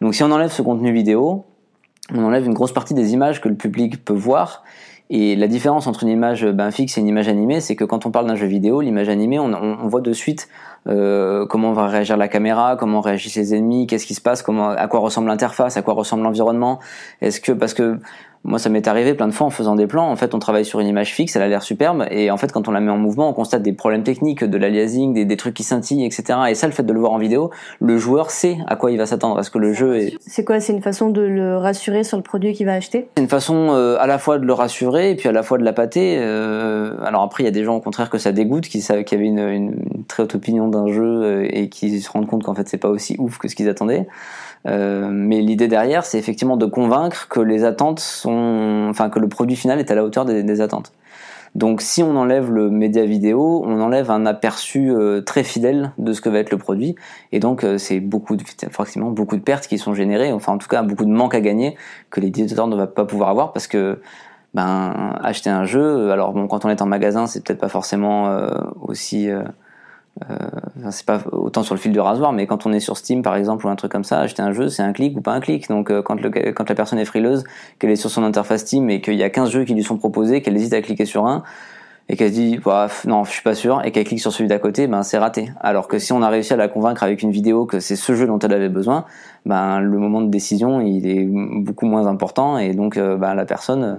Donc 0.00 0.14
si 0.14 0.22
on 0.22 0.30
enlève 0.30 0.50
ce 0.50 0.62
contenu 0.62 0.90
vidéo, 0.90 1.44
on 2.14 2.24
enlève 2.24 2.46
une 2.46 2.54
grosse 2.54 2.72
partie 2.72 2.94
des 2.94 3.12
images 3.12 3.42
que 3.42 3.48
le 3.50 3.56
public 3.56 4.02
peut 4.04 4.14
voir. 4.14 4.64
Et 5.10 5.36
la 5.36 5.48
différence 5.48 5.86
entre 5.86 6.02
une 6.02 6.10
image 6.10 6.46
ben, 6.46 6.70
fixe 6.70 6.98
et 6.98 7.00
une 7.00 7.08
image 7.08 7.28
animée, 7.28 7.60
c'est 7.60 7.76
que 7.76 7.84
quand 7.84 8.04
on 8.04 8.10
parle 8.10 8.26
d'un 8.26 8.34
jeu 8.34 8.46
vidéo, 8.46 8.82
l'image 8.82 9.08
animée, 9.08 9.38
on, 9.38 9.52
on, 9.54 9.88
voit 9.88 10.02
de 10.02 10.12
suite 10.12 10.48
euh, 10.86 11.46
comment 11.46 11.72
va 11.72 11.86
réagir 11.86 12.18
la 12.18 12.28
caméra, 12.28 12.76
comment 12.76 13.00
réagissent 13.00 13.36
les 13.36 13.54
ennemis, 13.54 13.86
qu'est-ce 13.86 14.06
qui 14.06 14.14
se 14.14 14.20
passe, 14.20 14.42
comment, 14.42 14.68
à 14.68 14.86
quoi 14.86 15.00
ressemble 15.00 15.28
l'interface, 15.28 15.78
à 15.78 15.82
quoi 15.82 15.94
ressemble 15.94 16.24
l'environnement. 16.24 16.78
Est-ce 17.22 17.40
que 17.40 17.52
parce 17.52 17.72
que 17.72 17.98
moi, 18.44 18.58
ça 18.58 18.70
m'est 18.70 18.86
arrivé 18.86 19.14
plein 19.14 19.28
de 19.28 19.32
fois 19.32 19.46
en 19.46 19.50
faisant 19.50 19.74
des 19.74 19.86
plans. 19.86 20.10
En 20.10 20.16
fait, 20.16 20.34
on 20.34 20.38
travaille 20.38 20.64
sur 20.64 20.80
une 20.80 20.86
image 20.86 21.12
fixe, 21.12 21.36
elle 21.36 21.42
a 21.42 21.48
l'air 21.48 21.62
superbe, 21.62 22.06
et 22.10 22.30
en 22.30 22.36
fait, 22.36 22.52
quand 22.52 22.68
on 22.68 22.70
la 22.70 22.80
met 22.80 22.90
en 22.90 22.96
mouvement, 22.96 23.28
on 23.28 23.32
constate 23.32 23.62
des 23.62 23.72
problèmes 23.72 24.02
techniques, 24.02 24.44
de 24.44 24.58
l'aliasing, 24.58 25.12
des, 25.14 25.24
des 25.24 25.36
trucs 25.36 25.54
qui 25.54 25.64
scintillent, 25.64 26.04
etc. 26.04 26.38
Et 26.48 26.54
ça, 26.54 26.66
le 26.66 26.72
fait 26.72 26.82
de 26.82 26.92
le 26.92 27.00
voir 27.00 27.12
en 27.12 27.18
vidéo, 27.18 27.50
le 27.80 27.98
joueur 27.98 28.30
sait 28.30 28.58
à 28.66 28.76
quoi 28.76 28.90
il 28.90 28.98
va 28.98 29.06
s'attendre, 29.06 29.34
parce 29.34 29.50
que 29.50 29.58
le 29.58 29.72
jeu 29.72 29.96
est. 29.96 30.18
C'est 30.26 30.44
quoi? 30.44 30.60
C'est 30.60 30.72
une 30.72 30.82
façon 30.82 31.10
de 31.10 31.20
le 31.20 31.56
rassurer 31.56 32.04
sur 32.04 32.16
le 32.16 32.22
produit 32.22 32.52
qu'il 32.52 32.66
va 32.66 32.74
acheter? 32.74 33.08
C'est 33.16 33.22
une 33.22 33.28
façon 33.28 33.68
euh, 33.70 33.96
à 33.98 34.06
la 34.06 34.18
fois 34.18 34.38
de 34.38 34.44
le 34.44 34.52
rassurer 34.52 35.10
et 35.10 35.16
puis 35.16 35.28
à 35.28 35.32
la 35.32 35.42
fois 35.42 35.58
de 35.58 35.64
la 35.64 35.72
pâter. 35.72 36.16
Euh, 36.18 36.96
alors 37.04 37.22
après, 37.22 37.42
il 37.42 37.46
y 37.46 37.48
a 37.48 37.52
des 37.52 37.64
gens 37.64 37.76
au 37.76 37.80
contraire 37.80 38.10
que 38.10 38.18
ça 38.18 38.32
dégoûte, 38.32 38.68
qui 38.68 38.80
savent 38.80 39.04
qu'il 39.04 39.18
y 39.18 39.20
avait 39.20 39.28
une, 39.28 39.38
une, 39.38 40.04
très 40.06 40.22
haute 40.22 40.34
opinion 40.34 40.68
d'un 40.68 40.88
jeu 40.88 41.22
euh, 41.22 41.48
et 41.50 41.68
qui 41.68 42.00
se 42.00 42.10
rendent 42.10 42.26
compte 42.26 42.44
qu'en 42.44 42.54
fait, 42.54 42.68
c'est 42.68 42.78
pas 42.78 42.88
aussi 42.88 43.16
ouf 43.18 43.38
que 43.38 43.48
ce 43.48 43.54
qu'ils 43.54 43.68
attendaient. 43.68 44.06
Euh, 44.66 45.08
mais 45.10 45.40
l'idée 45.40 45.68
derrière, 45.68 46.04
c'est 46.04 46.18
effectivement 46.18 46.56
de 46.56 46.66
convaincre 46.66 47.28
que 47.28 47.40
les 47.40 47.64
attentes 47.64 48.00
sont, 48.00 48.86
enfin 48.90 49.08
que 49.10 49.18
le 49.18 49.28
produit 49.28 49.56
final 49.56 49.78
est 49.78 49.90
à 49.90 49.94
la 49.94 50.04
hauteur 50.04 50.24
des, 50.24 50.60
attentes. 50.60 50.92
Donc 51.54 51.80
si 51.80 52.02
on 52.02 52.16
enlève 52.16 52.50
le 52.50 52.68
média 52.70 53.04
vidéo, 53.04 53.62
on 53.64 53.80
enlève 53.80 54.10
un 54.10 54.26
aperçu 54.26 54.90
euh, 54.90 55.22
très 55.22 55.44
fidèle 55.44 55.92
de 55.98 56.12
ce 56.12 56.20
que 56.20 56.28
va 56.28 56.38
être 56.40 56.50
le 56.50 56.58
produit, 56.58 56.94
et 57.32 57.40
donc 57.40 57.64
euh, 57.64 57.78
c'est 57.78 58.00
beaucoup 58.00 58.36
de, 58.36 58.44
forcément 58.70 59.10
beaucoup 59.10 59.36
de 59.36 59.42
pertes 59.42 59.66
qui 59.66 59.78
sont 59.78 59.94
générées, 59.94 60.32
enfin 60.32 60.52
en 60.52 60.58
tout 60.58 60.68
cas 60.68 60.82
beaucoup 60.82 61.04
de 61.04 61.10
manques 61.10 61.34
à 61.34 61.40
gagner 61.40 61.76
que 62.10 62.20
l'éditeur 62.20 62.66
ne 62.66 62.76
va 62.76 62.86
pas 62.86 63.04
pouvoir 63.04 63.30
avoir 63.30 63.52
parce 63.52 63.66
que 63.66 64.00
ben 64.54 65.16
acheter 65.22 65.50
un 65.50 65.64
jeu, 65.64 66.10
alors 66.10 66.32
bon 66.32 66.48
quand 66.48 66.64
on 66.64 66.68
est 66.68 66.82
en 66.82 66.86
magasin 66.86 67.26
c'est 67.26 67.42
peut-être 67.44 67.60
pas 67.60 67.68
forcément 67.68 68.30
aussi 68.82 69.30
euh, 70.30 70.90
c'est 70.90 71.06
pas 71.06 71.20
autant 71.32 71.62
sur 71.62 71.74
le 71.74 71.80
fil 71.80 71.92
du 71.92 72.00
rasoir, 72.00 72.32
mais 72.32 72.46
quand 72.46 72.66
on 72.66 72.72
est 72.72 72.80
sur 72.80 72.96
Steam 72.96 73.22
par 73.22 73.36
exemple 73.36 73.66
ou 73.66 73.68
un 73.68 73.76
truc 73.76 73.92
comme 73.92 74.04
ça, 74.04 74.20
acheter 74.20 74.42
un 74.42 74.52
jeu, 74.52 74.68
c'est 74.68 74.82
un 74.82 74.92
clic 74.92 75.16
ou 75.16 75.20
pas 75.20 75.32
un 75.32 75.40
clic. 75.40 75.68
Donc 75.68 75.90
euh, 75.90 76.02
quand, 76.02 76.20
le, 76.20 76.30
quand 76.52 76.68
la 76.68 76.74
personne 76.74 76.98
est 76.98 77.04
frileuse, 77.04 77.44
qu'elle 77.78 77.90
est 77.90 77.96
sur 77.96 78.10
son 78.10 78.24
interface 78.24 78.62
Steam 78.62 78.90
et 78.90 79.00
qu'il 79.00 79.14
y 79.14 79.22
a 79.22 79.30
15 79.30 79.50
jeux 79.50 79.64
qui 79.64 79.74
lui 79.74 79.84
sont 79.84 79.96
proposés, 79.96 80.42
qu'elle 80.42 80.56
hésite 80.56 80.72
à 80.72 80.82
cliquer 80.82 81.04
sur 81.04 81.26
un, 81.26 81.42
et 82.08 82.16
qu'elle 82.16 82.30
se 82.30 82.34
dit 82.34 82.58
bah, 82.64 82.88
non 83.06 83.24
je 83.24 83.30
suis 83.30 83.42
pas 83.42 83.54
sûr 83.54 83.84
et 83.84 83.92
qu'elle 83.92 84.04
clique 84.04 84.20
sur 84.20 84.32
celui 84.32 84.48
d'à 84.48 84.58
côté 84.58 84.86
ben 84.86 85.02
c'est 85.02 85.18
raté 85.18 85.50
alors 85.60 85.88
que 85.88 85.98
si 85.98 86.12
on 86.12 86.22
a 86.22 86.28
réussi 86.28 86.52
à 86.52 86.56
la 86.56 86.68
convaincre 86.68 87.02
avec 87.02 87.22
une 87.22 87.30
vidéo 87.30 87.66
que 87.66 87.80
c'est 87.80 87.96
ce 87.96 88.14
jeu 88.14 88.26
dont 88.26 88.38
elle 88.38 88.54
avait 88.54 88.70
besoin 88.70 89.04
ben 89.44 89.80
le 89.80 89.98
moment 89.98 90.22
de 90.22 90.30
décision 90.30 90.80
il 90.80 91.06
est 91.06 91.26
beaucoup 91.26 91.86
moins 91.86 92.06
important 92.06 92.58
et 92.58 92.72
donc 92.72 92.96
euh, 92.96 93.16
ben, 93.16 93.34
la 93.34 93.44
personne 93.44 93.98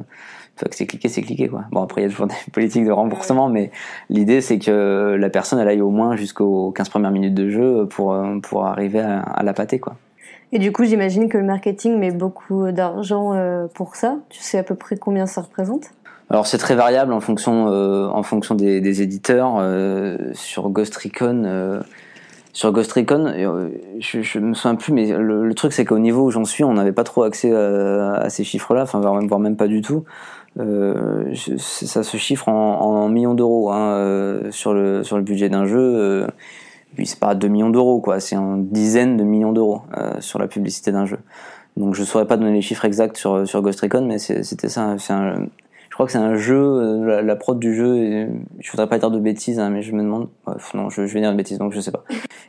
que 0.67 0.75
c'est 0.75 0.85
cliqué, 0.85 1.07
c'est 1.07 1.21
cliqué 1.21 1.47
quoi. 1.47 1.63
Bon 1.71 1.81
après 1.81 2.01
il 2.01 2.03
y 2.05 2.07
a 2.07 2.09
toujours 2.09 2.27
des 2.27 2.35
politiques 2.51 2.85
de 2.85 2.91
remboursement, 2.91 3.49
mais 3.49 3.71
l'idée 4.09 4.41
c'est 4.41 4.59
que 4.59 5.15
la 5.17 5.29
personne 5.29 5.59
elle 5.59 5.67
aille 5.67 5.81
au 5.81 5.89
moins 5.89 6.15
jusqu'aux 6.15 6.71
15 6.71 6.89
premières 6.89 7.11
minutes 7.11 7.33
de 7.33 7.49
jeu 7.49 7.87
pour 7.89 8.13
euh, 8.13 8.39
pour 8.41 8.65
arriver 8.65 8.99
à, 8.99 9.41
la 9.43 9.53
pâter 9.53 9.79
quoi. 9.79 9.95
Et 10.51 10.59
du 10.59 10.71
coup 10.71 10.83
j'imagine 10.83 11.29
que 11.29 11.37
le 11.37 11.45
marketing 11.45 11.97
met 11.97 12.11
beaucoup 12.11 12.71
d'argent 12.71 13.33
euh, 13.33 13.67
pour 13.73 13.95
ça. 13.95 14.17
Tu 14.29 14.41
sais 14.41 14.57
à 14.57 14.63
peu 14.63 14.75
près 14.75 14.97
combien 14.97 15.25
ça 15.25 15.41
représente? 15.41 15.91
Alors 16.29 16.45
c'est 16.45 16.57
très 16.57 16.75
variable 16.75 17.13
en 17.13 17.21
fonction 17.21 17.67
euh, 17.69 18.07
en 18.07 18.23
fonction 18.23 18.55
des, 18.55 18.81
des 18.81 19.01
éditeurs. 19.01 19.63
sur 20.33 20.69
Ghost 20.69 20.95
Recon 20.95 21.81
sur 22.51 22.71
Ghost 22.71 22.91
Recon, 22.93 23.31
je, 23.99 24.21
je 24.21 24.39
me 24.39 24.55
souviens 24.55 24.75
plus, 24.75 24.91
mais 24.91 25.13
le, 25.15 25.53
truc 25.53 25.71
c'est 25.71 25.85
qu'au 25.85 25.99
niveau 25.99 26.23
où 26.23 26.31
j'en 26.31 26.45
suis, 26.45 26.63
on 26.63 26.73
n'avait 26.73 26.91
pas 26.91 27.03
trop 27.03 27.23
accès 27.23 27.53
à, 27.53 28.29
ces 28.29 28.43
chiffres-là, 28.43 28.81
enfin 28.81 28.99
voire 28.99 29.39
même 29.39 29.55
pas 29.55 29.67
du 29.67 29.81
tout. 29.81 30.03
Euh, 30.57 31.33
ça 31.57 32.03
se 32.03 32.17
chiffre 32.17 32.49
en, 32.49 33.07
millions 33.09 33.33
d'euros 33.33 33.71
hein, 33.71 33.93
euh, 33.93 34.51
sur, 34.51 34.73
le, 34.73 35.03
sur 35.03 35.17
le 35.17 35.23
budget 35.23 35.49
d'un 35.49 35.65
jeu. 35.65 35.79
Euh, 35.79 36.27
puis 36.95 37.05
c'est 37.05 37.19
pas 37.19 37.35
2 37.35 37.47
millions 37.47 37.69
d'euros, 37.69 37.99
quoi, 37.99 38.19
c'est 38.19 38.35
en 38.35 38.57
dizaines 38.57 39.15
de 39.15 39.23
millions 39.23 39.53
d'euros 39.53 39.83
sur 40.19 40.39
la 40.39 40.47
publicité 40.47 40.91
d'un 40.91 41.05
jeu. 41.05 41.19
Donc 41.77 41.93
je 41.93 42.03
saurais 42.03 42.25
pas 42.25 42.35
donner 42.35 42.53
les 42.53 42.61
chiffres 42.61 42.83
exacts 42.83 43.15
sur, 43.15 43.47
sur 43.47 43.61
Ghost 43.61 43.79
Recon, 43.81 44.05
mais 44.05 44.17
c'était 44.17 44.69
ça. 44.69 44.95
Un, 45.09 45.47
crois 45.99 46.05
que 46.05 46.13
c'est 46.13 46.17
un 46.17 46.37
jeu, 46.37 46.55
euh, 46.55 47.21
la, 47.21 47.35
prod 47.35 47.59
du 47.59 47.75
jeu, 47.75 47.97
et, 47.97 48.27
je 48.61 48.71
voudrais 48.71 48.87
pas 48.87 48.97
dire 48.99 49.11
de 49.11 49.19
bêtises, 49.19 49.59
hein, 49.59 49.69
mais 49.69 49.81
je 49.81 49.91
me 49.91 50.01
demande, 50.01 50.29
non, 50.73 50.89
je, 50.89 51.01
vais 51.01 51.19
dire 51.19 51.29
de 51.29 51.35
bêtises, 51.35 51.57
donc 51.57 51.73
je 51.73 51.81
sais 51.81 51.91
pas. 51.91 52.05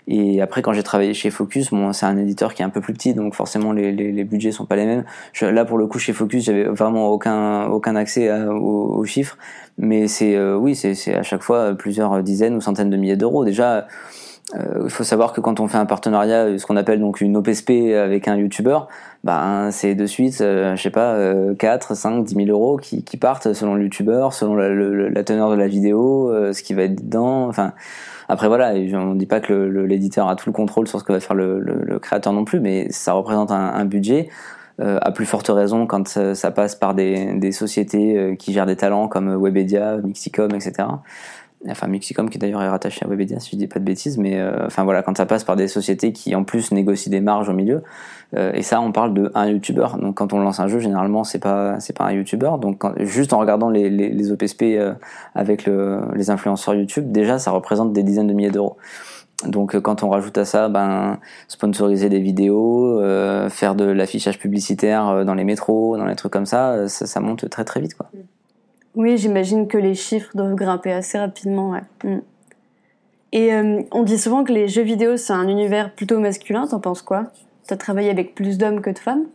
Et 0.06 0.40
après, 0.40 0.62
quand 0.62 0.72
j'ai 0.72 0.84
travaillé 0.84 1.14
chez 1.14 1.30
Focus, 1.30 1.70
bon, 1.70 1.92
c'est 1.92 2.06
un 2.06 2.16
éditeur 2.16 2.54
qui 2.54 2.62
est 2.62 2.64
un 2.64 2.70
peu 2.70 2.80
plus 2.80 2.92
petit, 2.92 3.12
donc 3.12 3.34
forcément 3.34 3.72
les, 3.72 3.90
les, 3.90 4.12
les 4.12 4.22
budgets 4.22 4.52
sont 4.52 4.66
pas 4.66 4.76
les 4.76 4.86
mêmes. 4.86 5.04
là, 5.40 5.64
pour 5.64 5.78
le 5.78 5.88
coup, 5.88 5.98
chez 5.98 6.12
Focus, 6.12 6.44
j'avais 6.44 6.62
vraiment 6.62 7.08
aucun 7.08 7.96
accès 7.96 8.30
aux, 8.32 9.04
chiffres, 9.04 9.36
mais 9.78 10.06
c'est 10.06 10.36
euh, 10.36 10.54
oui, 10.54 10.76
c'est 10.76 11.14
à 11.16 11.24
chaque 11.24 11.42
fois 11.42 11.74
plusieurs 11.74 12.22
dizaines 12.22 12.54
ou 12.54 12.60
centaines 12.60 12.90
de 12.90 12.96
milliers 12.96 13.16
d'euros. 13.16 13.44
Déjà, 13.44 13.88
il 14.54 14.90
faut 14.90 15.04
savoir 15.04 15.32
que 15.32 15.40
quand 15.40 15.60
on 15.60 15.68
fait 15.68 15.78
un 15.78 15.86
partenariat, 15.86 16.58
ce 16.58 16.66
qu'on 16.66 16.76
appelle 16.76 17.00
donc 17.00 17.20
une 17.20 17.36
OPSP 17.36 17.70
avec 17.96 18.26
un 18.26 18.36
YouTuber, 18.36 18.78
ben 19.22 19.70
c'est 19.70 19.94
de 19.94 20.06
suite, 20.06 20.40
euh, 20.40 20.74
je 20.76 20.82
sais 20.82 20.90
pas, 20.90 21.16
4, 21.58 21.94
5, 21.94 22.24
10 22.24 22.34
000 22.46 22.48
euros 22.48 22.76
qui, 22.76 23.04
qui 23.04 23.16
partent 23.16 23.52
selon 23.52 23.74
le 23.74 23.84
YouTuber, 23.84 24.28
selon 24.32 24.56
la, 24.56 24.68
la, 24.68 25.24
teneur 25.24 25.50
de 25.50 25.56
la 25.56 25.68
vidéo, 25.68 26.30
euh, 26.30 26.52
ce 26.52 26.62
qui 26.62 26.74
va 26.74 26.82
être 26.82 27.04
dedans. 27.04 27.46
Enfin, 27.48 27.72
après 28.28 28.48
voilà, 28.48 28.72
on 28.94 29.14
dit 29.14 29.26
pas 29.26 29.40
que 29.40 29.52
l'éditeur 29.52 30.28
a 30.28 30.36
tout 30.36 30.48
le 30.48 30.54
contrôle 30.54 30.88
sur 30.88 30.98
ce 30.98 31.04
que 31.04 31.12
va 31.12 31.20
faire 31.20 31.36
le, 31.36 31.60
le 31.60 31.98
créateur 31.98 32.32
non 32.32 32.44
plus, 32.44 32.60
mais 32.60 32.90
ça 32.90 33.12
représente 33.12 33.50
un, 33.50 33.74
un 33.74 33.84
budget. 33.84 34.28
à 34.78 35.10
plus 35.12 35.26
forte 35.26 35.48
raison 35.48 35.86
quand 35.86 36.08
ça, 36.08 36.34
ça 36.34 36.50
passe 36.50 36.74
par 36.74 36.94
des, 36.94 37.34
des 37.34 37.52
sociétés 37.52 38.36
qui 38.38 38.52
gèrent 38.54 38.66
des 38.66 38.76
talents 38.76 39.08
comme 39.08 39.36
Webedia, 39.36 39.98
Mixicom, 39.98 40.54
etc 40.54 40.86
enfin 41.68 41.88
Mixicom 41.88 42.30
qui 42.30 42.38
d'ailleurs 42.38 42.62
est 42.62 42.68
rattaché 42.68 43.04
à 43.04 43.08
Webedia 43.08 43.38
si 43.38 43.50
je 43.52 43.56
dis 43.56 43.66
pas 43.66 43.80
de 43.80 43.84
bêtises 43.84 44.16
mais 44.16 44.38
euh, 44.40 44.66
enfin 44.66 44.84
voilà 44.84 45.02
quand 45.02 45.16
ça 45.16 45.26
passe 45.26 45.44
par 45.44 45.56
des 45.56 45.68
sociétés 45.68 46.12
qui 46.12 46.34
en 46.34 46.44
plus 46.44 46.72
négocient 46.72 47.10
des 47.10 47.20
marges 47.20 47.50
au 47.50 47.52
milieu 47.52 47.82
euh, 48.34 48.52
et 48.54 48.62
ça 48.62 48.80
on 48.80 48.92
parle 48.92 49.12
de 49.12 49.30
un 49.34 49.46
youtubeur 49.46 49.98
donc 49.98 50.16
quand 50.16 50.32
on 50.32 50.40
lance 50.40 50.58
un 50.58 50.68
jeu 50.68 50.78
généralement 50.78 51.22
c'est 51.22 51.38
pas 51.38 51.78
c'est 51.78 51.94
pas 51.94 52.04
un 52.04 52.12
youtubeur 52.12 52.58
donc 52.58 52.82
juste 53.00 53.34
en 53.34 53.38
regardant 53.38 53.68
les, 53.68 53.90
les, 53.90 54.08
les 54.08 54.32
OPSP 54.32 54.62
euh, 54.62 54.94
avec 55.34 55.66
le, 55.66 56.00
les 56.14 56.30
influenceurs 56.30 56.74
YouTube 56.74 57.12
déjà 57.12 57.38
ça 57.38 57.50
représente 57.50 57.92
des 57.92 58.02
dizaines 58.02 58.26
de 58.26 58.34
milliers 58.34 58.50
d'euros. 58.50 58.76
Donc 59.46 59.80
quand 59.80 60.02
on 60.02 60.10
rajoute 60.10 60.36
à 60.36 60.44
ça, 60.44 60.68
ben 60.68 61.18
sponsoriser 61.48 62.10
des 62.10 62.20
vidéos, 62.20 63.00
faire 63.48 63.74
de 63.74 63.86
l'affichage 63.86 64.38
publicitaire 64.38 65.24
dans 65.24 65.32
les 65.32 65.44
métros, 65.44 65.96
dans 65.96 66.04
les 66.04 66.14
trucs 66.14 66.32
comme 66.32 66.44
ça, 66.44 66.88
ça, 66.88 67.06
ça 67.06 67.20
monte 67.20 67.48
très 67.48 67.64
très 67.64 67.80
vite 67.80 67.94
quoi. 67.94 68.10
Oui, 68.94 69.16
j'imagine 69.18 69.68
que 69.68 69.78
les 69.78 69.94
chiffres 69.94 70.30
doivent 70.34 70.54
grimper 70.54 70.92
assez 70.92 71.18
rapidement. 71.18 71.70
Ouais. 71.70 71.82
Mm. 72.04 72.20
Et 73.32 73.52
on 73.92 74.02
dit 74.02 74.18
souvent 74.18 74.42
que 74.42 74.52
les 74.52 74.66
jeux 74.66 74.82
vidéo 74.82 75.16
c'est 75.16 75.32
un 75.32 75.46
univers 75.46 75.94
plutôt 75.94 76.18
masculin. 76.18 76.66
T'en 76.66 76.80
penses 76.80 77.02
quoi? 77.02 77.26
T'as 77.66 77.76
travaillé 77.76 78.10
avec 78.10 78.34
plus 78.34 78.58
d'hommes 78.58 78.80
que 78.80 78.90
de 78.90 78.98
femmes? 78.98 79.26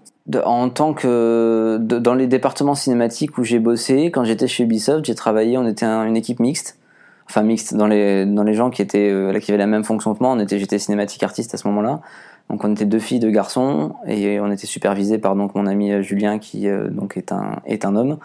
En 0.43 0.69
tant 0.69 0.93
que 0.93 1.77
dans 1.79 2.15
les 2.15 2.27
départements 2.27 2.75
cinématiques 2.75 3.37
où 3.37 3.43
j'ai 3.43 3.59
bossé, 3.59 4.05
quand 4.05 4.25
j'étais 4.25 4.47
chez 4.47 4.63
Ubisoft, 4.63 5.05
j'ai 5.05 5.15
travaillé, 5.15 5.57
on 5.57 5.65
était 5.65 5.85
une 5.85 6.17
équipe 6.17 6.39
mixte, 6.39 6.77
enfin 7.29 7.43
mixte 7.43 7.75
dans 7.75 7.87
les 7.87 8.53
gens 8.53 8.69
qui 8.69 8.81
étaient 8.81 9.09
euh, 9.11 9.39
qui 9.39 9.51
avaient 9.51 9.59
la 9.59 9.67
même 9.67 9.83
fonction 9.85 10.13
que 10.13 10.21
moi. 10.21 10.35
J'étais 10.45 10.79
cinématique 10.79 11.23
artiste 11.23 11.53
à 11.53 11.57
ce 11.57 11.67
moment-là, 11.67 12.01
donc 12.49 12.63
on 12.63 12.71
était 12.71 12.85
deux 12.85 12.99
filles, 12.99 13.19
deux 13.19 13.31
garçons, 13.31 13.95
et 14.07 14.39
on 14.39 14.51
était 14.51 14.67
supervisés 14.67 15.17
par 15.17 15.35
donc 15.35 15.55
mon 15.55 15.65
ami 15.65 15.91
euh, 15.91 16.01
Julien 16.01 16.37
qui 16.39 16.67
euh, 16.67 16.89
donc 16.89 17.17
est 17.17 17.31
un 17.31 17.61
est 17.65 17.85
un 17.85 17.95
homme 17.95 18.17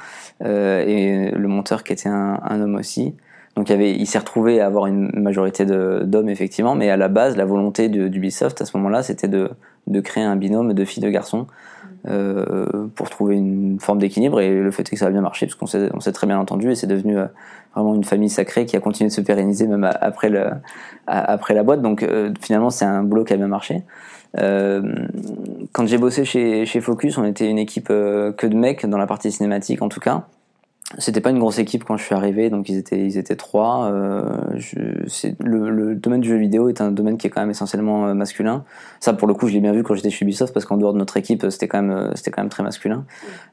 et 0.43 1.31
le 1.31 1.49
monteur 1.49 1.85
qui 1.85 1.93
était 1.93 2.09
un, 2.09 2.39
un 2.43 2.61
homme 2.61 2.75
aussi. 2.77 3.15
Donc 3.57 3.69
il, 3.69 3.73
avait, 3.73 3.93
il 3.93 4.07
s'est 4.07 4.19
retrouvé 4.19 4.61
à 4.61 4.67
avoir 4.67 4.87
une 4.87 5.11
majorité 5.15 5.65
d'hommes 5.65 6.29
effectivement, 6.29 6.75
mais 6.75 6.89
à 6.89 6.97
la 6.97 7.09
base 7.09 7.37
la 7.37 7.45
volonté 7.45 7.89
d'Ubisoft 7.89 8.61
à 8.63 8.65
ce 8.65 8.77
moment-là 8.77 9.03
c'était 9.03 9.29
de, 9.29 9.51
de 9.87 10.01
créer 10.01 10.23
un 10.23 10.37
binôme 10.37 10.73
de 10.73 10.85
filles 10.85 11.03
de 11.03 11.11
garçons 11.11 11.47
euh, 12.09 12.67
pour 12.95 13.11
trouver 13.11 13.37
une 13.37 13.79
forme 13.79 13.99
d'équilibre. 13.99 14.41
Et 14.41 14.55
le 14.55 14.71
fait 14.71 14.83
est 14.83 14.91
que 14.91 14.97
ça 14.97 15.07
a 15.07 15.11
bien 15.11 15.21
marché, 15.21 15.47
parce 15.47 15.55
qu'on 15.55 15.67
s'est, 15.67 15.91
on 15.95 16.01
s'est 16.01 16.13
très 16.13 16.27
bien 16.27 16.39
entendu, 16.39 16.71
et 16.71 16.75
c'est 16.75 16.87
devenu 16.87 17.19
euh, 17.19 17.27
vraiment 17.75 17.95
une 17.95 18.05
famille 18.05 18.31
sacrée 18.31 18.65
qui 18.67 18.77
a 18.77 18.81
continué 18.81 19.09
de 19.09 19.15
se 19.15 19.21
pérenniser 19.21 19.67
même 19.67 19.85
après, 20.01 20.31
le, 20.31 20.51
après 21.07 21.55
la 21.55 21.63
boîte. 21.63 21.83
Donc 21.83 22.03
euh, 22.03 22.33
finalement, 22.41 22.71
c'est 22.71 22.87
un 22.87 23.03
boulot 23.03 23.25
qui 23.25 23.33
a 23.35 23.37
bien 23.37 23.49
marché. 23.49 23.83
quand 24.35 25.87
j'ai 25.87 25.99
bossé 25.99 26.25
chez, 26.25 26.65
chez 26.65 26.81
Focus, 26.81 27.19
on 27.19 27.25
était 27.25 27.49
une 27.49 27.59
équipe 27.59 27.89
que 27.89 28.47
de 28.47 28.57
mecs 28.57 28.87
dans 28.87 28.99
la 28.99 29.07
partie 29.07 29.31
cinématique 29.31 29.83
en 29.83 29.89
tout 29.89 30.01
cas. 30.01 30.27
C'était 30.99 31.21
pas 31.21 31.31
une 31.31 31.39
grosse 31.39 31.61
équipe 31.61 31.85
quand 31.85 31.97
je 31.97 32.03
suis 32.03 32.17
arrivé, 32.17 32.51
donc 32.51 32.69
ils 32.69 32.77
étaient 32.77 32.99
ils 32.99 33.17
étaient 33.17 33.37
trois. 33.37 33.85
Euh, 33.93 34.25
je, 34.57 34.77
le, 35.39 35.71
le, 35.71 35.95
domaine 35.95 36.21
du 36.21 36.29
jeu 36.29 36.37
vidéo 36.37 36.69
est 36.69 36.81
un 36.81 36.91
domaine 36.91 37.17
qui 37.17 37.29
est 37.29 37.31
quand 37.31 37.41
même 37.41 37.51
essentiellement 37.51 38.09
euh, 38.09 38.15
masculin. 38.15 38.65
Ça, 38.99 39.13
pour 39.13 39.29
le 39.29 39.35
coup, 39.35 39.47
je 39.47 39.53
l'ai 39.53 39.61
bien 39.61 39.73
vu 39.73 39.85
quand 39.85 39.95
j'étais 39.95 40.11
chez 40.11 40.25
Ubisoft, 40.25 40.53
parce 40.53 40.67
qu'en 40.67 40.77
dehors 40.77 40.93
de 40.93 40.99
notre 40.99 41.17
équipe, 41.17 41.47
c'était 41.49 41.69
quand 41.69 41.81
même 41.81 41.97
euh, 41.97 42.11
c'était 42.17 42.33
quand 42.33 42.43
même 42.43 42.51
très 42.51 42.65
masculin. 42.65 43.05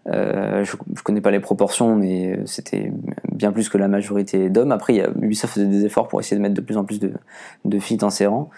Euh, 0.08 0.64
je, 0.64 0.76
je 0.96 1.04
connais 1.04 1.22
pas 1.22 1.30
les 1.30 1.40
proportions, 1.40 1.96
mais 1.96 2.40
c'était 2.46 2.92
bien 3.32 3.52
plus 3.52 3.70
que 3.70 3.78
la 3.78 3.88
majorité 3.88 4.50
d'hommes. 4.50 4.72
Après, 4.72 4.94
il 4.94 4.98
y 4.98 5.02
a, 5.02 5.10
Ubisoft 5.22 5.54
faisait 5.54 5.68
des 5.68 5.86
efforts 5.86 6.08
pour 6.08 6.20
essayer 6.20 6.38
de 6.38 6.42
mettre 6.42 6.56
de 6.56 6.62
plus 6.62 6.78
en 6.78 6.86
plus 6.86 7.00
de, 7.00 7.14
de 7.66 7.80
filles 7.80 7.98
dans 7.98 8.10
ses 8.10 8.26
rangs. 8.26 8.50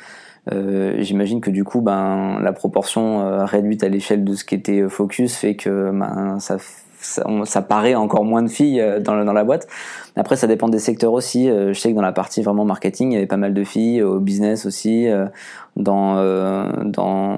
Euh, 0.53 0.95
J'imagine 0.99 1.41
que 1.41 1.51
du 1.51 1.65
coup, 1.65 1.81
ben 1.81 2.39
la 2.39 2.53
proportion 2.53 3.21
euh, 3.21 3.43
réduite 3.43 3.83
à 3.83 3.89
l'échelle 3.89 4.23
de 4.23 4.35
ce 4.35 4.45
qui 4.45 4.55
était 4.55 4.87
Focus 4.87 5.35
fait 5.35 5.55
que 5.55 5.91
ben 5.91 6.39
ça 6.39 6.57
ça, 7.01 7.61
paraît 7.61 7.95
encore 7.95 8.25
moins 8.25 8.43
de 8.43 8.49
filles 8.49 8.81
euh, 8.81 8.99
dans, 8.99 9.23
dans, 9.23 9.33
la 9.33 9.43
boîte. 9.43 9.67
Après, 10.15 10.35
ça 10.35 10.47
dépend 10.47 10.67
des 10.67 10.79
secteurs 10.79 11.13
aussi. 11.13 11.49
Euh, 11.49 11.73
je 11.73 11.79
sais 11.79 11.91
que 11.91 11.95
dans 11.95 12.01
la 12.01 12.11
partie 12.11 12.41
vraiment 12.41 12.65
marketing, 12.65 13.11
il 13.11 13.13
y 13.13 13.17
avait 13.17 13.27
pas 13.27 13.37
mal 13.37 13.53
de 13.53 13.63
filles, 13.63 14.01
au 14.01 14.19
business 14.19 14.65
aussi, 14.65 15.07
euh, 15.07 15.25
dans, 15.75 16.15
dans 16.83 17.37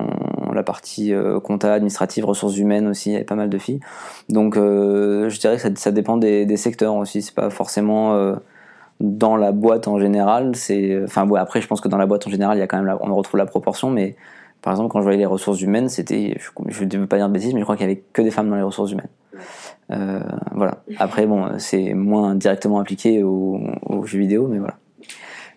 la 0.54 0.64
partie 0.64 1.14
compta, 1.44 1.74
administrative, 1.74 2.26
ressources 2.26 2.58
humaines 2.58 2.88
aussi, 2.88 3.10
il 3.10 3.14
y 3.14 3.16
avait 3.16 3.26
pas 3.26 3.36
mal 3.36 3.50
de 3.50 3.58
filles. 3.58 3.80
Donc, 4.30 4.56
je 4.56 5.40
dirais 5.40 5.58
que 5.58 5.62
ça, 5.62 5.70
ça 5.76 5.92
dépend 5.92 6.18
des, 6.18 6.46
des, 6.46 6.58
secteurs 6.58 6.96
aussi. 6.96 7.22
C'est 7.22 7.36
pas 7.36 7.52
forcément 7.52 8.36
dans 9.00 9.36
la 9.36 9.52
boîte 9.52 9.88
en 9.88 10.00
général. 10.00 10.56
C'est, 10.56 11.04
enfin, 11.04 11.28
ouais, 11.28 11.40
après, 11.40 11.62
je 11.62 11.68
pense 11.68 11.82
que 11.82 11.88
dans 11.88 11.98
la 11.98 12.08
boîte 12.08 12.26
en 12.26 12.32
général, 12.32 12.58
il 12.58 12.62
y 12.62 12.64
a 12.64 12.68
quand 12.68 12.82
même, 12.82 12.98
on 13.02 13.14
retrouve 13.16 13.38
la 13.38 13.46
proportion, 13.46 13.92
mais 13.92 14.16
par 14.62 14.74
exemple, 14.74 14.92
quand 14.92 15.00
je 15.00 15.04
voyais 15.04 15.18
les 15.18 15.26
ressources 15.26 15.62
humaines, 15.62 15.90
c'était, 15.90 16.38
je 16.68 16.84
ne 16.84 16.98
veux 16.98 17.08
pas 17.08 17.18
dire 17.18 17.28
de 17.28 17.34
bêtises, 17.34 17.54
mais 17.54 17.60
je 17.60 17.66
crois 17.66 17.76
qu'il 17.76 17.88
y 17.88 17.92
avait 17.92 18.04
que 18.14 18.22
des 18.22 18.32
femmes 18.32 18.50
dans 18.50 18.56
les 18.56 18.62
ressources 18.62 18.92
humaines. 18.92 19.10
Euh, 19.92 20.20
voilà. 20.54 20.84
Après, 20.98 21.26
bon, 21.26 21.58
c'est 21.58 21.94
moins 21.94 22.36
directement 22.36 22.80
appliqué 22.80 23.24
aux, 23.24 23.60
jeux 24.06 24.20
vidéo, 24.20 24.48
mais 24.48 24.60
voilà. 24.60 24.76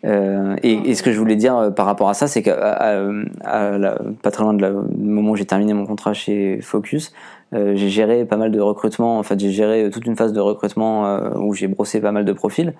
Euh, 0.05 0.57
et, 0.63 0.95
ce 0.95 1.03
que 1.03 1.13
je 1.13 1.19
voulais 1.19 1.37
dire 1.37 1.57
euh, 1.57 1.71
par 1.71 1.87
rapport 1.87 2.11
à 2.11 2.15
ça, 2.15 2.27
c'est 2.27 2.43
qu'à 2.43 3.01
pas 4.23 4.31
très 4.31 4.43
loin 4.43 4.53
de 4.53 4.87
du 4.91 5.09
moment 5.09 5.31
où 5.31 5.37
j'ai 5.37 5.47
terminé 5.47 5.73
mon 5.73 5.87
contrat 5.87 6.13
chez 6.13 6.61
Focus, 6.61 7.15
j'ai 7.55 7.89
géré 7.89 8.25
pas 8.25 8.37
mal 8.37 8.51
de 8.51 8.61
recrutement. 8.61 9.19
En 9.19 9.23
fait, 9.23 9.39
j'ai 9.39 9.51
géré 9.51 9.89
toute 9.91 10.07
une 10.07 10.17
phase 10.17 10.33
de 10.33 10.41
recrutement 10.41 11.19
où 11.37 11.55
j'ai 11.55 11.69
brossé 11.69 12.01
pas 12.01 12.13
mal 12.13 12.25
de 12.25 12.33
profils. 12.33 12.75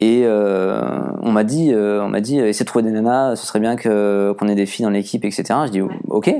Et 0.00 0.24
on 0.26 1.32
m'a 1.32 1.44
dit, 1.44 1.72
on 1.74 2.08
m'a 2.08 2.20
dit, 2.20 2.38
essaie 2.38 2.64
de 2.64 2.68
trouver 2.68 2.84
des 2.84 2.90
nanas, 2.90 3.36
ce 3.36 3.46
serait 3.46 3.60
bien 3.60 3.76
que 3.76 4.34
qu'on 4.38 4.48
ait 4.48 4.54
des 4.54 4.66
filles 4.66 4.84
dans 4.84 4.90
l'équipe, 4.90 5.24
etc. 5.24 5.44
Je 5.66 5.70
dis, 5.70 5.82
ok. 6.08 6.34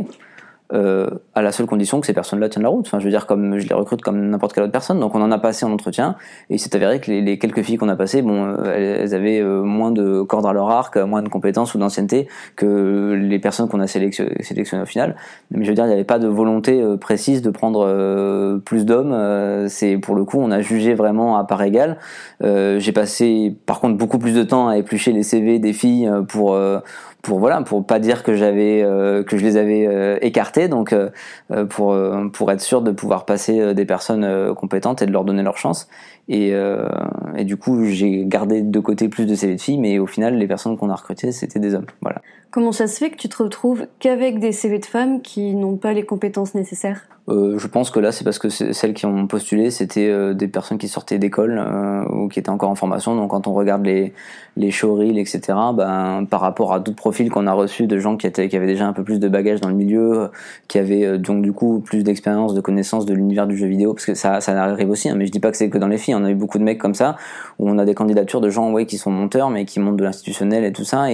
Euh, 0.72 1.10
à 1.34 1.42
la 1.42 1.52
seule 1.52 1.66
condition 1.66 2.00
que 2.00 2.06
ces 2.06 2.14
personnes-là 2.14 2.48
tiennent 2.48 2.62
la 2.62 2.70
route. 2.70 2.86
Enfin, 2.86 2.98
je 2.98 3.04
veux 3.04 3.10
dire, 3.10 3.26
comme 3.26 3.58
je 3.58 3.68
les 3.68 3.74
recrute 3.74 4.00
comme 4.00 4.30
n'importe 4.30 4.54
quelle 4.54 4.64
autre 4.64 4.72
personne. 4.72 4.98
Donc, 4.98 5.14
on 5.14 5.20
en 5.20 5.30
a 5.30 5.38
passé 5.38 5.66
en 5.66 5.72
entretien, 5.72 6.16
et 6.48 6.54
il 6.54 6.58
s'est 6.58 6.74
avéré 6.74 7.00
que 7.00 7.10
les, 7.10 7.38
quelques 7.38 7.62
filles 7.62 7.76
qu'on 7.76 7.90
a 7.90 7.96
passées, 7.96 8.22
bon, 8.22 8.46
euh, 8.46 8.98
elles, 9.02 9.14
avaient 9.14 9.40
euh, 9.40 9.62
moins 9.62 9.90
de 9.90 10.22
cordes 10.22 10.46
à 10.46 10.54
leur 10.54 10.70
arc, 10.70 10.96
moins 10.96 11.22
de 11.22 11.28
compétences 11.28 11.74
ou 11.74 11.78
d'ancienneté 11.78 12.28
que 12.56 13.12
les 13.12 13.38
personnes 13.38 13.68
qu'on 13.68 13.80
a 13.80 13.86
sélectionnées, 13.86 14.82
au 14.82 14.86
final. 14.86 15.16
Mais 15.50 15.64
je 15.64 15.68
veux 15.68 15.74
dire, 15.74 15.84
il 15.84 15.88
n'y 15.88 15.94
avait 15.94 16.02
pas 16.02 16.18
de 16.18 16.28
volonté 16.28 16.82
précise 16.98 17.42
de 17.42 17.50
prendre 17.50 18.58
plus 18.64 18.86
d'hommes. 18.86 19.68
C'est 19.68 19.98
pour 19.98 20.14
le 20.14 20.24
coup, 20.24 20.38
on 20.40 20.50
a 20.50 20.62
jugé 20.62 20.94
vraiment 20.94 21.36
à 21.36 21.44
part 21.44 21.62
égale. 21.62 21.98
J'ai 22.42 22.92
passé, 22.92 23.54
par 23.66 23.80
contre, 23.80 23.98
beaucoup 23.98 24.18
plus 24.18 24.34
de 24.34 24.42
temps 24.42 24.68
à 24.68 24.78
éplucher 24.78 25.12
les 25.12 25.22
CV 25.22 25.58
des 25.58 25.72
filles 25.72 26.10
pour 26.28 26.56
pour 27.24 27.40
voilà 27.40 27.62
pour 27.62 27.84
pas 27.84 27.98
dire 27.98 28.22
que 28.22 28.36
j'avais 28.36 28.82
euh, 28.84 29.24
que 29.24 29.36
je 29.36 29.44
les 29.44 29.56
avais 29.56 29.86
euh, 29.88 30.18
écartés. 30.20 30.68
Donc 30.68 30.92
euh, 30.92 31.10
pour 31.68 31.96
pour 32.32 32.52
être 32.52 32.60
sûr 32.60 32.82
de 32.82 32.92
pouvoir 32.92 33.24
passer 33.24 33.74
des 33.74 33.84
personnes 33.84 34.54
compétentes 34.54 35.02
et 35.02 35.06
de 35.06 35.12
leur 35.12 35.24
donner 35.24 35.42
leur 35.42 35.56
chance 35.56 35.88
et, 36.28 36.54
et 37.36 37.44
du 37.44 37.56
coup 37.56 37.84
j'ai 37.84 38.24
gardé 38.24 38.62
de 38.62 38.80
côté 38.80 39.08
plus 39.08 39.26
de 39.26 39.34
CV 39.34 39.56
de 39.56 39.60
filles 39.60 39.78
mais 39.78 39.98
au 39.98 40.06
final 40.06 40.36
les 40.36 40.46
personnes 40.46 40.76
qu'on 40.76 40.90
a 40.90 40.94
recrutées 40.94 41.32
c'était 41.32 41.58
des 41.58 41.74
hommes 41.74 41.86
voilà 42.00 42.22
comment 42.54 42.70
ça 42.70 42.86
se 42.86 42.98
fait 42.98 43.10
que 43.10 43.16
tu 43.16 43.28
te 43.28 43.42
retrouves 43.42 43.88
qu'avec 43.98 44.38
des 44.38 44.52
CV 44.52 44.78
de 44.78 44.86
femmes 44.86 45.22
qui 45.22 45.56
n'ont 45.56 45.76
pas 45.76 45.92
les 45.92 46.04
compétences 46.04 46.54
nécessaires? 46.54 47.00
Euh, 47.28 47.58
je 47.58 47.66
pense 47.66 47.90
que 47.90 47.98
là, 47.98 48.12
c'est 48.12 48.22
parce 48.22 48.38
que 48.38 48.48
celles 48.48 48.94
qui 48.94 49.06
ont 49.06 49.26
postulé, 49.26 49.70
c'était 49.70 50.08
euh, 50.08 50.34
des 50.34 50.46
personnes 50.46 50.78
qui 50.78 50.86
sortaient 50.86 51.18
d'école 51.18 51.58
euh, 51.58 52.04
ou 52.04 52.28
qui 52.28 52.38
étaient 52.38 52.50
encore 52.50 52.70
en 52.70 52.74
formation. 52.76 53.16
Donc, 53.16 53.30
quand 53.30 53.48
on 53.48 53.54
regarde 53.54 53.84
les 53.84 54.12
les 54.56 54.70
showreels, 54.70 55.18
etc., 55.18 55.40
ben 55.74 56.26
par 56.30 56.40
rapport 56.40 56.72
à 56.72 56.78
d'autres 56.78 56.96
profils 56.96 57.28
qu'on 57.28 57.48
a 57.48 57.52
reçus 57.52 57.88
de 57.88 57.98
gens 57.98 58.16
qui 58.16 58.28
étaient 58.28 58.48
qui 58.48 58.56
avaient 58.56 58.68
déjà 58.68 58.86
un 58.86 58.92
peu 58.92 59.02
plus 59.02 59.18
de 59.18 59.28
bagages 59.28 59.60
dans 59.60 59.70
le 59.70 59.74
milieu, 59.74 60.30
qui 60.68 60.78
avaient 60.78 61.18
donc 61.18 61.42
du 61.42 61.52
coup 61.52 61.80
plus 61.80 62.04
d'expérience, 62.04 62.54
de 62.54 62.60
connaissances 62.60 63.04
de 63.04 63.14
l'univers 63.14 63.48
du 63.48 63.56
jeu 63.56 63.66
vidéo, 63.66 63.94
parce 63.94 64.06
que 64.06 64.14
ça 64.14 64.40
ça 64.40 64.62
arrive 64.62 64.90
aussi. 64.90 65.08
Hein, 65.08 65.16
mais 65.16 65.26
je 65.26 65.32
dis 65.32 65.40
pas 65.40 65.50
que 65.50 65.56
c'est 65.56 65.70
que 65.70 65.78
dans 65.78 65.88
les 65.88 65.98
filles. 65.98 66.13
On 66.14 66.24
a 66.24 66.30
eu 66.30 66.34
beaucoup 66.34 66.58
de 66.58 66.64
mecs 66.64 66.78
comme 66.78 66.94
ça 66.94 67.16
où 67.58 67.68
on 67.68 67.78
a 67.78 67.84
des 67.84 67.94
candidatures 67.94 68.40
de 68.40 68.50
gens 68.50 68.70
ouais 68.72 68.86
qui 68.86 68.98
sont 68.98 69.10
monteurs 69.10 69.50
mais 69.50 69.64
qui 69.64 69.80
montent 69.80 69.96
de 69.96 70.04
l'institutionnel 70.04 70.64
et 70.64 70.72
tout 70.72 70.84
ça 70.84 71.10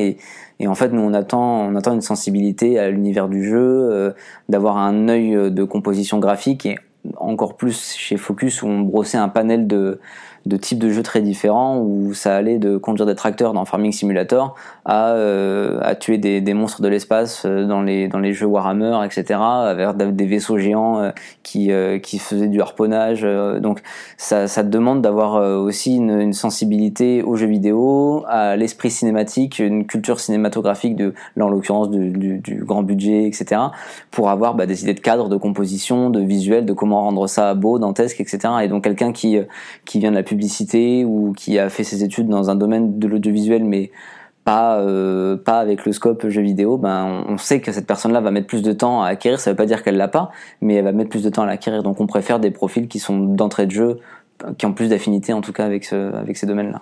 et 0.61 0.69
en 0.69 0.75
fait, 0.75 0.93
nous, 0.93 1.01
on 1.01 1.15
attend, 1.15 1.63
on 1.69 1.75
attend 1.75 1.95
une 1.95 2.03
sensibilité 2.03 2.79
à 2.79 2.91
l'univers 2.91 3.29
du 3.29 3.45
jeu, 3.45 3.57
euh, 3.59 4.11
d'avoir 4.51 4.77
un 4.77 5.09
œil 5.09 5.51
de 5.51 5.65
composition 5.65 6.19
graphique 6.19 6.67
et 6.67 6.79
encore 7.17 7.57
plus 7.57 7.95
chez 7.97 8.19
Focus 8.19 8.63
où 8.63 8.67
on 8.67 8.81
brossait 8.81 9.17
un 9.17 9.31
panel 9.31 9.67
de, 9.67 10.01
de 10.47 10.57
types 10.57 10.79
de 10.79 10.91
jeux 10.91 11.03
très 11.03 11.21
différents 11.21 11.79
où 11.79 12.15
ça 12.15 12.35
allait 12.35 12.59
de 12.59 12.77
conduire 12.79 13.07
des 13.07 13.15
tracteurs 13.15 13.53
dans 13.53 13.65
Farming 13.65 13.93
Simulator 13.93 14.55
à, 14.85 15.11
euh, 15.11 15.79
à 15.83 15.95
tuer 15.95 16.19
des, 16.19 16.55
monstres 16.55 16.81
de 16.83 16.89
l'espace 16.89 17.43
euh, 17.45 17.67
dans 17.67 17.83
les, 17.83 18.09
dans 18.09 18.19
les 18.19 18.33
jeux 18.33 18.47
Warhammer, 18.47 19.01
etc. 19.05 19.39
avec 19.41 20.17
des 20.17 20.27
vaisseaux 20.27 20.59
géants 20.59 21.01
euh, 21.01 21.11
qui, 21.43 21.71
qui 22.03 22.19
faisaient 22.19 22.49
du 22.49 22.61
harponnage. 22.61 23.23
Donc 23.61 23.81
ça, 24.17 24.49
ça 24.49 24.63
demande 24.63 25.03
d'avoir 25.03 25.35
aussi 25.61 25.97
une, 25.97 26.33
sensibilité 26.33 27.23
aux 27.23 27.37
jeux 27.37 27.47
vidéo, 27.47 28.25
à 28.29 28.57
l'esprit 28.57 28.91
cinématique, 28.91 29.59
une 29.59 29.85
culture 29.87 30.21
cinématographique 30.21 30.97
de, 30.97 31.13
là 31.37 31.47
en 31.47 31.49
l'occurrence 31.49 31.91
du, 31.91 32.63
grand 32.65 32.83
budget, 32.83 33.27
etc. 33.27 33.61
pour 34.11 34.31
avoir 34.31 34.55
bah, 34.55 34.67
des 34.67 34.83
idées 34.83 34.95
de 34.95 35.01
cadre, 35.01 35.29
de 35.29 35.37
composition, 35.37 36.09
de 36.11 36.21
visuel, 36.21 36.67
de 36.67 36.73
comment 36.73 37.03
rendre 37.03 37.27
ça 37.27 37.55
beau, 37.55 37.79
dantesque, 37.79 38.21
etc. 38.21 38.39
Et 38.63 38.69
donc 38.69 38.85
quelqu'un 38.85 39.13
qui, 39.13 39.39
qui 39.85 39.99
vient 39.99 40.11
de 40.11 40.17
la 40.17 40.23
publicité 40.31 41.05
ou 41.05 41.33
qui 41.37 41.59
a 41.59 41.69
fait 41.69 41.85
ses 41.85 42.05
études 42.05 42.29
dans 42.29 42.51
un 42.51 42.55
domaine 42.55 42.99
de 42.99 43.07
l'audiovisuel 43.07 43.65
mais 43.65 43.91
pas 44.45 44.79
euh, 44.79 45.37
avec 45.47 45.85
le 45.85 45.93
scope 45.93 46.27
jeu 46.29 46.41
vidéo, 46.41 46.79
ben 46.79 47.25
on 47.29 47.37
sait 47.37 47.61
que 47.61 47.73
cette 47.73 47.87
personne-là 47.87 48.21
va 48.21 48.31
mettre 48.31 48.47
plus 48.47 48.63
de 48.63 48.73
temps 48.73 49.03
à 49.03 49.09
acquérir. 49.09 49.39
Ça 49.39 49.51
veut 49.51 49.57
pas 49.57 49.67
dire 49.67 49.83
qu'elle 49.83 49.97
l'a 49.97 50.09
pas, 50.09 50.31
mais 50.61 50.75
elle 50.77 50.85
va 50.85 50.93
mettre 50.93 51.11
plus 51.11 51.23
de 51.23 51.29
temps 51.29 51.43
à 51.43 51.47
l'acquérir. 51.47 51.83
Donc 51.83 52.01
on 52.01 52.07
préfère 52.07 52.39
des 52.41 52.51
profils 52.51 52.89
qui 52.89 53.01
sont 53.01 53.19
d'entrée 53.19 53.67
de 53.67 53.73
jeu, 53.73 53.99
qui 54.57 54.67
ont 54.67 54.73
plus 54.73 54.89
d'affinité 54.89 55.33
en 55.33 55.43
tout 55.43 55.53
cas 55.53 55.65
avec 55.67 55.85
ces 55.85 56.47
domaines-là. 56.47 56.81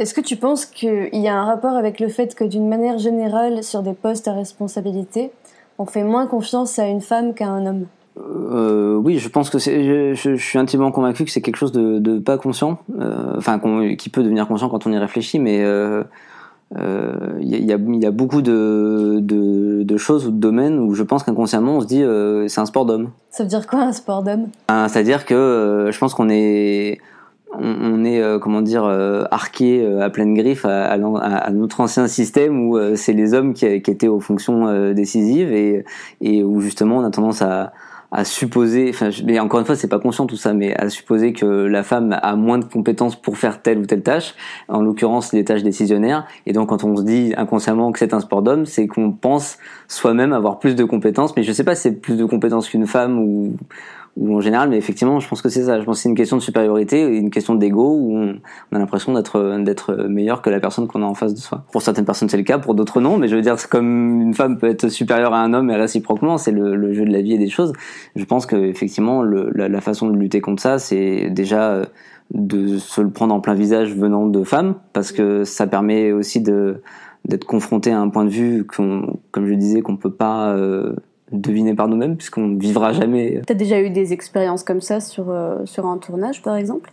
Est-ce 0.00 0.14
que 0.14 0.20
tu 0.20 0.36
penses 0.36 0.64
qu'il 0.64 1.10
y 1.12 1.28
a 1.28 1.34
un 1.34 1.44
rapport 1.44 1.76
avec 1.76 2.00
le 2.00 2.08
fait 2.08 2.34
que 2.34 2.44
d'une 2.44 2.68
manière 2.68 2.98
générale, 2.98 3.62
sur 3.62 3.82
des 3.82 3.92
postes 3.92 4.28
à 4.28 4.32
responsabilité, 4.32 5.30
on 5.78 5.86
fait 5.86 6.04
moins 6.04 6.26
confiance 6.26 6.78
à 6.78 6.86
une 6.86 7.02
femme 7.02 7.34
qu'à 7.34 7.48
un 7.48 7.66
homme? 7.66 7.86
Euh, 8.18 8.96
oui, 8.96 9.18
je 9.18 9.28
pense 9.28 9.50
que 9.50 9.58
c'est. 9.58 10.14
Je, 10.14 10.36
suis 10.36 10.58
intimement 10.58 10.90
convaincu 10.90 11.24
que 11.24 11.30
c'est 11.30 11.40
quelque 11.40 11.56
chose 11.56 11.72
de, 11.72 12.18
pas 12.18 12.38
conscient, 12.38 12.78
euh, 12.98 13.34
enfin 13.36 13.60
qui 13.96 14.08
peut 14.08 14.22
devenir 14.22 14.46
conscient 14.48 14.68
quand 14.68 14.86
on 14.86 14.92
y 14.92 14.98
réfléchit, 14.98 15.38
mais 15.38 15.62
euh, 15.62 16.02
il 17.40 17.48
y, 17.48 17.72
a, 17.72 17.76
y, 17.76 18.06
a, 18.06 18.10
beaucoup 18.10 18.42
de, 18.42 19.18
de, 19.20 19.82
de, 19.82 19.96
choses 19.96 20.26
ou 20.26 20.30
de 20.30 20.38
domaines 20.38 20.78
où 20.78 20.94
je 20.94 21.02
pense 21.02 21.24
qu'inconsciemment 21.24 21.78
on 21.78 21.80
se 21.80 21.86
dit 21.86 22.04
c'est 22.48 22.60
un 22.60 22.66
sport 22.66 22.84
d'homme. 22.84 23.10
Ça 23.30 23.44
veut 23.44 23.48
dire 23.48 23.66
quoi 23.66 23.80
un 23.80 23.92
sport 23.92 24.22
d'homme? 24.22 24.48
Ben, 24.68 24.88
C'est-à-dire 24.88 25.24
que 25.24 25.88
je 25.90 25.98
pense 25.98 26.14
qu'on 26.14 26.28
est 26.28 27.00
on, 27.52 28.04
est 28.04 28.22
comment 28.40 28.62
dire 28.62 28.84
arqué 29.30 29.84
à 30.00 30.10
pleine 30.10 30.34
griffe 30.34 30.64
à, 30.64 30.92
à, 30.92 31.50
notre 31.50 31.80
ancien 31.80 32.06
système 32.06 32.68
où 32.68 32.78
c'est 32.96 33.12
les 33.12 33.34
hommes 33.34 33.54
qui, 33.54 33.82
qui, 33.82 33.90
étaient 33.90 34.08
aux 34.08 34.20
fonctions 34.20 34.92
décisives 34.92 35.52
et, 35.52 35.84
et 36.20 36.44
où 36.44 36.60
justement 36.60 36.98
on 36.98 37.04
a 37.04 37.10
tendance 37.10 37.42
à, 37.42 37.72
à 38.12 38.24
supposer, 38.24 38.90
enfin, 38.90 39.10
mais 39.24 39.38
encore 39.38 39.60
une 39.60 39.66
fois, 39.66 39.76
c'est 39.76 39.88
pas 39.88 40.00
conscient 40.00 40.26
tout 40.26 40.36
ça, 40.36 40.52
mais 40.52 40.74
à 40.76 40.88
supposer 40.88 41.32
que 41.32 41.46
la 41.46 41.82
femme 41.84 42.18
a 42.20 42.34
moins 42.34 42.58
de 42.58 42.64
compétences 42.64 43.14
pour 43.14 43.38
faire 43.38 43.62
telle 43.62 43.78
ou 43.78 43.86
telle 43.86 44.02
tâche, 44.02 44.34
en 44.68 44.82
l'occurrence 44.82 45.32
les 45.32 45.44
tâches 45.44 45.62
décisionnaires. 45.62 46.26
Et 46.46 46.52
donc, 46.52 46.70
quand 46.70 46.82
on 46.82 46.96
se 46.96 47.02
dit 47.02 47.34
inconsciemment 47.36 47.92
que 47.92 48.00
c'est 48.00 48.12
un 48.12 48.20
sport 48.20 48.42
d'homme, 48.42 48.66
c'est 48.66 48.88
qu'on 48.88 49.12
pense 49.12 49.58
soi-même 49.86 50.32
avoir 50.32 50.58
plus 50.58 50.74
de 50.74 50.84
compétences, 50.84 51.36
mais 51.36 51.44
je 51.44 51.52
sais 51.52 51.64
pas 51.64 51.76
si 51.76 51.82
c'est 51.82 52.00
plus 52.00 52.16
de 52.16 52.24
compétences 52.24 52.68
qu'une 52.68 52.86
femme 52.86 53.18
ou 53.18 53.56
ou 54.16 54.36
en 54.36 54.40
général, 54.40 54.68
mais 54.68 54.76
effectivement, 54.76 55.20
je 55.20 55.28
pense 55.28 55.40
que 55.40 55.48
c'est 55.48 55.64
ça. 55.64 55.80
Je 55.80 55.84
pense 55.84 55.98
que 55.98 56.02
c'est 56.02 56.08
une 56.08 56.16
question 56.16 56.36
de 56.36 56.42
supériorité, 56.42 57.02
une 57.02 57.30
question 57.30 57.54
d'ego 57.54 57.94
où 57.94 58.16
on, 58.16 58.36
a 58.72 58.78
l'impression 58.78 59.14
d'être 59.14 59.58
d'être 59.60 59.94
meilleur 60.08 60.42
que 60.42 60.50
la 60.50 60.60
personne 60.60 60.86
qu'on 60.88 61.02
a 61.02 61.06
en 61.06 61.14
face 61.14 61.34
de 61.34 61.38
soi. 61.38 61.64
Pour 61.72 61.82
certaines 61.82 62.04
personnes, 62.04 62.28
c'est 62.28 62.36
le 62.36 62.42
cas, 62.42 62.58
pour 62.58 62.74
d'autres 62.74 63.00
non. 63.00 63.18
Mais 63.18 63.28
je 63.28 63.36
veux 63.36 63.42
dire, 63.42 63.56
comme 63.68 64.20
une 64.20 64.34
femme 64.34 64.58
peut 64.58 64.68
être 64.68 64.88
supérieure 64.88 65.32
à 65.32 65.40
un 65.40 65.54
homme 65.54 65.70
et 65.70 65.76
réciproquement, 65.76 66.38
c'est 66.38 66.50
le, 66.50 66.74
le, 66.74 66.92
jeu 66.92 67.04
de 67.04 67.12
la 67.12 67.22
vie 67.22 67.34
et 67.34 67.38
des 67.38 67.48
choses. 67.48 67.72
Je 68.16 68.24
pense 68.24 68.46
que 68.46 68.56
effectivement, 68.56 69.22
le, 69.22 69.50
la, 69.54 69.68
la, 69.68 69.80
façon 69.80 70.08
de 70.08 70.16
lutter 70.16 70.40
contre 70.40 70.62
ça, 70.62 70.78
c'est 70.78 71.30
déjà 71.30 71.70
euh, 71.70 71.84
de 72.34 72.78
se 72.78 73.00
le 73.00 73.10
prendre 73.10 73.34
en 73.34 73.40
plein 73.40 73.54
visage 73.54 73.94
venant 73.94 74.26
de 74.26 74.42
femmes, 74.44 74.74
parce 74.92 75.12
que 75.12 75.44
ça 75.44 75.66
permet 75.66 76.12
aussi 76.12 76.40
de 76.40 76.82
d'être 77.26 77.44
confronté 77.44 77.92
à 77.92 78.00
un 78.00 78.08
point 78.08 78.24
de 78.24 78.30
vue 78.30 78.66
qu'on, 78.66 79.18
comme 79.30 79.46
je 79.46 79.54
disais, 79.54 79.82
qu'on 79.82 79.96
peut 79.96 80.12
pas 80.12 80.54
euh, 80.54 80.94
deviner 81.32 81.74
par 81.74 81.88
nous-mêmes, 81.88 82.16
puisqu'on 82.16 82.48
ne 82.48 82.60
vivra 82.60 82.92
jamais. 82.92 83.40
T'as 83.46 83.54
déjà 83.54 83.80
eu 83.80 83.90
des 83.90 84.12
expériences 84.12 84.62
comme 84.64 84.80
ça 84.80 85.00
sur, 85.00 85.30
euh, 85.30 85.64
sur 85.64 85.86
un 85.86 85.98
tournage, 85.98 86.42
par 86.42 86.56
exemple? 86.56 86.92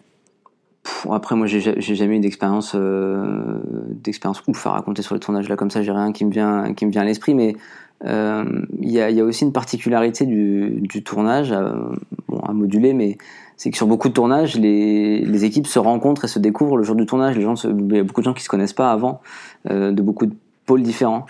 Après, 1.10 1.36
moi, 1.36 1.48
j'ai 1.48 1.76
jamais 1.78 2.18
eu 2.18 2.20
d'expérience 2.20 2.74
euh, 2.74 3.60
d'expérience 3.90 4.42
ouf 4.48 4.66
à 4.68 4.72
raconter 4.72 5.02
sur 5.02 5.16
les 5.16 5.20
tournages. 5.20 5.50
Là, 5.50 5.58
comme 5.58 5.70
ça, 5.70 5.82
j'ai 5.82 5.92
rien 5.92 6.14
qui 6.14 6.24
me 6.24 6.32
vient, 6.32 6.74
qui 6.74 6.86
me 6.86 6.92
vient 6.92 7.02
à 7.02 7.06
l'esprit, 7.06 7.34
mais 7.34 7.56
euh, 8.06 8.46
il 8.80 8.90
y, 8.90 9.02
a, 9.02 9.10
y, 9.10 9.20
a, 9.20 9.24
aussi 9.26 9.44
une 9.44 9.52
particularité 9.52 10.26
du, 10.26 10.80
du 10.82 11.04
tournage, 11.04 11.54
bon, 12.30 12.40
à 12.40 12.54
moduler, 12.54 12.94
mais 12.94 13.18
c'est 13.58 13.70
que 13.70 13.76
sur 13.76 13.88
beaucoup 13.88 14.08
de 14.08 14.14
tournages, 14.14 14.56
les, 14.56 15.20
les, 15.20 15.46
équipes 15.46 15.68
se 15.68 15.80
rencontrent 15.80 16.24
et 16.24 16.30
se 16.30 16.40
découvrent 16.40 16.78
le 16.78 16.84
jour 16.84 16.96
du 16.96 17.06
tournage. 17.06 17.36
Les 17.36 17.42
gens 17.42 17.56
il 17.66 17.96
y 17.96 18.00
a 18.00 18.04
beaucoup 18.04 18.22
de 18.22 18.26
gens 18.26 18.34
qui 18.34 18.44
se 18.44 18.50
connaissent 18.50 18.72
pas 18.72 18.92
avant, 18.92 19.20
de 19.70 20.02
beaucoup 20.02 20.28
de 20.28 20.36
pôles 20.66 20.84
différents. 20.84 21.26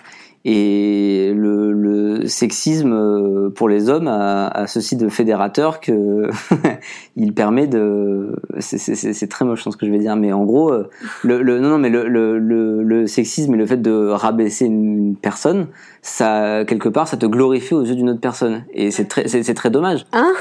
Et 0.49 1.33
le, 1.35 1.73
le, 1.73 2.25
sexisme 2.25 2.93
euh, 2.93 3.49
pour 3.49 3.67
les 3.67 3.89
hommes 3.89 4.07
a, 4.07 4.47
a 4.47 4.65
ceci 4.65 4.95
de 4.95 5.09
fédérateur 5.09 5.81
que 5.81 6.29
il 7.17 7.33
permet 7.33 7.67
de. 7.67 8.33
C'est 8.59 9.27
très 9.27 9.43
moche 9.43 9.65
ce 9.65 9.75
que 9.75 9.85
je 9.85 9.91
vais 9.91 9.99
dire, 9.99 10.15
mais 10.15 10.31
en 10.31 10.45
gros, 10.45 10.71
euh, 10.71 10.89
le, 11.25 11.41
le 11.41 11.59
non 11.59 11.67
non 11.67 11.77
mais 11.77 11.89
le, 11.89 12.07
le, 12.07 12.39
le, 12.39 13.07
sexisme 13.07 13.55
et 13.55 13.57
le 13.57 13.65
fait 13.65 13.81
de 13.81 14.07
rabaisser 14.07 14.67
une 14.67 15.17
personne, 15.21 15.67
ça 16.01 16.63
quelque 16.65 16.87
part, 16.87 17.09
ça 17.09 17.17
te 17.17 17.25
glorifie 17.25 17.73
aux 17.73 17.83
yeux 17.83 17.95
d'une 17.95 18.11
autre 18.11 18.21
personne, 18.21 18.63
et 18.73 18.89
c'est 18.89 19.09
très 19.09 19.27
c'est 19.27 19.53
très 19.53 19.69
dommage. 19.69 20.05
Hein? 20.13 20.31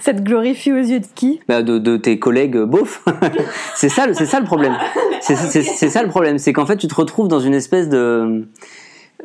Ça 0.00 0.14
te 0.14 0.20
glorifie 0.20 0.70
aux 0.70 0.76
yeux 0.76 1.00
de 1.00 1.06
qui? 1.16 1.40
Bah 1.48 1.64
de, 1.64 1.78
de 1.78 1.96
tes 1.96 2.20
collègues 2.20 2.58
beaufs. 2.58 3.04
c'est 3.74 3.88
ça, 3.88 4.06
c'est 4.12 4.26
ça 4.26 4.38
le 4.38 4.46
problème. 4.46 4.74
C'est 5.20 5.34
ça 5.88 6.02
le 6.04 6.08
problème, 6.08 6.38
c'est 6.38 6.52
qu'en 6.52 6.66
fait 6.66 6.76
tu 6.76 6.86
te 6.86 6.94
retrouves 6.94 7.26
dans 7.26 7.40
une 7.40 7.54
espèce 7.54 7.88
de 7.88 8.46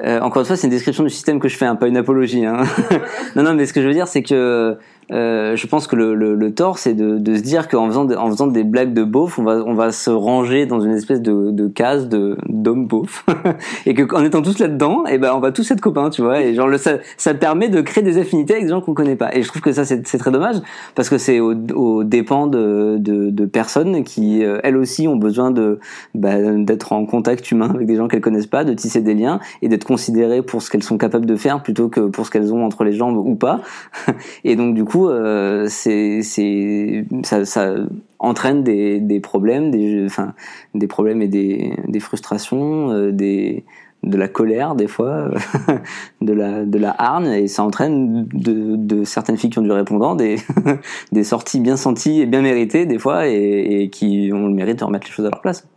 euh, 0.04 0.20
encore 0.20 0.42
une 0.42 0.46
fois, 0.46 0.56
c'est 0.56 0.68
une 0.68 0.72
description 0.72 1.04
du 1.04 1.10
système 1.10 1.40
que 1.40 1.48
je 1.48 1.58
fais, 1.58 1.66
hein, 1.66 1.76
pas 1.76 1.88
une 1.88 1.98
apologie. 1.98 2.46
Hein. 2.46 2.64
non, 3.36 3.44
non, 3.44 3.54
mais 3.54 3.66
ce 3.66 3.74
que 3.74 3.82
je 3.82 3.88
veux 3.88 3.94
dire, 3.94 4.08
c'est 4.08 4.24
que 4.24 4.78
euh, 5.12 5.56
je 5.56 5.68
pense 5.68 5.88
que 5.88 5.96
le, 5.96 6.16
le, 6.16 6.36
le 6.36 6.54
tort, 6.54 6.80
c'est 6.80 6.94
de, 6.94 7.18
de, 7.18 7.36
se 7.36 7.42
dire 7.42 7.70
qu'en 7.70 7.88
faisant, 7.88 8.10
en 8.12 8.30
faisant 8.30 8.48
des 8.48 8.66
blagues 8.66 8.94
de 8.94 9.04
beauf, 9.04 9.40
on 9.40 9.44
va, 9.44 9.64
on 9.66 9.74
va 9.74 9.92
se 9.94 10.10
ranger 10.10 10.66
dans 10.66 10.82
une 10.82 10.92
espèce 10.92 11.22
de, 11.22 11.52
de 11.52 11.68
case 11.68 12.10
de 12.10 12.38
d'hommes 12.50 12.88
beauf, 12.88 13.26
et 13.86 13.94
que 13.94 14.14
en 14.14 14.24
étant 14.24 14.42
tous 14.42 14.60
là-dedans, 14.60 15.06
et 15.08 15.14
eh 15.14 15.18
ben 15.18 15.32
on 15.34 15.40
va 15.40 15.52
tous 15.52 15.70
être 15.72 15.80
copains, 15.80 16.10
tu 16.10 16.22
vois. 16.22 16.42
Et 16.42 16.54
genre 16.54 16.68
le, 16.68 16.78
ça, 16.78 16.98
ça 17.16 17.34
permet 17.34 17.70
de 17.70 17.80
créer 17.80 18.04
des 18.04 18.18
affinités 18.18 18.54
avec 18.54 18.66
des 18.66 18.70
gens 18.72 18.82
qu'on 18.82 18.94
connaît 18.94 19.16
pas. 19.16 19.34
Et 19.34 19.44
je 19.44 19.48
trouve 19.48 19.62
que 19.62 19.72
ça 19.72 19.86
c'est 19.86 20.02
très 20.02 20.32
dommage 20.32 20.58
parce 20.96 21.10
que 21.10 21.18
c'est 21.18 21.40
au, 21.40 21.54
au 21.74 22.04
dépend 22.04 22.48
de, 22.48 22.98
de, 23.00 23.30
de, 23.30 23.46
personnes 23.46 24.04
qui 24.04 24.44
euh, 24.44 24.60
elles 24.64 24.76
aussi 24.76 25.08
ont 25.08 25.16
besoin 25.16 25.52
de 25.52 25.80
bah, 26.16 26.36
d'être 26.58 26.92
en 26.92 27.06
contact 27.06 27.50
humain 27.52 27.70
avec 27.74 27.88
des 27.88 27.96
gens 27.96 28.10
qu'elles 28.10 28.22
connaissent 28.22 28.48
pas, 28.48 28.66
de 28.66 28.74
tisser 28.74 29.02
des 29.02 29.14
liens 29.14 29.40
et 29.62 29.70
d'être 29.70 29.86
considérées 29.86 30.42
pour 30.42 30.62
ce 30.62 30.70
qu'elles 30.70 30.84
sont 30.84 30.98
capables 30.98 31.26
de 31.26 31.36
faire 31.38 31.64
plutôt 31.64 31.88
que 31.88 32.02
pour 32.02 32.26
ce 32.26 32.32
qu'elles 32.32 32.54
ont 32.54 32.66
entre 32.66 32.84
les 32.84 32.94
jambes 32.94 33.16
ou 33.16 33.36
pas. 33.36 33.62
et 34.44 34.58
donc 34.58 34.76
du 34.76 34.84
coup 34.84 34.97
euh, 35.06 35.68
c'est, 35.70 36.22
ça, 36.24 37.76
entraîne 38.20 38.64
des, 38.64 39.20
problèmes, 39.22 39.72
des, 39.72 40.06
enfin, 40.06 40.34
des 40.74 40.88
problèmes 40.88 41.22
et 41.22 41.28
des, 41.28 42.00
frustrations, 42.00 42.92
euh, 42.92 43.12
de 43.12 44.18
la 44.18 44.28
colère 44.28 44.76
des 44.76 44.88
fois, 44.88 45.30
de 46.22 46.34
la, 46.34 46.66
de 46.66 46.84
hargne, 46.84 47.28
et 47.28 47.48
ça 47.48 47.64
entraîne 47.64 48.28
de, 48.34 49.04
certaines 49.04 49.38
filles 49.38 49.50
du 49.50 49.72
répondant 49.72 50.16
des, 51.12 51.24
sorties 51.24 51.60
bien 51.60 51.78
senties 51.78 52.22
et 52.22 52.26
bien 52.26 52.42
méritées 52.42 52.86
des 52.86 53.00
fois, 53.00 53.28
et, 53.28 53.90
qui 53.92 54.32
ont 54.34 54.48
le 54.48 54.54
mérite 54.54 54.80
de 54.80 54.84
remettre 54.84 55.08
les 55.08 55.14
choses 55.14 55.26
à 55.26 55.30
leur 55.30 55.42
place. 55.42 55.68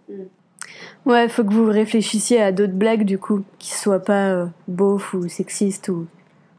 Ouais, 1.07 1.25
il 1.25 1.31
faut 1.31 1.45
que 1.45 1.53
vous 1.53 1.65
réfléchissiez 1.65 2.43
à 2.43 2.53
d'autres 2.53 2.75
blagues 2.75 3.05
du 3.05 3.19
coup, 3.19 3.43
qui 3.59 3.73
soient 3.73 4.05
pas 4.05 4.29
euh, 4.29 4.47
ou 4.79 5.29
sexistes 5.29 5.89
ou 5.89 6.07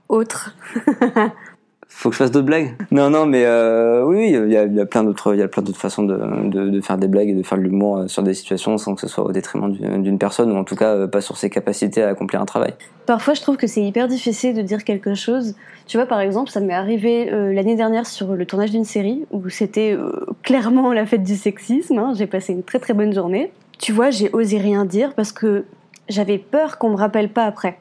autres. 0.09 0.55
faut 1.94 2.10
que 2.10 2.16
je 2.16 2.18
fasse 2.18 2.32
d'autres 2.32 2.48
blagues? 2.48 2.74
Non, 2.89 3.12
non, 3.12 3.28
mais 3.28 3.46
euh, 3.46 4.04
oui, 4.04 4.30
il 4.30 4.52
y 4.52 4.58
a, 4.58 4.66
y 4.66 4.80
a, 4.80 4.86
plein 4.88 5.04
d'autres, 5.04 5.36
il 5.36 5.39
y 5.39 5.44
a 5.44 5.48
plein 5.48 5.62
d'autres 5.62 5.80
façons 5.80 6.02
de, 6.02 6.18
de, 6.46 6.70
de, 6.70 6.82
faire 6.82 6.98
des 6.98 7.08
blagues 7.08 7.30
et 7.30 7.34
de 7.36 7.44
faire 7.44 7.60
de 7.60 7.64
l'humour 7.64 7.98
euh, 7.98 8.08
sur 8.08 8.24
des 8.24 8.34
situations 8.34 8.78
sans 8.80 8.96
que 8.96 9.02
ce 9.02 9.08
soit 9.08 9.24
au 9.24 9.32
détriment 9.32 9.72
d'une 9.72 10.18
personne 10.18 10.52
ou 10.52 10.56
en 10.56 10.64
tout 10.64 10.76
cas 10.76 10.96
euh, 10.96 11.08
pas 11.08 11.22
sur 11.22 11.38
ses 11.38 11.52
capacités 11.52 12.02
à 12.02 12.08
accomplir 12.08 12.42
un 12.42 12.46
travail. 12.46 12.74
Parfois, 13.06 13.36
je 13.36 13.42
trouve 13.42 13.58
que 13.58 13.68
c'est 13.68 13.84
hyper 13.84 14.08
difficile 14.08 14.56
de 14.56 14.64
dire 14.64 14.84
quelque 14.84 15.14
chose. 15.14 15.54
Tu 15.86 15.98
vois, 15.98 16.08
par 16.08 16.22
exemple, 16.22 16.50
ça 16.50 16.60
m'est 16.60 16.74
arrivé 16.74 17.32
euh, 17.32 17.54
l'année 17.54 17.76
dernière 17.76 18.08
sur 18.08 18.34
le 18.34 18.46
tournage 18.48 18.72
d'une 18.72 18.86
série 18.86 19.26
où 19.30 19.50
c'était 19.50 19.96
clairement 20.42 20.94
la 20.94 21.06
fête 21.06 21.24
du 21.24 21.36
sexisme. 21.36 22.00
Hein. 22.00 22.14
J'ai 22.16 22.26
passé 22.26 22.54
une 22.54 22.64
très 22.64 22.80
très 22.80 22.94
bonne 22.94 23.14
journée. 23.14 23.52
Tu 23.78 23.92
vois, 23.92 24.10
j'ai 24.10 24.32
osé 24.34 24.58
rien 24.58 24.86
dire 24.86 25.14
parce 25.14 25.32
que 25.32 25.66
j'avais 26.10 26.39
peur 26.39 26.80
qu'on 26.80 26.89
me 26.89 26.98
rappelle 26.98 27.30
pas 27.30 27.44
après. 27.44 27.78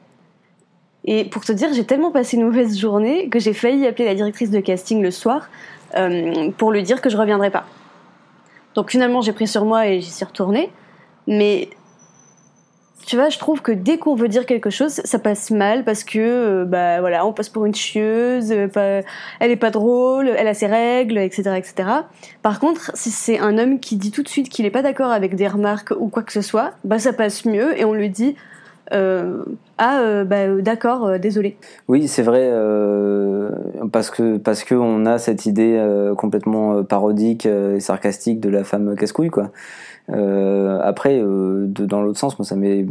Et 1.05 1.25
pour 1.25 1.43
te 1.43 1.51
dire, 1.51 1.73
j'ai 1.73 1.85
tellement 1.85 2.11
passé 2.11 2.37
une 2.37 2.45
mauvaise 2.45 2.77
journée 2.77 3.29
que 3.29 3.39
j'ai 3.39 3.53
failli 3.53 3.87
appeler 3.87 4.05
la 4.05 4.15
directrice 4.15 4.51
de 4.51 4.59
casting 4.59 5.01
le 5.01 5.11
soir 5.11 5.49
euh, 5.95 6.51
pour 6.57 6.71
lui 6.71 6.83
dire 6.83 7.01
que 7.01 7.09
je 7.09 7.17
reviendrais 7.17 7.51
pas. 7.51 7.65
Donc 8.75 8.91
finalement, 8.91 9.21
j'ai 9.21 9.33
pris 9.33 9.47
sur 9.47 9.65
moi 9.65 9.87
et 9.87 9.99
j'y 9.99 10.11
suis 10.11 10.25
retournée. 10.25 10.71
Mais 11.27 11.69
tu 13.05 13.15
vois, 13.15 13.29
je 13.29 13.39
trouve 13.39 13.61
que 13.61 13.71
dès 13.71 13.97
qu'on 13.97 14.15
veut 14.15 14.27
dire 14.27 14.45
quelque 14.45 14.69
chose, 14.69 15.01
ça 15.03 15.19
passe 15.19 15.51
mal 15.51 15.83
parce 15.83 16.03
que 16.03 16.19
euh, 16.19 16.65
bah 16.65 16.99
voilà, 16.99 17.25
on 17.25 17.33
passe 17.33 17.49
pour 17.49 17.65
une 17.65 17.73
chieuse, 17.73 18.51
euh, 18.51 19.01
elle 19.39 19.51
est 19.51 19.55
pas 19.55 19.71
drôle, 19.71 20.29
elle 20.29 20.47
a 20.47 20.53
ses 20.53 20.67
règles, 20.67 21.17
etc., 21.17 21.55
etc. 21.57 21.89
Par 22.41 22.59
contre, 22.59 22.91
si 22.93 23.09
c'est 23.09 23.39
un 23.39 23.57
homme 23.57 23.79
qui 23.79 23.97
dit 23.97 24.11
tout 24.11 24.23
de 24.23 24.29
suite 24.29 24.49
qu'il 24.49 24.65
est 24.65 24.71
pas 24.71 24.81
d'accord 24.81 25.11
avec 25.11 25.35
des 25.35 25.47
remarques 25.47 25.93
ou 25.97 26.09
quoi 26.09 26.23
que 26.23 26.31
ce 26.31 26.41
soit, 26.41 26.71
bah 26.83 26.99
ça 26.99 27.11
passe 27.11 27.45
mieux 27.45 27.77
et 27.79 27.85
on 27.85 27.93
lui 27.93 28.09
dit 28.09 28.35
euh, 28.91 29.43
ah 29.77 29.99
euh, 29.99 30.23
bah, 30.23 30.37
euh, 30.37 30.61
d'accord, 30.61 31.19
désolé. 31.19 31.57
Oui, 31.87 32.07
c'est 32.07 32.23
vrai 32.23 32.51
parce 33.91 34.09
que 34.09 34.37
parce 34.37 34.63
a 35.05 35.17
cette 35.17 35.45
idée 35.45 35.83
complètement 36.17 36.83
parodique 36.83 37.45
et 37.45 37.79
sarcastique 37.79 38.39
de 38.39 38.49
la 38.49 38.63
femme 38.63 38.95
casse-couille 38.95 39.29
après, 40.07 41.21
dans 41.21 42.01
l'autre 42.01 42.19
sens, 42.19 42.37
moi, 42.37 42.45
ça 42.45 42.55
m'est 42.55 42.85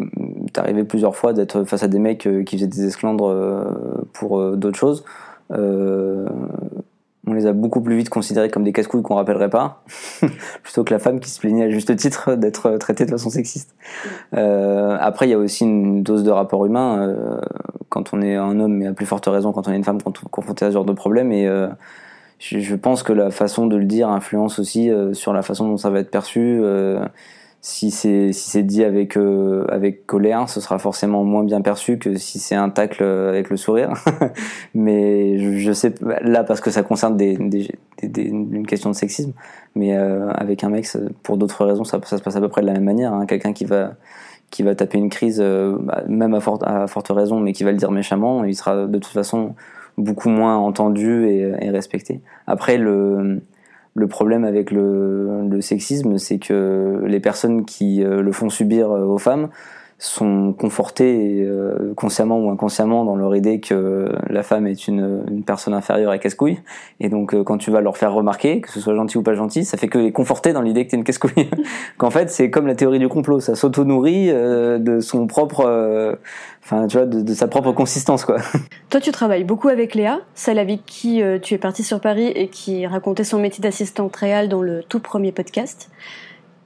arrivé 0.57 0.85
plusieurs 0.85 1.17
fois 1.17 1.33
d'être 1.33 1.65
face 1.65 1.83
à 1.83 1.89
des 1.89 1.99
mecs 1.99 2.29
qui 2.47 2.57
faisaient 2.57 2.67
des 2.67 2.87
esclandres 2.87 4.07
pour 4.13 4.57
d'autres 4.57 4.79
choses 4.79 5.05
on 7.31 7.35
les 7.35 7.47
a 7.47 7.53
beaucoup 7.53 7.81
plus 7.81 7.97
vite 7.97 8.09
considérés 8.09 8.51
comme 8.51 8.65
des 8.65 8.73
casse-couilles 8.73 9.03
qu'on 9.03 9.15
rappellerait 9.15 9.51
pas, 9.51 9.83
plutôt 10.63 10.83
que 10.85 10.93
la 10.93 10.99
femme 10.99 11.21
qui 11.21 11.31
se 11.31 11.39
plaignait 11.39 11.65
à 11.65 11.71
juste 11.71 11.95
titre 11.97 12.35
d'être 12.35 12.77
traitée 12.79 13.05
de 13.05 13.11
façon 13.11 13.31
sexiste. 13.31 13.75
Euh, 14.35 14.97
après, 15.01 15.29
il 15.29 15.31
y 15.31 15.35
a 15.35 15.39
aussi 15.39 15.65
une 15.65 16.03
dose 16.03 16.25
de 16.25 16.31
rapport 16.31 16.67
humain 16.67 17.09
euh, 17.09 17.41
quand 17.89 18.13
on 18.13 18.21
est 18.21 18.35
un 18.35 18.59
homme, 18.59 18.75
mais 18.75 18.89
à 18.89 18.93
plus 18.93 19.07
forte 19.07 19.27
raison 19.27 19.53
quand 19.53 19.69
on 19.69 19.73
est 19.73 19.77
une 19.77 19.85
femme 19.85 19.99
confrontée 20.03 20.65
à 20.65 20.69
ce 20.69 20.75
genre 20.75 20.85
de 20.85 20.93
problème. 20.93 21.31
Et 21.31 21.47
euh, 21.47 21.69
je, 22.39 22.75
pense 22.75 23.05
que 23.05 23.13
la 23.13 23.31
façon 23.31 23.67
de 23.67 23.77
le 23.77 23.85
dire 23.85 24.09
influence 24.09 24.59
aussi 24.59 24.91
sur 25.13 25.33
la 25.33 25.43
façon 25.43 25.69
dont 25.69 25.77
ça 25.77 25.91
va 25.91 26.01
être 26.01 26.11
perçu 26.11 26.61
si 27.63 27.91
c'est 27.91 28.33
si 28.33 28.51
c'est 28.51 28.63
dit 28.63 28.85
avec 28.85 29.17
euh, 29.19 29.67
avec 29.69 30.07
colère, 30.07 30.49
ce 30.49 30.61
sera 30.61 30.79
forcément 30.79 31.25
moins 31.25 31.45
bien 31.45 31.61
perçu 31.61 31.99
que 31.99 32.17
si 32.17 32.39
c'est 32.39 32.55
un 32.55 32.71
tacle 32.71 33.05
avec 33.05 33.51
le 33.51 33.57
sourire. 33.59 33.93
mais 34.75 35.39
je, 35.59 35.73
sais 35.73 35.95
là 36.23 36.43
parce 36.43 36.61
que 36.61 36.71
ça 36.71 36.83
concerne 36.83 37.21
une 37.21 38.67
question 38.67 38.91
de 38.91 38.95
sexisme, 38.95 39.33
mais 39.75 39.95
euh, 39.95 40.31
avec 40.31 40.65
un 40.65 40.71
mec 40.71 40.89
pour 41.23 41.37
d'autres 41.37 41.67
raisons 41.67 41.85
ça, 41.85 42.01
se 42.03 42.23
passe 42.23 42.37
à 42.37 42.41
peu 42.41 42.49
près 42.49 42.63
de 42.63 42.67
la 42.67 42.73
même 42.73 42.85
manière. 42.85 43.13
Hein. 43.13 43.27
Quelqu'un 43.27 43.53
qui 43.53 43.67
va 43.67 43.93
qui 44.51 44.63
va 44.63 44.75
taper 44.75 44.99
une 44.99 45.11
crise, 45.11 45.41
bah, 45.41 46.03
même 46.09 46.35
à, 46.35 46.41
forte, 46.41 46.65
à 46.65 46.89
forte 46.89 47.09
raison, 47.11 47.39
mais 47.39 47.53
qui 47.53 47.63
va 47.63 47.71
le 47.71 47.77
dire 47.77 47.93
méchamment, 47.93 48.43
il 48.43 48.57
sera 48.57 48.87
de 48.87 48.99
toute 48.99 49.13
façon 49.13 49.55
beaucoup 49.97 50.29
moins 50.29 50.57
entendu 50.57 51.27
et, 51.29 51.53
et 51.61 51.71
respecté. 51.71 52.21
Après, 52.49 52.77
le, 52.77 53.43
le 54.01 54.07
problème 54.09 54.45
avec 54.45 54.71
le, 54.71 55.61
sexisme, 55.61 56.17
c'est 56.19 56.39
que 56.39 57.03
les 57.07 57.21
personnes 57.21 57.65
qui 57.65 58.03
le 58.03 58.33
font 58.33 58.49
subir 58.49 58.91
aux 58.91 59.19
femmes 59.19 59.51
sont 60.01 60.55
confortés 60.55 61.43
euh, 61.43 61.93
consciemment 61.95 62.39
ou 62.41 62.51
inconsciemment 62.51 63.05
dans 63.05 63.17
leur 63.17 63.37
idée 63.37 63.61
que 63.61 64.11
la 64.31 64.43
femme 64.43 64.67
est 64.67 64.89
une, 64.89 65.25
une 65.31 65.43
personne 65.43 65.75
inférieure 65.75 66.15
et 66.15 66.19
casse-couille. 66.19 66.59
Et 67.01 67.11
donc, 67.11 67.35
euh, 67.35 67.45
quand 67.45 67.59
tu 67.59 67.71
vas 67.71 67.83
leur 67.83 67.99
faire 67.99 68.15
remarquer, 68.15 68.63
que 68.63 68.71
ce 68.71 68.81
soit 68.81 68.95
gentil 68.95 69.19
ou 69.19 69.23
pas 69.23 69.35
gentil, 69.35 69.67
ça 69.67 69.77
fait 69.77 69.89
que 69.89 69.99
les 69.99 70.11
conforter 70.11 70.55
dans 70.55 70.63
l'idée 70.63 70.87
que 70.87 70.93
t'es 70.93 70.97
une 70.97 71.05
casse-couille. 71.05 71.51
Qu'en 71.99 72.09
fait, 72.09 72.31
c'est 72.31 72.49
comme 72.49 72.67
la 72.67 72.75
théorie 72.75 72.99
du 72.99 73.09
complot, 73.09 73.41
ça 73.41 73.55
s'auto-nourrit 73.55 74.31
euh, 74.31 74.79
de 74.79 75.01
son 75.01 75.27
propre, 75.27 76.17
enfin, 76.65 76.87
tu 76.87 76.97
vois, 76.97 77.05
de, 77.05 77.21
de, 77.21 77.35
sa 77.35 77.47
propre 77.47 77.73
consistance, 77.73 78.25
quoi. 78.25 78.39
Toi, 78.89 79.01
tu 79.01 79.13
travailles 79.13 79.45
beaucoup 79.45 79.69
avec 79.69 79.95
Léa, 79.95 80.21
celle 80.35 80.59
avec 80.59 80.87
qui 80.87 81.23
tu 81.43 81.55
es 81.55 81.59
partie 81.59 81.85
sur 81.85 82.01
Paris 82.01 82.29
et 82.29 82.49
qui 82.49 82.87
racontait 82.87 83.25
son 83.25 83.39
métier 83.39 83.61
d'assistante 83.61 84.17
réelle 84.17 84.49
dans 84.49 84.63
le 84.63 84.83
tout 84.83 85.01
premier 85.01 85.31
podcast. 85.31 85.91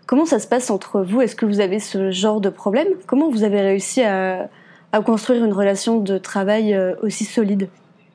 Comment 0.06 0.26
ça 0.26 0.38
se 0.38 0.46
passe 0.46 0.70
entre 0.70 1.00
vous? 1.00 1.22
Est-ce 1.22 1.34
que 1.34 1.46
vous 1.46 1.60
avez 1.60 1.78
ce 1.78 2.10
genre 2.10 2.40
de 2.40 2.50
problème? 2.50 2.88
Comment 3.06 3.30
vous 3.30 3.42
avez 3.42 3.62
réussi 3.62 4.02
à, 4.02 4.48
construire 5.04 5.44
une 5.44 5.52
relation 5.52 5.98
de 5.98 6.18
travail 6.18 6.74
euh, 6.74 6.94
aussi 7.02 7.24
solide? 7.24 7.68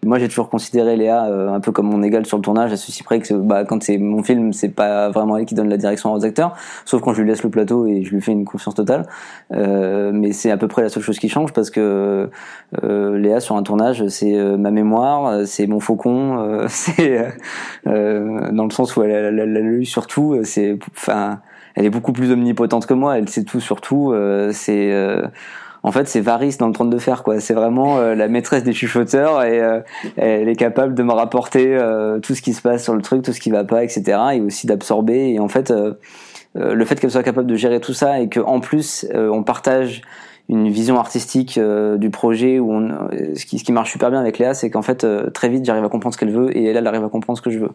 Moi, 0.06 0.18
j'ai 0.20 0.30
toujours 0.30 0.50
considéré 0.50 0.96
Léa 0.96 1.26
euh, 1.26 1.52
un 1.52 1.60
peu 1.60 1.74
comme 1.74 1.88
mon 1.88 2.04
égal 2.04 2.26
sur 2.26 2.38
le 2.38 2.44
tournage, 2.44 2.72
à 2.72 2.78
ceci 2.78 3.04
près 3.04 3.20
que 3.20 3.34
bah, 3.34 3.66
quand 3.66 3.84
c'est 3.84 3.98
mon 3.98 4.24
film, 4.24 4.54
c'est 4.54 4.70
pas 4.70 5.10
vraiment 5.10 5.36
elle 5.36 5.46
qui 5.46 5.56
donne 5.56 5.68
la 5.68 5.76
direction 5.76 6.14
aux 6.14 6.24
acteurs, 6.24 6.56
sauf 6.86 7.02
quand 7.02 7.14
je 7.14 7.22
lui 7.22 7.28
laisse 7.28 7.44
le 7.44 7.50
plateau 7.50 7.86
et 7.86 8.04
je 8.04 8.12
lui 8.12 8.22
fais 8.22 8.32
une 8.32 8.46
confiance 8.46 8.76
totale. 8.76 9.08
Euh, 9.52 10.12
mais 10.14 10.32
c'est 10.32 10.52
à 10.52 10.58
peu 10.58 10.68
près 10.70 10.84
la 10.84 10.90
seule 10.90 11.04
chose 11.04 11.20
qui 11.20 11.28
change 11.28 11.52
parce 11.54 11.70
que 11.72 12.30
Léa 12.82 13.40
sur 13.40 13.58
un 13.58 13.64
tournage, 13.64 14.08
c'est 14.08 14.38
ma 14.58 14.72
mémoire, 14.72 15.46
c'est 15.48 15.68
mon 15.68 15.80
faucon, 15.82 16.66
c'est 16.70 17.34
dans 17.86 18.66
le 18.66 18.72
sens 18.72 18.96
où 18.96 19.04
elle, 19.04 19.12
elle, 19.12 19.40
elle, 19.40 19.58
elle, 19.58 19.86
surtout, 19.86 20.40
c'est, 20.44 20.78
elle 21.76 21.86
est 21.86 21.90
beaucoup 21.90 22.14
plus 22.14 22.32
omnipotente 22.32 22.86
que 22.86 22.94
moi. 22.94 23.18
Elle 23.18 23.30
sait 23.30 23.44
tout 23.44 23.60
sur 23.60 23.82
tout. 23.82 24.12
Euh, 24.12 24.52
c'est 24.54 24.92
euh, 24.92 25.26
en 25.84 25.92
fait, 25.92 26.08
c'est 26.08 26.22
Varys 26.22 26.58
dans 26.60 26.68
le 26.68 26.74
trône 26.74 26.90
de 26.90 26.98
fer, 26.98 27.24
quoi. 27.24 27.40
C'est 27.40 27.54
vraiment 27.54 27.98
euh, 27.98 28.16
la 28.16 28.28
maîtresse 28.28 28.64
des 28.64 28.74
chuchoteurs 28.74 29.44
et 29.44 29.62
elle 30.18 30.50
est 30.50 30.56
capable 30.56 30.94
de 30.94 31.04
me 31.04 31.14
rapporter 31.14 31.78
tout 32.22 32.36
ce 32.36 32.42
qui 32.42 32.54
se 32.54 32.62
passe 32.62 32.84
sur 32.84 32.96
le 32.96 33.02
truc, 33.02 33.22
tout 33.22 33.34
ce 33.34 33.40
qui 33.40 33.50
va 33.50 33.64
pas, 33.64 33.84
etc. 33.84 34.20
Et 34.34 34.42
aussi 34.42 34.68
d'absorber. 34.68 35.34
Et 35.34 35.40
en 35.40 35.48
fait, 35.48 35.74
le 36.56 36.86
fait 36.86 37.00
qu'elle 37.00 37.12
soit 37.12 37.24
capable 37.24 37.48
de 37.48 37.56
gérer 37.56 37.80
tout 37.80 37.94
ça 37.94 38.20
et 38.20 38.30
qu'en 38.30 38.60
plus 38.60 39.08
on 39.14 39.44
partage 39.44 40.02
une 40.50 40.70
vision 40.70 41.00
artistique 41.00 41.60
du 41.60 42.10
projet 42.10 42.60
où 42.60 42.74
on, 42.74 42.90
ce 43.36 43.46
qui, 43.46 43.60
ce 43.60 43.64
qui 43.64 43.72
marche 43.72 43.92
super 43.92 44.10
bien 44.10 44.20
avec 44.20 44.40
Léa, 44.40 44.54
c'est 44.54 44.70
qu'en 44.70 44.82
fait 44.82 45.06
très 45.34 45.48
vite 45.48 45.64
j'arrive 45.64 45.86
à 45.86 45.90
comprendre 45.90 46.14
ce 46.14 46.20
qu'elle 46.20 46.32
veut 46.32 46.56
et 46.58 46.66
elle, 46.66 46.78
elle 46.78 46.88
arrive 46.88 47.04
à 47.04 47.10
comprendre 47.10 47.38
ce 47.38 47.42
que 47.44 47.52
je 47.52 47.60
veux. 47.60 47.72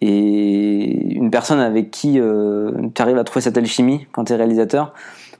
Et 0.00 1.14
une 1.14 1.30
personne 1.30 1.60
avec 1.60 1.90
qui 1.90 2.20
euh, 2.20 2.72
tu 2.94 3.00
arrives 3.00 3.18
à 3.18 3.24
trouver 3.24 3.40
cette 3.40 3.56
alchimie 3.56 4.06
quand 4.12 4.24
tu 4.24 4.32
es 4.32 4.36
réalisateur, 4.36 4.92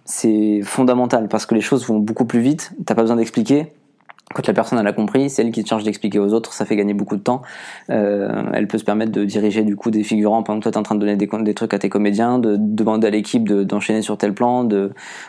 c'est 0.04 0.60
fondamental 0.62 1.28
parce 1.28 1.46
que 1.46 1.54
les 1.54 1.60
choses 1.60 1.86
vont 1.86 1.98
beaucoup 1.98 2.24
plus 2.24 2.40
vite, 2.40 2.72
t'as 2.86 2.94
pas 2.94 3.02
besoin 3.02 3.16
d'expliquer, 3.16 3.72
quand 4.34 4.46
la 4.46 4.52
personne 4.52 4.78
elle 4.78 4.86
a 4.86 4.92
compris, 4.92 5.30
c'est 5.30 5.42
elle 5.42 5.52
qui 5.52 5.62
te 5.62 5.68
charge 5.68 5.84
d'expliquer 5.84 6.18
aux 6.18 6.34
autres, 6.34 6.52
ça 6.52 6.64
fait 6.64 6.76
gagner 6.76 6.94
beaucoup 6.94 7.16
de 7.16 7.22
temps. 7.22 7.42
Euh, 7.90 8.42
elle 8.52 8.66
peut 8.66 8.78
se 8.78 8.84
permettre 8.84 9.12
de 9.12 9.24
diriger 9.24 9.62
du 9.62 9.76
coup 9.76 9.90
des 9.90 10.02
figurants 10.02 10.42
pendant 10.42 10.58
que 10.58 10.64
toi 10.64 10.72
t'es 10.72 10.78
en 10.78 10.82
train 10.82 10.94
de 10.94 11.00
donner 11.00 11.16
des, 11.16 11.54
trucs 11.54 11.72
à 11.72 11.78
tes 11.78 11.88
comédiens, 11.88 12.38
de 12.38 12.56
demander 12.58 13.06
à 13.06 13.10
l'équipe 13.10 13.44
d'enchaîner 13.44 14.02
sur 14.02 14.18
tel 14.18 14.34
plan, 14.34 14.68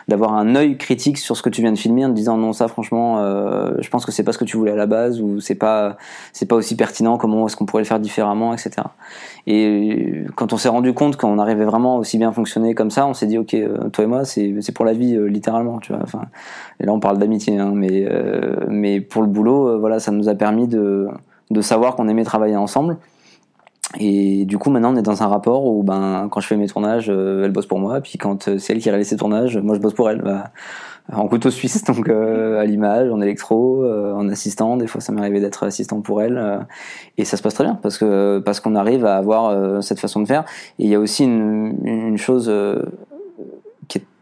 d'avoir 0.08 0.34
un 0.34 0.54
œil 0.54 0.76
critique 0.76 1.18
sur 1.18 1.36
ce 1.36 1.42
que 1.42 1.48
tu 1.48 1.62
viens 1.62 1.72
de 1.72 1.78
filmer 1.78 2.04
en 2.04 2.10
te 2.10 2.14
disant 2.14 2.36
non 2.36 2.52
ça 2.52 2.68
franchement, 2.68 3.20
euh, 3.20 3.72
je 3.78 3.88
pense 3.88 4.04
que 4.04 4.12
c'est 4.12 4.24
pas 4.24 4.32
ce 4.32 4.38
que 4.38 4.44
tu 4.44 4.56
voulais 4.56 4.72
à 4.72 4.76
la 4.76 4.86
base 4.86 5.20
ou 5.20 5.40
c'est 5.40 5.54
pas 5.54 5.96
c'est 6.32 6.46
pas 6.46 6.56
aussi 6.56 6.76
pertinent. 6.76 7.16
Comment 7.16 7.46
est-ce 7.46 7.56
qu'on 7.56 7.66
pourrait 7.66 7.82
le 7.82 7.88
faire 7.88 8.00
différemment, 8.00 8.52
etc. 8.52 8.82
Et 9.46 10.24
quand 10.34 10.52
on 10.52 10.56
s'est 10.56 10.68
rendu 10.68 10.92
compte 10.92 11.16
qu'on 11.16 11.38
arrivait 11.38 11.64
vraiment 11.64 11.98
aussi 11.98 12.18
bien 12.18 12.32
fonctionner 12.32 12.74
comme 12.74 12.90
ça, 12.90 13.06
on 13.06 13.14
s'est 13.14 13.26
dit 13.26 13.38
ok 13.38 13.54
euh, 13.54 13.88
toi 13.90 14.04
et 14.04 14.06
moi 14.08 14.24
c'est 14.24 14.54
c'est 14.60 14.72
pour 14.72 14.84
la 14.84 14.92
vie 14.92 15.14
euh, 15.14 15.26
littéralement, 15.26 15.78
tu 15.78 15.92
vois. 15.92 16.02
Enfin 16.02 16.22
et 16.80 16.86
là 16.86 16.92
on 16.92 16.98
parle 16.98 17.18
d'amitié, 17.18 17.56
hein, 17.58 17.70
mais 17.72 18.06
euh, 18.10 18.56
mais 18.68 18.95
pour 19.00 19.22
le 19.22 19.28
boulot, 19.28 19.68
euh, 19.68 19.78
voilà, 19.78 19.98
ça 19.98 20.12
nous 20.12 20.28
a 20.28 20.34
permis 20.34 20.66
de, 20.66 21.08
de 21.50 21.60
savoir 21.60 21.96
qu'on 21.96 22.08
aimait 22.08 22.24
travailler 22.24 22.56
ensemble. 22.56 22.96
Et 23.98 24.44
du 24.44 24.58
coup, 24.58 24.70
maintenant, 24.70 24.92
on 24.92 24.96
est 24.96 25.02
dans 25.02 25.22
un 25.22 25.28
rapport 25.28 25.64
où, 25.64 25.82
ben, 25.82 26.28
quand 26.30 26.40
je 26.40 26.48
fais 26.48 26.56
mes 26.56 26.66
tournages, 26.66 27.06
euh, 27.08 27.44
elle 27.44 27.52
bosse 27.52 27.66
pour 27.66 27.78
moi, 27.78 28.00
puis 28.00 28.18
quand 28.18 28.48
euh, 28.48 28.58
c'est 28.58 28.72
elle 28.72 28.80
qui 28.80 28.90
réalise 28.90 29.08
ses 29.08 29.16
tournages, 29.16 29.56
moi 29.58 29.74
je 29.76 29.80
bosse 29.80 29.94
pour 29.94 30.10
elle. 30.10 30.22
Bah, 30.22 30.50
en 31.12 31.28
couteau 31.28 31.50
suisse, 31.50 31.84
donc 31.86 32.08
à 32.08 32.64
l'image, 32.64 33.10
en 33.12 33.20
électro, 33.20 33.86
en 33.86 34.28
assistant. 34.28 34.76
Des 34.76 34.88
fois, 34.88 35.00
ça 35.00 35.12
m'est 35.12 35.20
arrivé 35.20 35.38
d'être 35.38 35.62
assistant 35.64 36.00
pour 36.00 36.20
elle, 36.20 36.66
et 37.16 37.24
ça 37.24 37.36
se 37.36 37.42
passe 37.44 37.54
très 37.54 37.62
bien 37.62 37.78
parce 37.80 37.96
que 37.96 38.40
parce 38.40 38.58
qu'on 38.58 38.74
arrive 38.74 39.06
à 39.06 39.16
avoir 39.16 39.84
cette 39.84 40.00
façon 40.00 40.20
de 40.20 40.26
faire. 40.26 40.44
Et 40.80 40.84
il 40.86 40.90
y 40.90 40.96
a 40.96 40.98
aussi 40.98 41.22
une 41.22 42.18
chose 42.18 42.50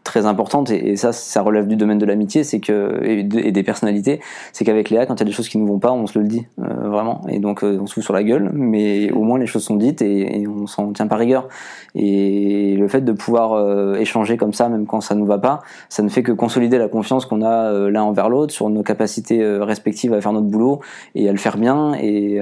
très 0.05 0.25
importante 0.25 0.71
et, 0.71 0.95
ça 0.95 1.11
ça 1.11 1.41
relève 1.41 1.67
du 1.67 1.75
domaine 1.75 1.97
de 1.97 2.05
l'amitié 2.05 2.43
c'est 2.43 2.61
que 2.61 3.01
et, 3.03 3.23
des 3.23 3.63
personnalités 3.63 4.21
c'est 4.53 4.63
qu'avec 4.63 4.89
Léa 4.89 5.05
quand 5.05 5.15
il 5.15 5.19
y 5.19 5.23
a 5.23 5.25
des 5.25 5.31
choses 5.31 5.49
qui 5.49 5.57
ne 5.57 5.67
vont 5.67 5.79
pas 5.79 5.91
on 5.91 6.07
se 6.07 6.17
le 6.17 6.25
dit 6.25 6.45
euh, 6.59 6.89
vraiment. 6.89 7.21
Et 7.27 7.39
donc 7.39 7.63
euh, 7.63 7.79
on 7.81 7.87
se 7.87 7.95
fout 7.95 8.03
sur 8.03 8.13
la 8.13 8.23
gueule 8.23 8.51
mais 8.53 9.11
au 9.11 9.23
moins 9.23 9.39
les 9.39 9.47
choses 9.47 9.63
sont 9.63 9.75
dites 9.75 10.01
et, 10.01 10.45
on 10.47 10.67
s'en 10.67 10.93
tient 10.93 11.07
pas 11.07 11.17
rigueur. 11.17 11.47
Et 11.95 12.75
le 12.77 12.87
fait 12.87 13.01
de 13.01 13.11
pouvoir 13.11 13.53
euh, 13.53 13.95
échanger 13.95 14.37
comme 14.37 14.53
ça 14.53 14.69
même 14.69 14.85
quand 14.85 15.01
ça 15.01 15.15
nous 15.15 15.25
va 15.25 15.39
pas 15.39 15.61
ça 15.89 16.03
ne 16.03 16.09
fait 16.09 16.23
que 16.23 16.31
consolider 16.31 16.77
la 16.77 16.87
confiance 16.87 17.25
qu'on 17.25 17.41
a 17.41 17.89
l'un 17.89 18.03
envers 18.03 18.29
l'autre 18.29 18.53
sur 18.53 18.69
nos 18.69 18.83
capacités 18.83 19.43
respectives 19.57 20.13
à 20.13 20.21
faire 20.21 20.33
notre 20.33 20.47
boulot 20.47 20.81
et 21.15 21.27
à 21.27 21.31
le 21.31 21.37
faire 21.39 21.57
bien 21.57 21.93
et, 21.99 22.39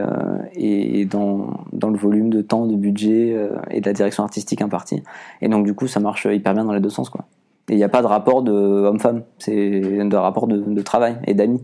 et 0.55 1.05
dans, 1.05 1.47
dans 1.71 1.89
le 1.89 1.97
volume 1.97 2.29
de 2.29 2.41
temps 2.41 2.65
de 2.65 2.75
budget 2.75 3.37
et 3.71 3.79
de 3.79 3.85
la 3.85 3.93
direction 3.93 4.23
artistique 4.23 4.61
impartie. 4.61 5.01
Et 5.41 5.47
donc 5.47 5.65
du 5.65 5.73
coup 5.73 5.87
ça 5.87 6.01
marche 6.01 6.27
hyper 6.29 6.53
bien 6.53 6.65
dans 6.65 6.73
les 6.73 6.81
deux 6.81 6.89
sens 6.89 7.09
quoi 7.09 7.25
et 7.69 7.73
il 7.73 7.77
n'y 7.77 7.83
a 7.83 7.89
pas 7.89 8.01
de 8.01 8.07
rapport 8.07 8.43
de 8.43 8.51
homme-femme, 8.51 9.23
c'est 9.39 9.99
un 9.99 10.19
rapport 10.19 10.47
de, 10.47 10.57
de 10.57 10.81
travail 10.81 11.17
et 11.25 11.33
d'amis. 11.33 11.61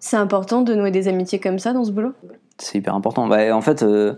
C'est 0.00 0.16
important 0.16 0.62
de 0.62 0.74
nouer 0.74 0.90
des 0.90 1.08
amitiés 1.08 1.40
comme 1.40 1.58
ça 1.58 1.72
dans 1.72 1.84
ce 1.84 1.90
boulot? 1.90 2.12
C'est 2.58 2.78
hyper 2.78 2.94
important. 2.94 3.26
Bah, 3.26 3.56
en 3.56 3.60
fait, 3.60 3.82
euh, 3.82 4.14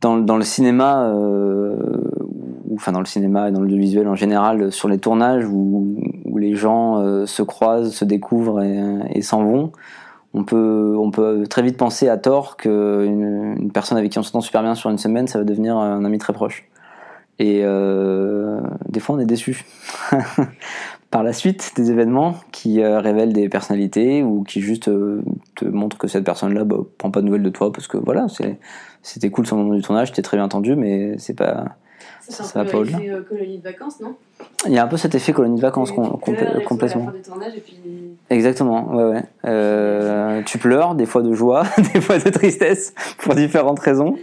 dans, 0.00 0.18
dans, 0.18 0.36
le 0.36 0.44
cinéma, 0.44 1.08
euh, 1.08 1.76
ou, 2.68 2.74
enfin 2.74 2.92
dans 2.92 3.00
le 3.00 3.06
cinéma 3.06 3.48
et 3.48 3.52
dans 3.52 3.60
le 3.60 3.74
visuel 3.74 4.06
en 4.08 4.14
général, 4.14 4.70
sur 4.72 4.88
les 4.88 4.98
tournages 4.98 5.46
où, 5.46 5.96
où 6.24 6.38
les 6.38 6.54
gens 6.54 7.00
euh, 7.00 7.26
se 7.26 7.42
croisent, 7.42 7.92
se 7.92 8.04
découvrent 8.04 8.62
et, 8.62 8.78
et 9.12 9.22
s'en 9.22 9.42
vont, 9.42 9.72
on 10.34 10.44
peut, 10.44 10.94
on 10.98 11.10
peut 11.10 11.44
très 11.48 11.62
vite 11.62 11.78
penser 11.78 12.08
à 12.08 12.18
tort 12.18 12.56
qu'une 12.58 13.56
une 13.58 13.72
personne 13.72 13.96
avec 13.96 14.12
qui 14.12 14.18
on 14.18 14.22
s'entend 14.22 14.42
super 14.42 14.62
bien 14.62 14.74
sur 14.74 14.90
une 14.90 14.98
semaine, 14.98 15.26
ça 15.26 15.38
va 15.38 15.44
devenir 15.44 15.76
un 15.76 16.04
ami 16.04 16.18
très 16.18 16.34
proche. 16.34 16.68
Et 17.38 17.60
euh, 17.64 18.60
des 18.88 19.00
fois, 19.00 19.16
on 19.16 19.18
est 19.18 19.26
déçu 19.26 19.64
par 21.10 21.22
la 21.22 21.32
suite 21.32 21.72
des 21.76 21.90
événements 21.90 22.36
qui 22.50 22.80
euh, 22.80 22.98
révèlent 23.00 23.32
des 23.32 23.48
personnalités 23.48 24.22
ou 24.22 24.42
qui 24.42 24.60
juste 24.60 24.88
euh, 24.88 25.22
te 25.54 25.66
montrent 25.66 25.98
que 25.98 26.08
cette 26.08 26.24
personne-là 26.24 26.64
bah, 26.64 26.78
prend 26.98 27.10
pas 27.10 27.20
de 27.20 27.26
nouvelles 27.26 27.42
de 27.42 27.50
toi 27.50 27.72
parce 27.72 27.88
que 27.88 27.98
voilà, 27.98 28.26
c'était 29.02 29.30
cool 29.30 29.46
sur 29.46 29.56
le 29.56 29.62
moment 29.62 29.74
du 29.74 29.82
tournage, 29.82 30.12
t'es 30.12 30.22
très 30.22 30.36
bien 30.36 30.44
entendu, 30.44 30.76
mais 30.76 31.18
c'est 31.18 31.34
pas. 31.34 31.76
Ça, 32.20 32.42
ça 32.44 32.64
va 32.64 32.70
pas 32.70 32.78
au-delà. 32.78 32.98
C'est 32.98 33.28
colonie 33.28 33.58
de 33.58 33.64
vacances, 33.64 34.00
non? 34.00 34.16
Il 34.66 34.72
y 34.72 34.78
a 34.78 34.84
un 34.84 34.88
peu 34.88 34.96
cet 34.96 35.14
effet 35.14 35.32
colonie 35.32 35.56
de 35.56 35.60
vacances 35.60 35.92
complètement. 35.92 37.06
Exactement, 38.30 38.94
ouais, 38.94 39.04
ouais. 39.04 39.22
Euh, 39.44 40.42
tu 40.44 40.58
pleures, 40.58 40.94
des 40.94 41.06
fois 41.06 41.22
de 41.22 41.32
joie, 41.32 41.64
des 41.94 42.00
fois 42.00 42.18
de 42.18 42.28
tristesse, 42.30 42.92
pour 43.18 43.34
différentes 43.34 43.78
raisons. 43.78 44.16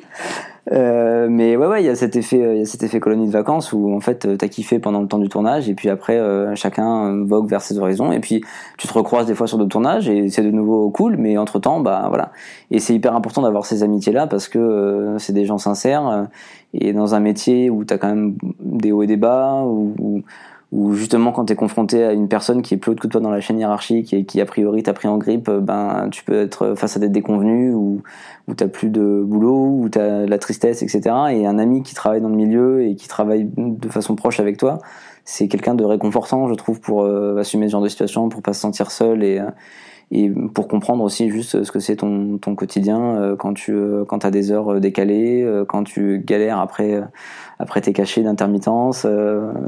Euh, 0.71 1.27
mais 1.29 1.57
ouais, 1.57 1.67
ouais, 1.67 1.83
il 1.83 1.85
y 1.85 1.89
a 1.89 1.95
cet 1.95 2.15
effet, 2.15 2.37
il 2.37 2.59
y 2.59 2.61
a 2.61 2.65
cet 2.65 2.83
effet 2.83 3.01
colonie 3.01 3.27
de 3.27 3.31
vacances 3.31 3.73
où 3.73 3.93
en 3.93 3.99
fait 3.99 4.37
t'as 4.37 4.47
kiffé 4.47 4.79
pendant 4.79 5.01
le 5.01 5.07
temps 5.07 5.19
du 5.19 5.27
tournage 5.27 5.67
et 5.67 5.73
puis 5.73 5.89
après 5.89 6.17
euh, 6.17 6.55
chacun 6.55 7.25
vogue 7.25 7.49
vers 7.49 7.61
ses 7.61 7.79
horizons 7.79 8.13
et 8.13 8.21
puis 8.21 8.41
tu 8.77 8.87
te 8.87 8.93
recroises 8.93 9.27
des 9.27 9.35
fois 9.35 9.45
sur 9.45 9.57
d'autres 9.57 9.71
tournages 9.71 10.07
et 10.07 10.29
c'est 10.29 10.41
de 10.41 10.51
nouveau 10.51 10.89
cool, 10.89 11.17
mais 11.17 11.37
entre 11.37 11.59
temps, 11.59 11.81
bah 11.81 12.05
voilà. 12.07 12.31
Et 12.71 12.79
c'est 12.79 12.95
hyper 12.95 13.13
important 13.13 13.41
d'avoir 13.41 13.65
ces 13.65 13.83
amitiés 13.83 14.13
là 14.13 14.25
parce 14.25 14.47
que 14.47 14.57
euh, 14.57 15.19
c'est 15.19 15.33
des 15.33 15.45
gens 15.45 15.57
sincères 15.57 16.27
et 16.73 16.93
dans 16.93 17.13
un 17.13 17.19
métier 17.19 17.69
où 17.69 17.83
t'as 17.83 17.97
quand 17.97 18.07
même 18.07 18.35
des 18.59 18.91
hauts 18.93 19.03
et 19.03 19.07
des 19.07 19.17
bas 19.17 19.63
où 19.65 19.93
ou 20.73 20.95
justement 20.95 21.31
quand 21.31 21.45
tu 21.45 21.53
es 21.53 21.55
confronté 21.55 22.03
à 22.03 22.13
une 22.13 22.27
personne 22.27 22.63
qui 22.63 22.73
est 22.73 22.77
plus 22.77 22.91
haute 22.91 22.99
que 22.99 23.07
toi 23.07 23.21
dans 23.21 23.29
la 23.29 23.41
chaîne 23.41 23.59
hiérarchique 23.59 24.11
et 24.11 24.25
qui 24.25 24.41
a 24.41 24.45
priori 24.45 24.81
t'a 24.81 24.93
pris 24.93 25.07
en 25.07 25.19
grippe, 25.19 25.47
euh, 25.47 25.59
ben 25.59 26.09
tu 26.11 26.23
peux 26.23 26.33
être 26.33 26.73
face 26.75 26.97
à 26.97 26.99
des 26.99 27.09
déconvenus 27.09 27.75
ou 27.75 28.01
où 28.47 28.55
t'as 28.55 28.67
plus 28.67 28.89
de 28.89 29.23
boulot, 29.23 29.77
ou 29.79 29.87
t'as 29.89 30.25
la 30.25 30.37
tristesse, 30.39 30.81
etc. 30.81 31.15
Et 31.31 31.45
un 31.45 31.59
ami 31.59 31.83
qui 31.83 31.93
travaille 31.93 32.21
dans 32.21 32.29
le 32.29 32.35
milieu 32.35 32.83
et 32.83 32.95
qui 32.95 33.07
travaille 33.07 33.49
de 33.55 33.87
façon 33.87 34.15
proche 34.15 34.39
avec 34.39 34.57
toi, 34.57 34.79
c'est 35.25 35.47
quelqu'un 35.47 35.75
de 35.75 35.85
réconfortant, 35.85 36.47
je 36.47 36.55
trouve, 36.55 36.81
pour 36.81 37.03
euh, 37.03 37.37
assumer 37.37 37.67
ce 37.67 37.73
genre 37.73 37.81
de 37.83 37.87
situation, 37.87 38.27
pour 38.29 38.41
pas 38.41 38.53
se 38.53 38.61
sentir 38.61 38.91
seul 38.91 39.23
et 39.23 39.39
euh, 39.39 39.45
et 40.11 40.29
pour 40.29 40.67
comprendre 40.67 41.03
aussi 41.03 41.29
juste 41.29 41.63
ce 41.63 41.71
que 41.71 41.79
c'est 41.79 41.97
ton, 41.97 42.37
ton 42.37 42.55
quotidien 42.55 43.35
quand 43.39 43.53
tu 43.53 43.73
quand 44.07 44.25
as 44.25 44.31
des 44.31 44.51
heures 44.51 44.79
décalées, 44.79 45.63
quand 45.67 45.83
tu 45.83 46.21
galères 46.25 46.59
après 46.59 47.01
après 47.59 47.81
tes 47.81 47.93
cachets 47.93 48.21
d'intermittence. 48.21 49.07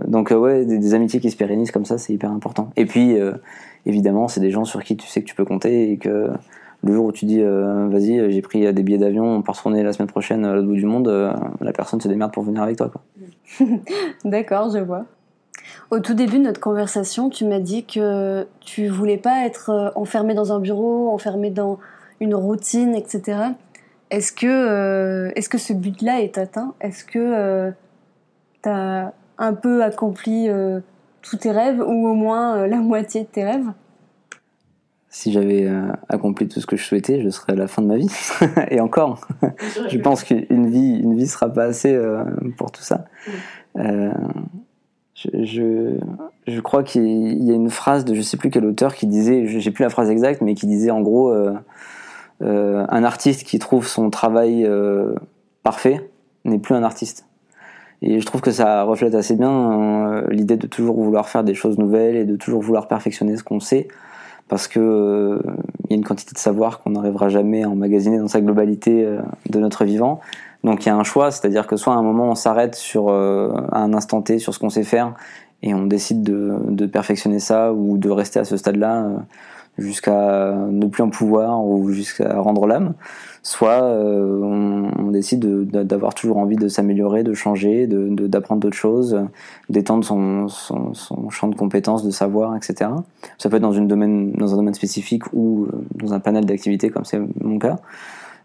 donc 0.07 0.31
ouais, 0.31 0.65
des, 0.65 0.93
amitiés 0.93 1.19
qui 1.19 1.31
se 1.31 1.38
pérennisent 1.38 1.71
comme 1.71 1.86
ça, 1.86 1.97
c'est 1.97 2.13
hyper 2.13 2.31
important. 2.31 2.69
Et 2.75 2.86
puis, 2.86 3.15
évidemment, 3.86 4.27
c'est 4.27 4.41
des 4.41 4.51
gens 4.51 4.65
sur 4.65 4.83
qui 4.83 4.97
tu 4.97 5.07
sais 5.07 5.21
que 5.21 5.27
tu 5.27 5.36
peux 5.36 5.45
compter 5.45 5.91
et 5.91 5.97
que 5.97 6.29
le 6.83 6.93
jour 6.93 7.05
où 7.05 7.11
tu 7.11 7.25
dis 7.25 7.41
vas-y 7.41 8.31
j'ai 8.31 8.41
pris 8.41 8.71
des 8.71 8.83
billets 8.83 8.97
d'avion 8.97 9.25
on 9.25 9.41
part 9.41 9.55
retourner 9.57 9.83
la 9.83 9.93
semaine 9.93 10.07
prochaine 10.07 10.45
à 10.45 10.53
l'autre 10.53 10.67
bout 10.67 10.75
du 10.75 10.86
monde 10.86 11.07
la 11.59 11.73
personne 11.73 11.99
se 11.99 12.07
démerde 12.07 12.31
pour 12.31 12.43
venir 12.43 12.61
avec 12.61 12.77
toi 12.77 12.91
d'accord 14.25 14.69
je 14.69 14.79
vois 14.79 15.05
au 15.91 15.99
tout 15.99 16.13
début 16.13 16.39
de 16.39 16.43
notre 16.43 16.59
conversation, 16.59 17.30
tu 17.30 17.45
m'as 17.45 17.59
dit 17.59 17.86
que 17.86 18.47
tu 18.59 18.88
voulais 18.88 19.18
pas 19.18 19.45
être 19.45 19.70
euh, 19.70 19.89
enfermé 19.95 20.34
dans 20.34 20.51
un 20.51 20.59
bureau, 20.59 21.09
enfermé 21.09 21.51
dans 21.51 21.80
une 22.20 22.36
routine, 22.36 22.95
etc. 22.95 23.39
Est-ce 24.09 24.32
que, 24.32 24.47
euh, 24.47 25.32
est-ce 25.36 25.49
que 25.49 25.57
ce 25.57 25.74
but-là 25.74 26.22
est 26.22 26.38
atteint? 26.38 26.74
Est-ce 26.82 27.03
que 27.03 27.20
euh, 27.20 27.72
tu 28.63 28.70
as 28.70 29.13
un 29.38 29.53
peu 29.53 29.84
accompli 29.84 30.47
tous 31.22 31.38
tes 31.38 31.51
rêves 31.51 31.80
ou 31.80 32.07
au 32.07 32.13
moins 32.13 32.68
la 32.68 32.78
moitié 32.82 33.22
de 33.22 33.28
tes 33.28 33.43
rêves? 33.43 33.68
Si 35.09 35.32
j'avais 35.32 35.70
accompli 36.09 36.47
tout 36.47 36.59
ce 36.59 36.66
que 36.66 36.76
je 36.76 36.84
souhaitais, 36.84 37.22
je 37.22 37.30
serais 37.30 37.53
à 37.53 37.55
la 37.55 37.68
fin 37.68 37.82
de 37.82 37.88
ma 37.88 37.95
vie. 37.95 38.11
Et 38.70 38.82
encore, 38.82 39.26
je 39.89 39.97
pense 39.97 40.24
qu'une 40.24 40.70
vie, 40.70 40.99
une 40.99 41.16
vie 41.16 41.28
sera 41.28 41.49
pas 41.49 41.63
assez 41.63 41.97
pour 42.57 42.72
tout 42.72 42.82
ça 42.82 43.05
je, 45.16 46.59
crois 46.59 46.84
qu'il 46.84 47.43
y 47.43 47.51
a 47.51 47.55
une 47.55 47.70
phrase 47.70 48.05
de 48.05 48.13
je 48.13 48.22
sais 48.22 48.38
plus 48.38 48.49
quel 48.49 48.66
auteur 48.66 48.93
qui 48.93 49.07
disait, 49.07 49.45
j'ai 49.47 49.72
plus 49.72 49.84
la 49.84 49.89
phrase 49.89 50.09
exacte, 50.09 50.41
mais 50.41 50.55
qui 50.55 50.68
disait 50.68 50.91
en 50.91 51.01
gros 51.01 51.32
euh, 51.32 51.53
euh, 52.43 52.86
un 52.89 53.03
artiste 53.03 53.43
qui 53.43 53.57
trouve 53.59 53.88
son 53.88 54.09
travail 54.09 54.66
euh, 54.66 55.16
parfait 55.63 56.09
n'est 56.43 56.59
plus 56.59 56.76
un 56.76 56.84
artiste. 56.84 57.26
Et 58.01 58.20
je 58.20 58.26
trouve 58.26 58.41
que 58.41 58.51
ça 58.51 58.84
reflète 58.84 59.16
assez 59.16 59.36
bien 59.36 60.22
l'idée 60.30 60.57
de 60.57 60.68
toujours 60.68 61.01
vouloir 61.01 61.30
faire 61.30 61.43
des 61.43 61.53
choses 61.53 61.78
nouvelles 61.78 62.18
et 62.18 62.26
de 62.26 62.36
toujours 62.36 62.61
vouloir 62.61 62.88
perfectionner 62.88 63.38
ce 63.38 63.43
qu'on 63.43 63.61
sait, 63.61 63.88
parce 64.49 64.68
que 64.68 65.41
il 65.86 65.91
y 65.91 65.93
a 65.93 65.95
une 65.95 66.03
quantité 66.03 66.34
de 66.34 66.38
savoir 66.38 66.82
qu'on 66.82 66.91
n'arrivera 66.91 67.30
jamais 67.30 67.63
à 67.63 67.70
emmagasiner 67.70 68.20
dans 68.20 68.28
sa 68.28 68.41
globalité 68.41 69.07
de 69.49 69.59
notre 69.59 69.86
vivant. 69.86 70.20
Donc 70.66 70.84
il 70.84 70.89
y 70.89 70.91
a 70.91 70.95
un 70.95 71.03
choix, 71.03 71.30
c'est-à-dire 71.30 71.68
que 71.68 71.78
soit 71.78 71.93
à 71.93 71.97
un 71.97 72.01
moment 72.01 72.32
on 72.32 72.36
s'arrête 72.36 72.74
sur 72.74 73.09
euh, 73.09 73.53
un 73.72 73.93
instant 73.93 74.24
T 74.24 74.39
sur 74.39 74.51
ce 74.51 74.57
qu'on 74.57 74.72
sait 74.72 74.84
faire 74.84 75.13
et 75.61 75.76
on 75.76 75.86
décide 75.86 76.24
de, 76.24 76.86
perfectionner 76.88 77.38
ça 77.38 77.72
ou 77.72 77.99
de 77.99 78.09
rester 78.09 78.39
à 78.39 78.45
ce 78.45 78.57
stade-là 78.57 79.03
euh, 79.03 79.18
jusqu'à 79.78 80.55
ne 80.55 80.88
plus 80.88 81.03
en 81.03 81.09
pouvoir 81.09 81.63
ou 81.63 81.91
jusqu'à 81.91 82.39
rendre 82.39 82.66
l'âme, 82.66 82.93
soit 83.43 83.84
euh, 83.84 84.39
on, 84.41 85.11
décide 85.11 85.70
d'avoir 85.70 86.13
toujours 86.16 86.38
envie 86.38 86.55
de 86.55 86.68
s'améliorer, 86.68 87.24
de 87.24 87.34
changer, 87.34 87.88
d'apprendre 87.88 88.61
d'autres 88.61 88.76
choses, 88.76 89.22
d'étendre 89.70 90.03
son, 90.03 90.47
champ 91.30 91.47
de 91.47 91.55
compétences, 91.55 92.03
de 92.03 92.11
savoir, 92.11 92.55
etc. 92.55 92.89
Ça 93.38 93.49
peut 93.49 93.57
être 93.57 93.61
dans, 93.61 93.72
dans 93.72 94.53
un 94.53 94.55
domaine 94.57 94.74
spécifique 94.74 95.24
ou 95.32 95.68
dans 95.95 96.13
un 96.13 96.20
panel 96.20 96.45
d'activités 96.45 96.89
comme 96.89 97.05
c'est 97.05 97.22
mon 97.39 97.59
cas 97.59 97.78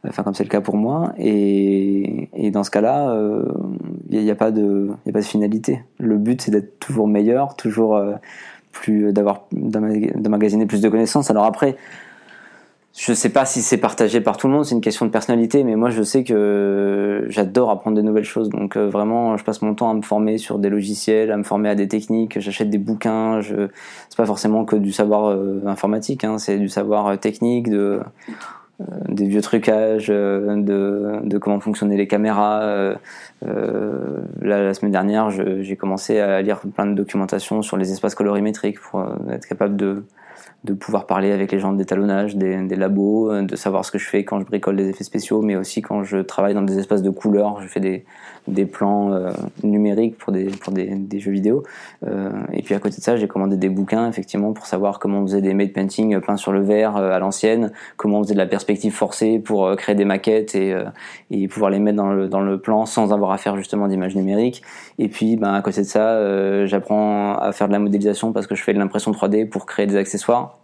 enfin 0.09 0.23
comme 0.23 0.35
c'est 0.35 0.45
le 0.45 0.49
cas 0.49 0.61
pour 0.61 0.77
moi. 0.77 1.13
Et, 1.19 2.29
et 2.35 2.51
dans 2.51 2.65
ce 2.65 2.71
cas-là, 2.71 3.15
il 3.15 4.17
euh, 4.17 4.23
n'y 4.23 4.31
a, 4.31 4.35
pas 4.35 4.51
de, 4.51 4.91
y 5.07 5.11
a 5.11 5.13
pas 5.13 5.21
de 5.21 5.25
finalité. 5.25 5.83
Le 5.99 6.17
but, 6.17 6.41
c'est 6.41 6.51
d'être 6.51 6.79
toujours 6.79 7.07
meilleur, 7.07 7.57
toujours 7.57 7.97
euh, 7.97 8.15
plus, 8.73 9.13
d'avoir 9.13 9.45
d'emmagasiner 9.53 10.67
plus 10.67 10.81
de 10.81 10.89
connaissances. 10.89 11.31
Alors 11.31 11.45
après, 11.45 11.77
je 12.97 13.13
sais 13.13 13.29
pas 13.29 13.45
si 13.45 13.63
c'est 13.63 13.79
partagé 13.79 14.21
par 14.21 14.37
tout 14.37 14.49
le 14.49 14.55
monde, 14.55 14.65
c'est 14.65 14.75
une 14.75 14.81
question 14.81 15.07
de 15.07 15.13
personnalité, 15.13 15.63
mais 15.63 15.77
moi 15.77 15.91
je 15.91 16.03
sais 16.03 16.25
que 16.25 17.25
j'adore 17.29 17.71
apprendre 17.71 17.97
de 17.97 18.03
nouvelles 18.03 18.25
choses. 18.25 18.49
Donc 18.49 18.77
euh, 18.77 18.89
vraiment, 18.89 19.37
je 19.37 19.45
passe 19.45 19.63
mon 19.63 19.75
temps 19.75 19.91
à 19.91 19.95
me 19.95 20.03
former 20.03 20.39
sur 20.39 20.59
des 20.59 20.71
logiciels, 20.71 21.31
à 21.31 21.37
me 21.37 21.45
former 21.45 21.69
à 21.69 21.77
des 21.77 21.87
techniques. 21.87 22.41
J'achète 22.41 22.69
des 22.69 22.79
bouquins. 22.79 23.41
Je... 23.43 23.69
C'est 24.09 24.17
pas 24.17 24.27
forcément 24.27 24.65
que 24.65 24.77
du 24.77 24.93
savoir 24.93 25.39
informatique, 25.67 26.25
hein, 26.25 26.39
c'est 26.39 26.59
du 26.59 26.69
savoir 26.69 27.19
technique, 27.21 27.71
de 27.71 27.79
euh, 27.79 28.01
des 29.09 29.27
vieux 29.27 29.43
trucages, 29.43 30.09
euh, 30.11 31.21
de, 31.23 31.39
comment 31.39 31.61
fonctionnaient 31.61 31.97
les 31.97 32.07
caméras. 32.07 32.63
Euh, 32.63 32.95
la 34.41 34.75
semaine 34.75 34.93
dernière, 34.93 35.31
j'ai 35.31 35.77
commencé 35.77 36.19
à 36.19 36.43
lire 36.43 36.61
plein 36.75 36.87
de 36.87 36.95
documentation 36.95 37.63
sur 37.63 37.77
les 37.77 37.93
espaces 37.93 38.15
colorimétriques 38.15 38.81
pour 38.81 39.05
être 39.31 39.47
capable 39.47 39.77
de, 39.77 40.05
de 40.65 40.73
pouvoir 40.75 41.07
parler 41.07 41.33
avec 41.33 41.53
les 41.53 41.59
gens 41.59 41.73
détalonnage, 41.73 42.37
des, 42.37 42.57
des, 42.63 42.77
labos, 42.77 43.43
de 43.43 43.57
savoir 43.57 43.85
ce 43.85 43.91
que 43.91 43.99
je 43.99 44.09
fais 44.09 44.25
quand 44.25 44.41
je 44.41 44.45
bricole 44.45 44.77
des 44.77 44.89
effets 44.89 45.05
spéciaux, 45.05 45.43
mais 45.43 45.57
aussi 45.57 45.83
quand 45.83 46.05
je 46.05 46.19
travaille 46.19 46.55
dans 46.55 46.63
des 46.63 46.79
espaces 46.79 47.03
de 47.03 47.11
couleurs, 47.11 47.61
je 47.63 47.69
fais 47.69 47.81
des, 47.81 48.05
des 48.49 48.65
plans 48.65 49.13
euh, 49.13 49.31
numériques 49.63 50.17
pour 50.19 50.33
des, 50.33 50.47
pour 50.47 50.73
des, 50.73 51.21
jeux 51.21 51.33
vidéo. 51.33 51.63
Euh, 52.07 52.31
et 52.53 52.63
puis 52.63 52.75
à 52.75 52.79
côté 52.79 52.97
de 52.97 53.03
ça, 53.03 53.17
j'ai 53.17 53.29
commandé 53.29 53.57
des 53.57 53.69
bouquins 53.69 54.09
effectivement 54.09 54.53
pour 54.53 54.67
savoir 54.67 54.99
comment 54.99 55.21
on 55.21 55.27
faisait 55.27 55.43
des 55.43 55.55
made 55.55 55.73
painting 55.73 56.19
peints 56.21 56.37
sur 56.37 56.53
le 56.53 56.61
verre 56.61 56.97
euh, 56.97 57.13
à 57.13 57.19
l'ancienne, 57.19 57.73
comment 57.97 58.21
on 58.21 58.23
faisait 58.23 58.35
de 58.35 58.39
la 58.39 58.47
perspective 58.47 58.93
forcée 58.93 59.39
pour 59.39 59.67
euh, 59.67 59.77
créer 59.77 59.95
des 59.95 60.05
maquettes 60.05 60.55
et, 60.55 60.75
et 61.31 61.49
pouvoir 61.49 61.71
les 61.71 61.79
mettre 61.79 61.97
dans 61.97 62.13
le, 62.13 62.29
dans 62.29 62.41
le 62.41 62.59
plan 62.59 62.87
sans 62.87 63.13
avoir 63.13 63.33
à 63.33 63.39
faire 63.39 63.57
justement 63.57 63.89
d'images 63.89 64.17
numériques. 64.17 64.63
Et 64.99 65.09
puis 65.09 65.37
ben, 65.37 65.55
à 65.55 65.63
côté 65.63 65.83
de 65.83 65.87
ça, 65.87 66.67
j'apprends 66.67 67.35
à 67.35 67.53
faire 67.53 67.69
de 67.69 67.73
la 67.73 67.79
modélisation 67.79 68.33
parce 68.33 68.47
que 68.47 68.55
je 68.55 68.63
fais 68.63 68.73
de 68.73 68.79
l'impression 68.79 69.13
3D 69.13 69.49
pour 69.49 69.67
créer 69.67 69.87
des 69.87 69.97
accessoires 69.97 70.59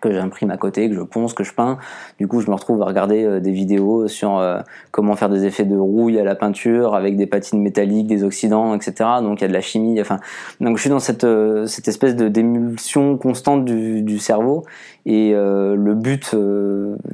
que 0.00 0.12
j'imprime 0.12 0.50
à 0.50 0.56
côté, 0.56 0.88
que 0.88 0.94
je 0.94 1.02
ponce, 1.02 1.34
que 1.34 1.44
je 1.44 1.52
peins. 1.52 1.78
Du 2.18 2.26
coup, 2.26 2.40
je 2.40 2.48
me 2.48 2.54
retrouve 2.54 2.82
à 2.82 2.86
regarder 2.86 3.24
euh, 3.24 3.40
des 3.40 3.52
vidéos 3.52 4.08
sur 4.08 4.38
euh, 4.38 4.60
comment 4.90 5.16
faire 5.16 5.28
des 5.28 5.44
effets 5.44 5.64
de 5.64 5.76
rouille 5.76 6.18
à 6.18 6.24
la 6.24 6.34
peinture 6.34 6.94
avec 6.94 7.16
des 7.16 7.26
patines 7.26 7.60
métalliques, 7.60 8.06
des 8.06 8.24
oxydants, 8.24 8.74
etc. 8.74 8.94
Donc 9.20 9.40
il 9.40 9.42
y 9.42 9.44
a 9.44 9.48
de 9.48 9.52
la 9.52 9.60
chimie. 9.60 10.00
Enfin, 10.00 10.18
donc 10.60 10.76
je 10.76 10.82
suis 10.82 10.90
dans 10.90 10.98
cette 10.98 11.24
euh, 11.24 11.66
cette 11.66 11.88
espèce 11.88 12.16
de 12.16 12.28
d'émulsion 12.28 13.16
constante 13.16 13.64
du, 13.64 14.02
du, 14.02 14.18
cerveau 14.18 14.64
et 15.04 15.32
le 15.32 15.94
but, 15.94 16.34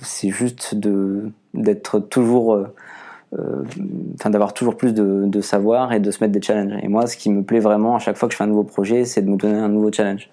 c'est 0.01 0.31
juste 0.31 0.75
de 0.75 1.31
d'être 1.55 2.01
toujours 2.01 2.67
enfin 4.15 4.31
d'avoir 4.31 4.55
toujours 4.55 4.77
plus 4.77 4.95
de, 4.95 5.25
de, 5.27 5.41
savoir 5.41 5.93
et 5.93 6.01
de 6.01 6.11
se 6.11 6.23
mettre 6.23 6.33
des 6.33 6.43
challenges. 6.43 6.79
Et 6.83 6.89
moi, 6.89 7.07
ce 7.07 7.17
qui 7.17 7.31
me 7.31 7.43
plaît 7.43 7.61
vraiment 7.61 7.97
à 7.97 7.99
chaque 7.99 8.17
fois 8.17 8.29
que 8.29 8.33
je 8.33 8.37
fais 8.37 8.45
un 8.45 8.49
nouveau 8.49 8.65
projet, 8.65 9.05
c'est 9.05 9.23
de 9.23 9.29
me 9.29 9.37
donner 9.37 9.59
un 9.59 9.69
nouveau 9.69 9.93
challenge. 9.93 10.31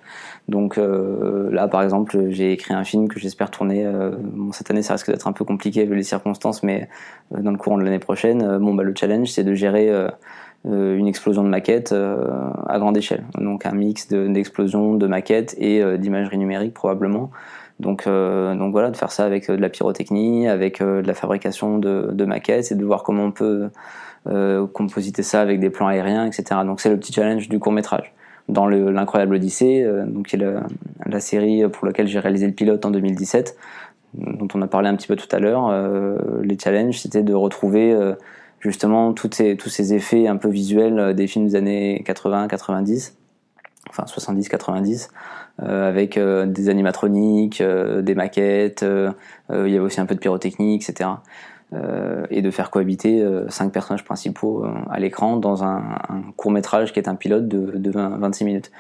Donc 0.47 0.77
euh, 0.77 1.49
là, 1.51 1.67
par 1.67 1.81
exemple, 1.81 2.29
j'ai 2.29 2.51
écrit 2.51 2.73
un 2.73 2.83
film 2.83 3.07
que 3.07 3.19
j'espère 3.19 3.49
tourner. 3.49 3.85
Euh, 3.85 4.11
bon, 4.19 4.51
cette 4.51 4.69
année, 4.69 4.83
ça 4.83 4.93
risque 4.93 5.09
d'être 5.09 5.27
un 5.27 5.31
peu 5.31 5.43
compliqué 5.43 5.85
vu 5.85 5.95
les 5.95 6.03
circonstances, 6.03 6.61
mais 6.61 6.87
euh, 7.33 7.41
dans 7.41 7.51
le 7.51 7.57
courant 7.57 7.77
de 7.77 7.83
l'année 7.83 7.99
prochaine, 7.99 8.57
bon, 8.59 8.75
bah, 8.75 8.83
le 8.83 8.93
challenge, 8.95 9.29
c'est 9.29 9.43
de 9.43 9.53
gérer 9.53 9.91
une 10.65 11.07
explosion 11.07 11.43
de 11.43 11.49
maquettes 11.49 11.93
à 11.93 12.79
grande 12.79 12.97
échelle. 12.97 13.23
Donc 13.37 13.65
un 13.65 13.71
mix 13.71 14.07
d'explosions, 14.07 14.95
de, 14.95 15.07
maquettes 15.07 15.55
et 15.59 15.83
d'imagerie 15.97 16.37
numérique 16.37 16.73
probablement. 16.73 17.29
Donc, 17.79 18.05
donc 18.07 18.71
voilà, 18.71 18.89
de 18.89 18.97
faire 18.97 19.11
ça 19.11 19.25
avec 19.25 19.49
de 19.49 19.55
la 19.55 19.69
pyrotechnie, 19.69 20.47
avec 20.47 20.81
de 20.81 21.03
la 21.05 21.13
fabrication 21.13 21.77
de, 21.77 22.09
de, 22.11 22.25
maquettes 22.25 22.71
et 22.71 22.75
de 22.75 22.83
voir 22.83 23.03
comment 23.03 23.25
on 23.25 23.31
peut 23.31 23.69
compositer 24.73 25.21
ça 25.21 25.41
avec 25.41 25.59
des 25.59 25.69
plans 25.69 25.87
aériens, 25.87 26.25
etc. 26.25 26.61
Donc 26.65 26.81
c'est 26.81 26.89
le 26.89 26.97
petit 26.97 27.13
challenge 27.13 27.47
du 27.47 27.59
court 27.59 27.71
métrage 27.71 28.15
dans 28.47 28.67
l'incroyable 28.67 29.35
Odyssée, 29.35 29.83
euh, 29.83 30.05
donc 30.05 30.27
qui 30.27 30.35
est 30.35 30.45
la, 31.05 31.19
série 31.19 31.67
pour 31.69 31.85
laquelle 31.87 32.07
j'ai 32.07 32.19
réalisé 32.19 32.45
le 32.45 32.53
pilote 32.53 32.85
en 32.85 32.91
2017, 32.91 33.55
dont 34.13 34.47
on 34.53 34.61
a 34.61 34.67
parlé 34.67 34.89
un 34.89 34.95
petit 34.95 35.07
peu 35.07 35.15
tout 35.15 35.33
à 35.33 35.39
l'heure. 35.39 35.67
Euh, 35.69 36.17
les 36.43 36.57
challenges, 36.57 36.99
c'était 36.99 37.23
de 37.23 37.33
retrouver 37.33 37.91
euh, 37.91 38.13
justement 38.59 39.13
ces, 39.31 39.57
tous 39.57 39.69
ces 39.69 39.93
effets 39.93 40.27
un 40.27 40.37
peu 40.37 40.49
visuels 40.49 41.13
des 41.13 41.27
films 41.27 41.47
des 41.47 41.55
années 41.55 42.03
80-90, 42.05 43.13
enfin 43.89 44.03
70-90. 44.03 45.09
Euh, 45.63 45.87
avec 45.87 46.19
des 46.19 46.69
animatroniques, 46.69 47.63
des 47.63 48.15
maquettes, 48.15 48.83
il 48.83 49.55
y 49.55 49.75
avait 49.75 49.79
aussi 49.79 50.01
un 50.01 50.05
peu 50.05 50.15
de 50.15 50.19
pyrotechnie, 50.19 50.75
etc. 50.75 51.09
Euh, 51.73 52.27
et 52.29 52.43
de 52.43 52.51
faire 52.51 52.69
cohabiter 52.69 53.23
euh, 53.23 53.49
cinq 53.49 53.71
personnages 53.71 54.05
principaux 54.05 54.63
euh, 54.63 54.69
à 54.91 54.99
l'écran 54.99 55.35
dans 55.35 55.63
un, 55.63 55.81
court 56.37 56.51
métrage 56.51 56.93
qui 56.93 56.99
est 56.99 57.09
un 57.09 57.15
pilote 57.15 57.47
de, 57.47 57.77
de 57.77 57.89
20, 57.89 58.19
26 58.19 58.45
minutes, 58.45 58.71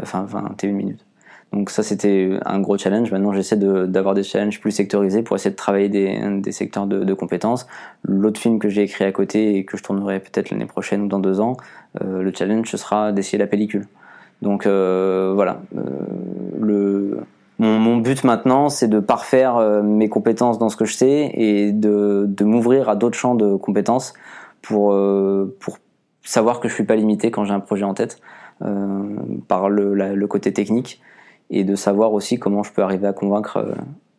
enfin 0.00 0.24
21 0.26 0.72
minutes. 0.72 1.04
Donc 1.52 1.68
ça 1.68 1.82
c'était 1.82 2.38
un 2.46 2.58
gros 2.60 2.78
challenge. 2.78 3.12
Maintenant 3.12 3.34
j'essaie 3.34 3.56
d'avoir 3.56 4.14
des 4.14 4.22
challenges 4.22 4.58
plus 4.58 4.70
sectorisés 4.70 5.22
pour 5.22 5.36
essayer 5.36 5.50
de 5.50 5.56
travailler 5.56 5.90
des, 5.90 6.52
secteurs 6.52 6.86
de, 6.86 7.04
de, 7.04 7.14
compétences. 7.14 7.66
L'autre 8.04 8.40
film 8.40 8.58
que 8.58 8.70
j'ai 8.70 8.82
écrit 8.82 9.04
à 9.04 9.12
côté 9.12 9.56
et 9.56 9.64
que 9.66 9.76
je 9.76 9.82
tournerai 9.82 10.20
peut-être 10.20 10.50
l'année 10.50 10.64
prochaine 10.64 11.02
ou 11.02 11.08
dans 11.08 11.18
deux 11.18 11.40
ans, 11.40 11.58
le 12.00 12.32
challenge 12.32 12.70
ce 12.70 12.78
sera 12.78 13.12
d'essayer 13.12 13.36
la 13.36 13.48
pellicule. 13.48 13.86
Donc 14.40 14.66
voilà, 14.66 15.60
le, 16.58 17.18
mon, 17.60 17.98
but 17.98 18.24
maintenant, 18.24 18.70
c'est 18.70 18.88
de 18.88 19.00
parfaire 19.00 19.56
euh, 19.56 19.82
mes 19.82 20.08
compétences 20.08 20.58
dans 20.58 20.70
ce 20.70 20.76
que 20.76 20.86
je 20.86 20.94
sais 20.94 21.30
et 21.34 21.72
de, 21.72 22.26
m'ouvrir 22.40 22.88
à 22.88 22.96
d'autres 22.96 23.18
champs 23.18 23.34
de 23.34 23.54
compétences 23.56 24.14
pour, 24.62 24.92
euh, 24.92 25.54
pour 25.60 25.78
savoir 26.22 26.60
que 26.60 26.68
je 26.68 26.74
suis 26.74 26.84
pas 26.84 26.96
limité 26.96 27.30
quand 27.30 27.44
j'ai 27.44 27.52
un 27.52 27.60
projet 27.60 27.84
en 27.84 27.92
tête 27.92 28.18
euh, 28.62 29.14
par 29.46 29.68
le, 29.68 29.94
le, 29.94 30.26
côté 30.26 30.54
technique 30.54 31.02
et 31.50 31.64
de 31.64 31.74
savoir 31.74 32.14
aussi 32.14 32.38
comment 32.38 32.62
je 32.62 32.72
peux 32.72 32.82
arriver 32.82 33.06
à 33.06 33.12
convaincre 33.12 33.74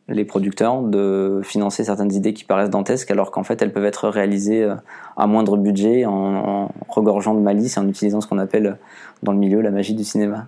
les 0.08 0.26
producteurs 0.26 0.84
de 0.84 1.42
financer 1.44 1.84
certaines 1.84 2.14
idées 2.14 2.34
qui 2.34 2.44
paraissent 2.44 2.70
dantesques 2.70 3.10
alors 3.10 3.32
qu'en 3.32 3.44
fait 3.44 3.62
elles 3.62 3.74
peuvent 3.74 3.86
être 3.86 4.08
réalisées 4.08 4.70
à 5.18 5.28
moindre 5.28 5.58
budget 5.58 6.06
en, 6.06 6.14
en 6.14 6.72
regorgeant 6.90 7.34
de 7.34 7.40
malice 7.40 7.78
et 7.78 7.80
en 7.80 7.88
utilisant 7.88 8.22
ce 8.22 8.28
qu'on 8.28 8.40
appelle 8.40 8.78
dans 9.24 9.32
le 9.32 9.40
milieu 9.40 9.62
la 9.62 9.72
magie 9.72 9.96
du 9.96 10.04
cinéma. 10.04 10.48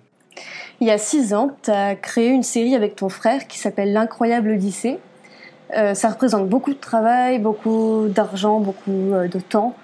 Il 0.83 0.87
y 0.87 0.91
a 0.91 0.97
six 0.97 1.33
ans, 1.33 1.51
tu 1.61 1.71
as 1.71 1.95
créé 1.95 2.27
une 2.27 2.43
série 2.43 2.75
avec 2.75 2.97
ton 2.97 3.07
frère 3.07 3.47
qui 3.47 3.57
s'appelle 3.57 3.93
L'incroyable 3.93 4.49
Odyssée. 4.49 4.99
Euh, 5.77 5.93
ça 5.93 6.09
représente 6.09 6.49
beaucoup 6.49 6.73
de 6.73 6.77
travail, 6.77 7.39
beaucoup 7.39 8.07
d'argent, 8.09 8.59
beaucoup 8.59 9.13
euh, 9.13 9.29
de 9.29 9.39
temps. 9.39 9.75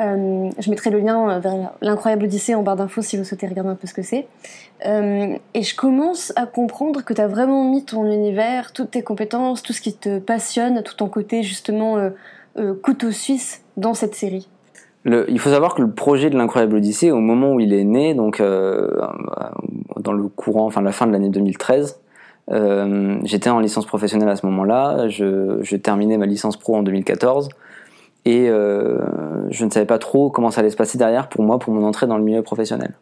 Euh, 0.00 0.48
je 0.56 0.70
mettrai 0.70 0.90
le 0.90 1.00
lien 1.00 1.40
vers 1.40 1.72
l'incroyable 1.80 2.26
Odyssée 2.26 2.54
en 2.54 2.62
barre 2.62 2.76
d'infos 2.76 3.02
si 3.02 3.16
vous 3.16 3.24
souhaitez 3.24 3.48
regarder 3.48 3.70
un 3.70 3.74
peu 3.74 3.88
ce 3.88 3.94
que 3.94 4.02
c'est. 4.02 4.28
et 4.84 5.62
je 5.62 5.74
commence 5.74 6.32
à 6.36 6.46
comprendre 6.46 7.02
que 7.02 7.12
tu 7.12 7.20
as 7.20 7.26
vraiment 7.26 7.68
mis 7.68 7.84
ton 7.84 8.08
univers, 8.08 8.72
toutes 8.72 8.92
tes 8.92 9.02
compétences, 9.02 9.64
tout 9.64 9.72
ce 9.72 9.80
qui 9.80 9.94
te 9.94 10.20
passionne, 10.20 10.80
tout 10.84 10.94
ton 10.94 11.08
côté 11.08 11.42
justement 11.42 11.96
couteau 12.84 13.10
suisse 13.10 13.64
dans 13.76 13.94
cette 13.94 14.14
série. 14.14 14.48
Il 15.06 15.38
faut 15.38 15.50
savoir 15.50 15.74
que 15.74 15.82
le 15.82 15.90
projet 15.90 16.30
de 16.30 16.36
l'incroyable 16.36 16.76
Odyssée, 16.76 17.10
au 17.12 17.20
moment 17.20 17.52
où 17.52 17.60
il 17.60 17.72
est 17.72 17.84
né, 17.84 18.14
donc 18.14 18.40
dans 18.40 20.12
le 20.12 20.28
courant, 20.28 20.66
enfin 20.66 20.82
la 20.82 20.92
fin 20.92 21.06
de 21.06 21.12
l'année 21.12 21.28
2013, 21.28 22.00
euh, 22.52 23.18
j'étais 23.24 23.50
en 23.50 23.58
licence 23.60 23.86
professionnelle 23.86 24.28
à 24.28 24.36
ce 24.36 24.46
moment-là. 24.46 25.08
Je, 25.08 25.58
je, 25.62 25.76
terminais 25.76 26.16
ma 26.16 26.26
licence 26.26 26.56
pro 26.56 26.76
en 26.76 26.82
2014 26.82 27.48
et 28.24 28.48
euh, 28.48 28.98
je 29.50 29.64
ne 29.64 29.70
savais 29.70 29.86
pas 29.86 29.98
trop 29.98 30.30
comment 30.30 30.50
ça 30.50 30.60
allait 30.60 30.70
se 30.70 30.76
passer 30.76 30.98
derrière 30.98 31.28
pour 31.28 31.42
moi 31.44 31.58
pour 31.58 31.72
mon 31.72 31.84
entrée 31.84 32.06
dans 32.06 32.18
le 32.18 32.24
milieu 32.24 32.42
professionnel. 32.42 32.94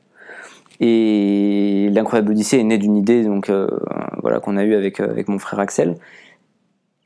Et 0.81 1.89
l'incroyable 1.93 2.33
Odyssée 2.33 2.59
est 2.59 2.65
né 2.65 2.79
d'une 2.79 2.97
idée 2.97 3.23
donc 3.23 3.49
euh, 3.49 3.69
voilà 4.23 4.41
qu'on 4.41 4.57
a 4.57 4.65
eu 4.65 4.75
avec 4.75 5.01
avec 5.01 5.29
mon 5.29 5.39
frère 5.39 5.61
Axel. 5.61 5.97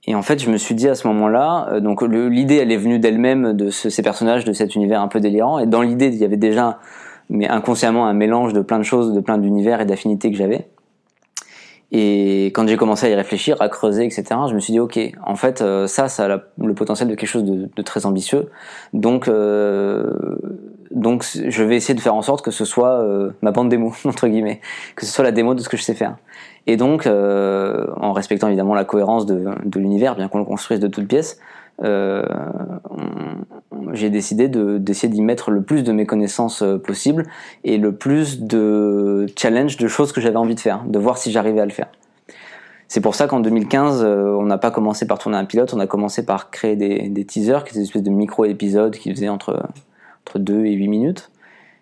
Et 0.09 0.15
en 0.15 0.23
fait, 0.23 0.43
je 0.43 0.51
me 0.51 0.57
suis 0.57 0.75
dit 0.75 0.89
à 0.89 0.95
ce 0.95 1.07
moment-là, 1.09 1.69
euh, 1.71 1.81
donc 1.81 2.01
l'idée 2.01 2.55
elle 2.55 2.73
est 2.73 2.79
venue 2.79 2.99
d'elle-même 2.99 3.53
de 3.53 3.69
ce, 3.69 3.91
ces 3.91 4.01
personnages, 4.01 4.47
de 4.47 4.55
cet 4.55 4.75
univers 4.75 5.03
un 5.03 5.09
peu 5.09 5.21
délirant. 5.21 5.59
Et 5.59 5.67
dans 5.67 5.83
l'idée, 5.83 6.07
il 6.07 6.15
y 6.15 6.25
avait 6.25 6.39
déjà, 6.39 6.79
mais 7.29 7.47
inconsciemment, 7.47 8.07
un 8.07 8.15
mélange 8.15 8.55
de 8.55 8.63
plein 8.63 8.79
de 8.79 8.85
choses, 8.85 9.13
de 9.13 9.21
plein 9.21 9.37
d'univers 9.37 9.83
et 9.83 9.85
d'affinités 9.85 10.31
que 10.31 10.39
j'avais. 10.39 10.67
Et 11.93 12.47
quand 12.55 12.67
j'ai 12.67 12.79
commencé 12.79 13.07
à 13.07 13.11
y 13.11 13.15
réfléchir, 13.15 13.61
à 13.61 13.69
creuser, 13.69 14.07
etc., 14.07 14.25
je 14.49 14.55
me 14.55 14.61
suis 14.61 14.73
dit, 14.73 14.81
ok, 14.81 14.99
en 15.25 15.37
fait, 15.37 15.61
euh, 15.61 15.87
ça, 15.87 16.09
ça 16.09 16.25
a 16.25 16.39
le 16.59 16.75
potentiel 16.75 17.09
de 17.09 17.15
quelque 17.15 17.29
chose 17.29 17.45
de, 17.45 17.69
de 17.75 17.83
très 17.83 18.07
ambitieux. 18.07 18.49
Donc, 18.95 19.29
euh, 19.29 20.11
donc, 20.91 21.25
je 21.25 21.63
vais 21.63 21.77
essayer 21.77 21.95
de 21.95 22.01
faire 22.01 22.15
en 22.15 22.23
sorte 22.23 22.45
que 22.45 22.51
ce 22.51 22.67
soit 22.67 23.01
euh, 23.03 23.31
ma 23.41 23.53
bande 23.53 23.71
démo, 23.71 23.95
entre 24.05 24.29
guillemets, 24.29 24.61
que 24.97 25.07
ce 25.07 25.13
soit 25.13 25.25
la 25.25 25.33
démo 25.33 25.55
de 25.55 25.61
ce 25.61 25.69
que 25.69 25.77
je 25.77 25.83
sais 25.83 25.95
faire. 25.95 26.17
Et 26.67 26.77
donc, 26.77 27.07
euh, 27.07 27.87
en 27.97 28.13
respectant 28.13 28.49
évidemment 28.49 28.75
la 28.75 28.85
cohérence 28.85 29.27
de, 29.27 29.51
l'univers, 29.77 30.17
bien 30.17 30.29
qu'on 30.29 30.39
le 30.39 30.45
construise 30.45 30.81
de 30.81 30.89
toutes 30.89 31.09
pièces, 31.09 31.39
euh, 31.85 32.23
j'ai 33.93 34.11
décidé 34.11 34.49
d'essayer 34.49 35.13
d'y 35.13 35.23
mettre 35.23 35.51
le 35.51 35.63
plus 35.63 35.83
de 35.83 35.93
mes 35.93 36.07
connaissances 36.07 36.63
euh, 36.63 36.77
possible 36.77 37.25
et 37.65 37.79
le 37.79 37.95
plus 37.95 38.41
de 38.41 39.27
challenge 39.37 39.77
de 39.77 39.87
choses 39.87 40.13
que 40.13 40.21
j'avais 40.21 40.37
envie 40.37 40.57
de 40.57 40.61
faire, 40.61 40.83
de 40.85 40.99
voir 40.99 41.19
si 41.19 41.31
j'arrivais 41.31 41.61
à 41.61 41.67
le 41.67 41.71
faire. 41.71 41.89
C'est 42.89 43.01
pour 43.01 43.15
ça 43.15 43.27
qu'en 43.27 43.41
2015, 43.41 44.03
euh, 44.03 44.35
on 44.39 44.45
n'a 44.45 44.59
pas 44.59 44.71
commencé 44.71 45.07
par 45.07 45.19
tourner 45.19 45.37
un 45.37 45.45
pilote, 45.45 45.73
on 45.75 45.81
a 45.81 45.87
commencé 45.87 46.25
par 46.25 46.51
créer 46.51 46.75
des, 46.75 47.09
des 47.09 47.25
teasers, 47.25 47.65
qui 47.65 47.71
étaient 47.71 47.81
des 47.81 47.85
espèces 47.85 48.03
de 48.03 48.11
micro-épisodes 48.11 48.97
qui 48.97 49.11
faisaient 49.15 49.29
entre, 49.29 49.63
entre 50.27 50.39
2 50.39 50.65
et 50.65 50.73
8 50.73 50.89
minutes 50.89 51.31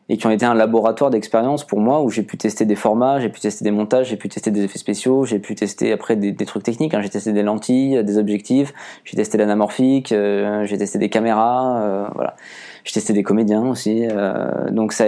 et 0.09 0.16
qui 0.16 0.26
ont 0.26 0.30
été 0.30 0.46
un 0.46 0.54
laboratoire 0.54 1.11
d'expérience 1.11 1.64
pour 1.64 1.80
moi 1.80 2.00
où 2.02 2.11
j'ai 2.11 2.22
pu 2.22 2.36
tester 2.36 2.64
des 2.64 2.76
formats, 2.76 3.18
j'ai 3.18 3.28
pu 3.28 3.40
tester 3.40 3.64
des 3.64 3.72
montages, 3.72 4.09
j'ai 4.09 4.16
pu 4.16 4.28
tester 4.28 4.52
des 4.52 4.62
effets 4.62 4.78
spéciaux, 4.78 5.24
j'ai 5.24 5.40
pu 5.40 5.57
tester 5.57 5.92
après 5.92 6.14
des, 6.14 6.34
trucs 6.46 6.62
techniques. 6.62 6.94
Hein. 6.94 7.00
J'ai 7.02 7.09
testé 7.09 7.32
des 7.32 7.42
lentilles, 7.42 8.04
des 8.04 8.18
objectifs, 8.18 8.72
j'ai 9.04 9.16
testé 9.16 9.36
l'anamorphique, 9.36 10.12
euh, 10.12 10.64
j'ai 10.64 10.78
testé 10.78 10.98
des 10.98 11.09
caméras, 11.09 11.80
euh, 11.80 12.07
voilà. 12.14 12.36
J'ai 12.84 12.92
testé 12.92 13.12
des 13.12 13.24
comédiens 13.24 13.66
aussi. 13.66 14.07
Euh, 14.09 14.70
donc 14.70 14.92
ça, 14.92 15.07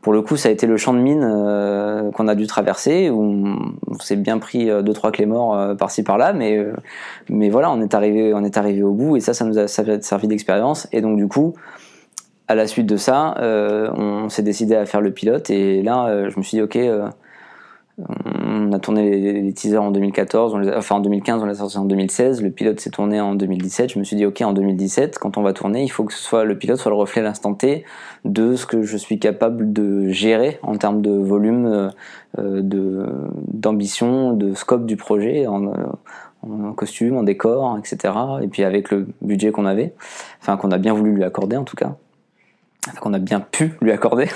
pour 0.00 0.14
le 0.14 0.22
coup, 0.22 0.38
ça 0.38 0.48
a 0.48 0.52
été 0.52 0.66
le 0.66 0.78
champ 0.78 0.94
de 0.94 1.00
mine 1.00 1.22
euh, 1.22 2.10
qu'on 2.12 2.26
a 2.26 2.34
dû 2.34 2.46
traverser 2.46 3.10
où 3.10 3.22
on, 3.86 3.98
s'est 3.98 4.16
bien 4.16 4.38
pris 4.38 4.66
deux 4.82 4.92
trois 4.94 5.12
clés 5.12 5.26
morts 5.26 5.76
par-ci 5.76 6.02
par-là, 6.02 6.32
mais 6.32 6.58
mais 7.28 7.50
voilà, 7.50 7.70
on 7.70 7.80
est 7.82 7.94
arrivé, 7.94 8.32
on 8.34 8.42
est 8.42 8.56
arrivé 8.56 8.82
au 8.82 8.92
bout 8.92 9.16
et 9.16 9.20
ça, 9.20 9.34
ça 9.34 9.44
nous 9.44 9.58
a 9.58 9.68
servi 9.68 10.28
d'expérience. 10.28 10.88
Et 10.92 11.02
donc 11.02 11.18
du 11.18 11.28
coup 11.28 11.54
à 12.48 12.54
la 12.54 12.66
suite 12.66 12.86
de 12.86 12.96
ça, 12.96 13.36
euh, 13.38 13.90
on 13.92 14.28
s'est 14.28 14.42
décidé 14.42 14.74
à 14.74 14.84
faire 14.86 15.00
le 15.00 15.12
pilote 15.12 15.50
et 15.50 15.82
là, 15.82 16.08
euh, 16.08 16.30
je 16.30 16.38
me 16.38 16.42
suis 16.42 16.56
dit, 16.56 16.62
ok, 16.62 16.76
euh, 16.76 17.08
on 18.08 18.72
a 18.72 18.78
tourné 18.80 19.40
les, 19.40 19.52
teasers 19.52 19.82
en 19.82 19.90
2014, 19.92 20.54
on 20.54 20.58
les 20.58 20.70
enfin 20.74 20.96
en 20.96 21.00
2015, 21.00 21.42
on 21.42 21.46
l'a 21.46 21.54
sorti 21.54 21.78
en 21.78 21.84
2016, 21.84 22.42
le 22.42 22.50
pilote 22.50 22.80
s'est 22.80 22.90
tourné 22.90 23.20
en 23.20 23.34
2017. 23.34 23.92
Je 23.92 23.98
me 23.98 24.04
suis 24.04 24.16
dit, 24.16 24.26
ok, 24.26 24.42
en 24.42 24.52
2017, 24.52 25.18
quand 25.18 25.38
on 25.38 25.42
va 25.42 25.52
tourner, 25.52 25.84
il 25.84 25.88
faut 25.88 26.04
que 26.04 26.12
ce 26.12 26.22
soit 26.22 26.44
le 26.44 26.58
pilote 26.58 26.78
soit 26.78 26.90
le 26.90 26.96
reflet 26.96 27.22
à 27.22 27.24
l'instant 27.24 27.54
T 27.54 27.84
de 28.24 28.56
ce 28.56 28.66
que 28.66 28.82
je 28.82 28.96
suis 28.96 29.18
capable 29.18 29.72
de 29.72 30.08
gérer 30.08 30.58
en 30.62 30.76
termes 30.76 31.02
de 31.02 31.12
volume, 31.12 31.92
d'ambition, 32.36 34.32
de 34.32 34.54
scope 34.54 34.86
du 34.86 34.96
projet. 34.96 35.46
En 35.46 35.72
costume, 36.76 37.16
en 37.16 37.22
décor, 37.22 37.78
etc. 37.78 38.12
Et 38.42 38.48
puis 38.48 38.64
avec 38.64 38.90
le 38.90 39.06
budget 39.22 39.50
qu'on 39.50 39.64
avait, 39.64 39.94
enfin 40.42 40.58
qu'on 40.58 40.72
a 40.72 40.78
bien 40.78 40.92
voulu 40.92 41.12
lui 41.12 41.24
accorder 41.24 41.56
en 41.56 41.64
tout 41.64 41.74
cas 41.74 41.96
qu'on 43.00 43.12
a 43.14 43.18
bien 43.18 43.40
pu 43.40 43.72
lui 43.80 43.92
accorder, 43.92 44.28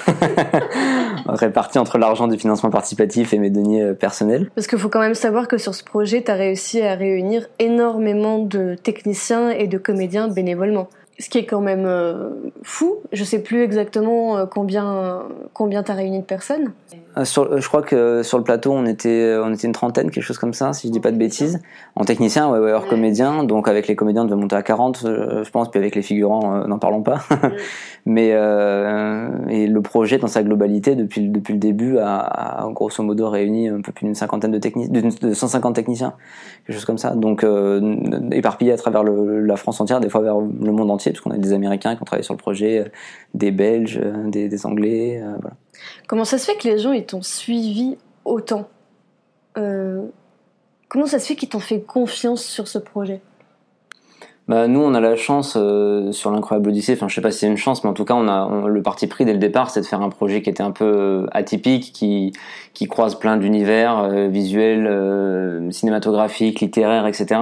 réparti 1.27 1.79
entre 1.79 1.99
l'argent 1.99 2.29
du 2.29 2.39
financement 2.39 2.71
participatif 2.71 3.33
et 3.33 3.39
mes 3.39 3.51
deniers 3.51 3.83
euh, 3.83 3.95
personnels. 3.95 4.51
Parce 4.55 4.67
qu'il 4.67 4.79
faut 4.79 4.89
quand 4.89 5.01
même 5.01 5.15
savoir 5.15 5.49
que 5.49 5.59
sur 5.59 5.75
ce 5.75 5.85
projet, 5.85 6.23
tu 6.23 6.31
as 6.31 6.35
réussi 6.35 6.83
à 6.83 6.95
réunir 6.95 7.47
énormément 7.59 8.39
de 8.39 8.75
techniciens 8.75 9.51
et 9.51 9.67
de 9.67 9.79
comédiens 9.79 10.29
bénévolement 10.29 10.89
ce 11.21 11.29
qui 11.29 11.39
est 11.39 11.47
quand 11.47 11.61
même 11.61 11.85
euh, 11.85 12.31
fou. 12.63 12.99
Je 13.13 13.25
sais 13.25 13.41
plus 13.41 13.63
exactement 13.63 14.39
euh, 14.39 14.47
combien 14.47 15.25
combien 15.53 15.83
t'as 15.83 15.95
réuni 15.95 16.21
de 16.21 16.25
personnes. 16.25 16.73
Euh, 17.19 17.25
sur, 17.25 17.61
je 17.61 17.69
crois 17.69 17.83
que 17.83 18.23
sur 18.23 18.39
le 18.39 18.45
plateau 18.45 18.73
on 18.73 18.87
était 18.87 19.37
on 19.43 19.53
était 19.53 19.67
une 19.67 19.73
trentaine, 19.73 20.11
quelque 20.11 20.25
chose 20.25 20.39
comme 20.39 20.55
ça, 20.55 20.73
si 20.73 20.89
je 20.89 20.93
dis 20.93 21.01
pas 21.01 21.11
de 21.11 21.17
bêtises. 21.17 21.61
En 21.97 22.05
technicien, 22.05 22.51
ouais, 22.51 22.59
ouais 22.59 22.73
hors 22.73 22.87
comédien, 22.87 23.45
donc 23.45 23.69
avec 23.69 23.89
les 23.89 23.97
comédiens 23.97 24.23
on 24.23 24.27
devait 24.27 24.41
monter 24.41 24.57
à 24.57 24.63
40, 24.63 25.01
je 25.05 25.51
pense, 25.51 25.71
puis 25.71 25.79
avec 25.79 25.95
les 25.95 26.03
figurants, 26.03 26.67
n'en 26.67 26.79
parlons 26.79 27.03
pas. 27.03 27.21
Mais 28.07 28.29
et 28.29 29.67
le 29.67 29.81
projet 29.83 30.19
dans 30.19 30.29
sa 30.29 30.43
globalité 30.43 30.95
depuis 30.95 31.29
depuis 31.29 31.53
le 31.53 31.59
début 31.59 31.99
a, 31.99 32.19
a 32.19 32.71
grosso 32.71 33.03
modo 33.03 33.29
réuni 33.29 33.69
un 33.69 33.81
peu 33.81 33.93
plus 33.93 34.07
d'une 34.07 34.15
cinquantaine 34.15 34.53
de 34.53 34.59
techniciens, 34.59 34.93
de 34.93 35.35
150 35.35 35.75
techniciens, 35.75 36.15
quelque 36.67 36.77
chose 36.77 36.85
comme 36.85 36.99
ça. 36.99 37.11
Donc 37.11 37.45
éparpillés 38.33 38.73
à 38.73 38.77
travers 38.77 39.03
le, 39.03 39.41
la 39.41 39.57
France 39.57 39.81
entière, 39.81 40.01
des 40.01 40.09
fois 40.09 40.23
vers 40.23 40.39
le 40.39 40.73
monde 40.73 40.91
entier 40.91 41.13
parce 41.13 41.21
qu'on 41.21 41.31
a 41.31 41.39
des 41.39 41.53
Américains 41.53 41.97
qui 41.97 42.03
ont 42.03 42.05
travaillé 42.05 42.25
sur 42.25 42.35
le 42.35 42.39
projet, 42.39 42.79
euh, 42.79 42.89
des 43.35 43.51
Belges, 43.51 44.01
euh, 44.03 44.29
des, 44.29 44.67
Anglais. 44.67 45.21
Euh, 45.23 45.37
voilà. 45.41 45.57
Comment 46.07 46.25
ça 46.25 46.39
se 46.39 46.47
fait 46.47 46.57
que 46.57 46.69
les 46.69 46.79
gens 46.79 46.93
ils 46.93 47.07
t'ont 47.07 47.23
suivi 47.23 47.97
autant 48.25 48.69
Comment 49.55 51.07
ça 51.07 51.19
se 51.19 51.27
fait 51.27 51.37
qu'ils 51.37 51.49
t'ont 51.49 51.59
fait 51.59 51.81
confiance 51.81 52.45
sur 52.45 52.69
ce 52.69 52.79
projet 52.79 53.21
bah, 54.47 54.67
nous, 54.67 54.81
on 54.81 54.95
a 54.95 55.01
la 55.01 55.15
chance 55.15 55.59
sur 56.13 56.31
l'incroyable 56.31 56.71
Odyssée. 56.71 56.95
Enfin, 56.95 57.07
je 57.07 57.15
sais 57.15 57.21
pas 57.21 57.31
si 57.31 57.41
c'est 57.41 57.47
une 57.47 57.59
chance, 57.59 57.85
mais 57.85 57.91
en 57.91 57.93
tout 57.93 58.07
cas, 58.07 58.15
on 58.15 58.29
a 58.29 58.67
le 58.67 58.83
parti 58.83 59.07
pris 59.07 59.27
dès 59.27 59.35
le 59.35 59.39
départ, 59.39 59.69
c'est 59.69 59.83
de 59.83 59.87
faire 59.87 60.01
un 60.01 60.09
projet 60.09 60.41
qui 60.41 60.49
était 60.49 60.63
un 60.63 60.71
peu 60.71 61.27
atypique, 61.33 61.93
qui 61.93 62.33
qui 62.73 62.87
croise 62.87 63.19
plein 63.19 63.37
d'univers 63.37 64.09
visuels, 64.31 65.69
cinématographiques, 65.71 66.61
littéraires, 66.61 67.07
etc. 67.07 67.41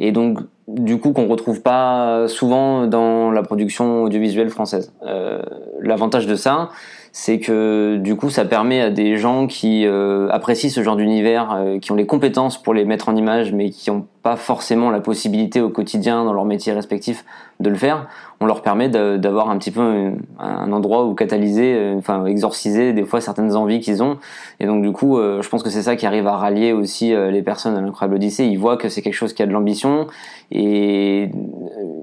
Et 0.00 0.10
donc, 0.10 0.40
du 0.72 0.98
coup 0.98 1.12
qu'on 1.12 1.26
retrouve 1.26 1.62
pas 1.62 2.26
souvent 2.28 2.86
dans 2.86 3.30
la 3.30 3.42
production 3.42 4.02
audiovisuelle 4.02 4.50
française. 4.50 4.92
Euh, 5.06 5.42
L'avantage 5.80 6.26
de 6.26 6.36
ça, 6.36 6.70
c'est 7.10 7.40
que 7.40 7.96
du 7.96 8.16
coup 8.16 8.30
ça 8.30 8.44
permet 8.44 8.80
à 8.80 8.90
des 8.90 9.16
gens 9.16 9.46
qui 9.46 9.84
euh, 9.84 10.28
apprécient 10.30 10.70
ce 10.70 10.82
genre 10.82 10.96
d'univers, 10.96 11.52
euh, 11.54 11.78
qui 11.78 11.92
ont 11.92 11.96
les 11.96 12.06
compétences 12.06 12.62
pour 12.62 12.72
les 12.72 12.84
mettre 12.84 13.08
en 13.08 13.16
image, 13.16 13.52
mais 13.52 13.70
qui 13.70 13.90
n'ont 13.90 14.06
pas 14.22 14.36
forcément 14.36 14.90
la 14.90 15.00
possibilité 15.00 15.60
au 15.60 15.68
quotidien 15.68 16.24
dans 16.24 16.32
leur 16.32 16.44
métier 16.44 16.72
respectif 16.72 17.24
de 17.58 17.68
le 17.68 17.74
faire, 17.74 18.06
on 18.40 18.46
leur 18.46 18.62
permet 18.62 18.88
d'avoir 18.88 19.50
un 19.50 19.58
petit 19.58 19.72
peu 19.72 20.12
un, 20.38 20.72
endroit 20.72 21.04
où 21.04 21.14
catalyser, 21.14 21.92
enfin 21.96 22.24
exorciser 22.26 22.92
des 22.92 23.04
fois 23.04 23.20
certaines 23.20 23.56
envies 23.56 23.80
qu'ils 23.80 24.02
ont. 24.02 24.18
Et 24.60 24.66
donc 24.66 24.82
du 24.82 24.92
coup, 24.92 25.16
je 25.18 25.48
pense 25.48 25.64
que 25.64 25.70
c'est 25.70 25.82
ça 25.82 25.96
qui 25.96 26.06
arrive 26.06 26.26
à 26.28 26.36
rallier 26.36 26.72
aussi 26.72 27.12
les 27.12 27.42
personnes 27.42 27.76
à 27.76 27.80
l'incroyable 27.80 28.14
Odyssée. 28.14 28.44
Ils 28.44 28.58
voient 28.58 28.76
que 28.76 28.88
c'est 28.88 29.02
quelque 29.02 29.14
chose 29.14 29.32
qui 29.32 29.42
a 29.42 29.46
de 29.46 29.52
l'ambition 29.52 30.06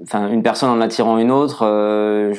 enfin 0.02 0.28
une 0.30 0.42
personne 0.42 0.70
en 0.70 0.80
attirant 0.80 1.18
une 1.18 1.30
autre. 1.30 1.64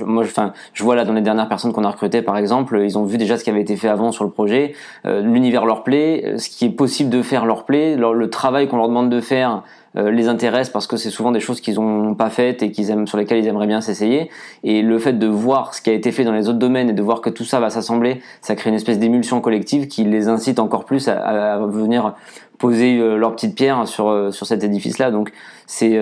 moi, 0.06 0.24
enfin, 0.24 0.54
je 0.74 0.84
vois 0.84 0.96
là 0.96 1.06
dans 1.06 1.14
les 1.14 1.22
dernières 1.22 1.48
personnes 1.48 1.74
qu'on 1.74 1.84
a 1.84 1.90
recrutées, 1.90 2.22
par 2.22 2.38
exemple, 2.38 2.82
ils 2.84 2.98
ont 2.98 3.06
vu 3.06 3.18
déjà 3.18 3.38
ce 3.38 3.44
qui 3.44 3.50
avait 3.50 3.62
été 3.62 3.76
fait 3.76 3.88
avant 3.88 4.12
sur 4.12 4.24
le 4.24 4.30
projet, 4.30 4.74
l'univers 5.06 5.66
leur 5.66 5.84
plaît, 5.84 6.36
ce 6.38 6.50
qui 6.50 6.66
est 6.66 6.70
possible 6.70 7.10
de 7.10 7.22
faire 7.22 7.46
leur 7.46 7.66
plaît, 7.66 7.96
le 7.96 8.30
travail 8.30 8.68
qu'on 8.68 8.78
leur 8.78 8.88
demande 8.88 9.10
de 9.10 9.22
faire 9.22 9.64
euh, 9.98 10.10
les 10.10 10.30
intéresse 10.30 10.70
parce 10.70 10.88
que 10.88 10.96
c'est 10.96 11.10
souvent 11.10 11.32
des 11.32 11.42
choses 11.42 11.60
qu'ils 11.60 11.78
ont 11.78 12.16
pas 12.16 12.30
faites 12.30 12.64
et 12.64 12.72
qu'ils 12.72 12.92
aiment 12.92 13.08
sur 13.08 13.18
lesquelles 13.18 13.40
ils 13.40 13.48
aimeraient 13.48 13.68
bien 13.68 13.82
s'essayer 13.82 14.30
et 14.64 14.82
le 14.84 15.00
fait 15.00 15.12
de 15.12 15.28
voir 15.28 15.76
ce 15.76 15.82
qui 15.82 15.90
a 15.90 15.94
été 15.94 16.14
fait 16.14 16.24
dans 16.24 16.32
les 16.32 16.48
autres 16.48 16.60
domaines 16.60 16.90
et 16.90 16.94
de 16.94 17.02
voir 17.02 17.20
que 17.20 17.30
tout 17.30 17.44
ça 17.44 17.60
va 17.60 17.70
s'assembler 17.70 18.22
ça 18.40 18.56
crée 18.56 18.70
une 18.70 18.78
espèce 18.78 19.00
d'émulsion 19.00 19.42
collective 19.42 19.90
qui 19.90 20.06
les 20.06 20.30
incite 20.30 20.60
encore 20.60 20.86
plus 20.86 21.10
à, 21.10 21.18
à 21.56 21.58
venir 21.66 22.14
poser 22.62 22.98
leur 23.18 23.36
petite 23.36 23.56
pierre 23.56 23.88
sur 23.88 24.32
sur 24.32 24.46
cet 24.46 24.64
édifice-là. 24.64 25.12
Donc 25.12 25.34
c'est 25.66 26.00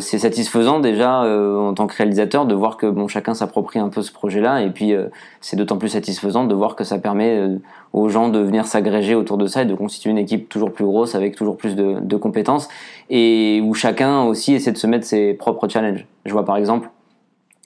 c'est 0.00 0.18
satisfaisant 0.18 0.80
déjà 0.80 1.20
en 1.20 1.74
tant 1.74 1.86
que 1.86 1.94
réalisateur 1.94 2.46
de 2.46 2.54
voir 2.54 2.78
que 2.78 2.86
bon 2.86 3.06
chacun 3.06 3.34
s'approprie 3.34 3.78
un 3.78 3.90
peu 3.90 4.02
ce 4.02 4.10
projet-là 4.10 4.62
et 4.62 4.70
puis 4.70 4.94
c'est 5.40 5.56
d'autant 5.56 5.76
plus 5.76 5.90
satisfaisant 5.90 6.44
de 6.44 6.54
voir 6.54 6.76
que 6.76 6.84
ça 6.84 6.98
permet 6.98 7.58
aux 7.92 8.08
gens 8.08 8.28
de 8.30 8.38
venir 8.38 8.66
s'agréger 8.66 9.14
autour 9.14 9.36
de 9.36 9.46
ça 9.46 9.62
et 9.62 9.66
de 9.66 9.74
constituer 9.74 10.10
une 10.10 10.18
équipe 10.18 10.48
toujours 10.48 10.72
plus 10.72 10.84
grosse 10.84 11.14
avec 11.14 11.36
toujours 11.36 11.56
plus 11.56 11.76
de, 11.76 11.98
de 12.00 12.16
compétences 12.16 12.68
et 13.10 13.60
où 13.62 13.74
chacun 13.74 14.22
aussi 14.22 14.54
essaie 14.54 14.72
de 14.72 14.78
se 14.78 14.86
mettre 14.86 15.06
ses 15.06 15.34
propres 15.34 15.68
challenges. 15.68 16.06
Je 16.24 16.32
vois 16.32 16.44
par 16.44 16.56
exemple 16.56 16.88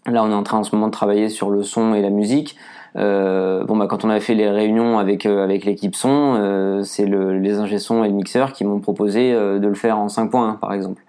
Là, 0.06 0.24
on 0.24 0.30
est 0.30 0.34
en 0.34 0.42
train 0.42 0.58
en 0.58 0.64
ce 0.64 0.74
moment 0.74 0.88
de 0.88 0.92
travailler 0.92 1.28
sur 1.28 1.50
le 1.50 1.62
son 1.62 1.94
et 1.94 2.02
la 2.02 2.10
musique. 2.10 2.56
Euh, 2.96 3.64
bon, 3.64 3.76
bah, 3.76 3.86
quand 3.86 4.04
on 4.04 4.10
avait 4.10 4.20
fait 4.20 4.34
les 4.34 4.48
réunions 4.50 4.98
avec 4.98 5.24
euh, 5.26 5.42
avec 5.42 5.64
l'équipe 5.64 5.94
son, 5.94 6.36
euh, 6.38 6.82
c'est 6.82 7.06
le, 7.06 7.38
les 7.38 7.58
ingé 7.58 7.78
son 7.78 8.04
et 8.04 8.08
le 8.08 8.14
mixeur 8.14 8.52
qui 8.52 8.64
m'ont 8.64 8.80
proposé 8.80 9.32
euh, 9.32 9.58
de 9.58 9.66
le 9.66 9.74
faire 9.74 9.98
en 9.98 10.08
5 10.08 10.30
points, 10.30 10.58
par 10.60 10.72
exemple. 10.72 11.02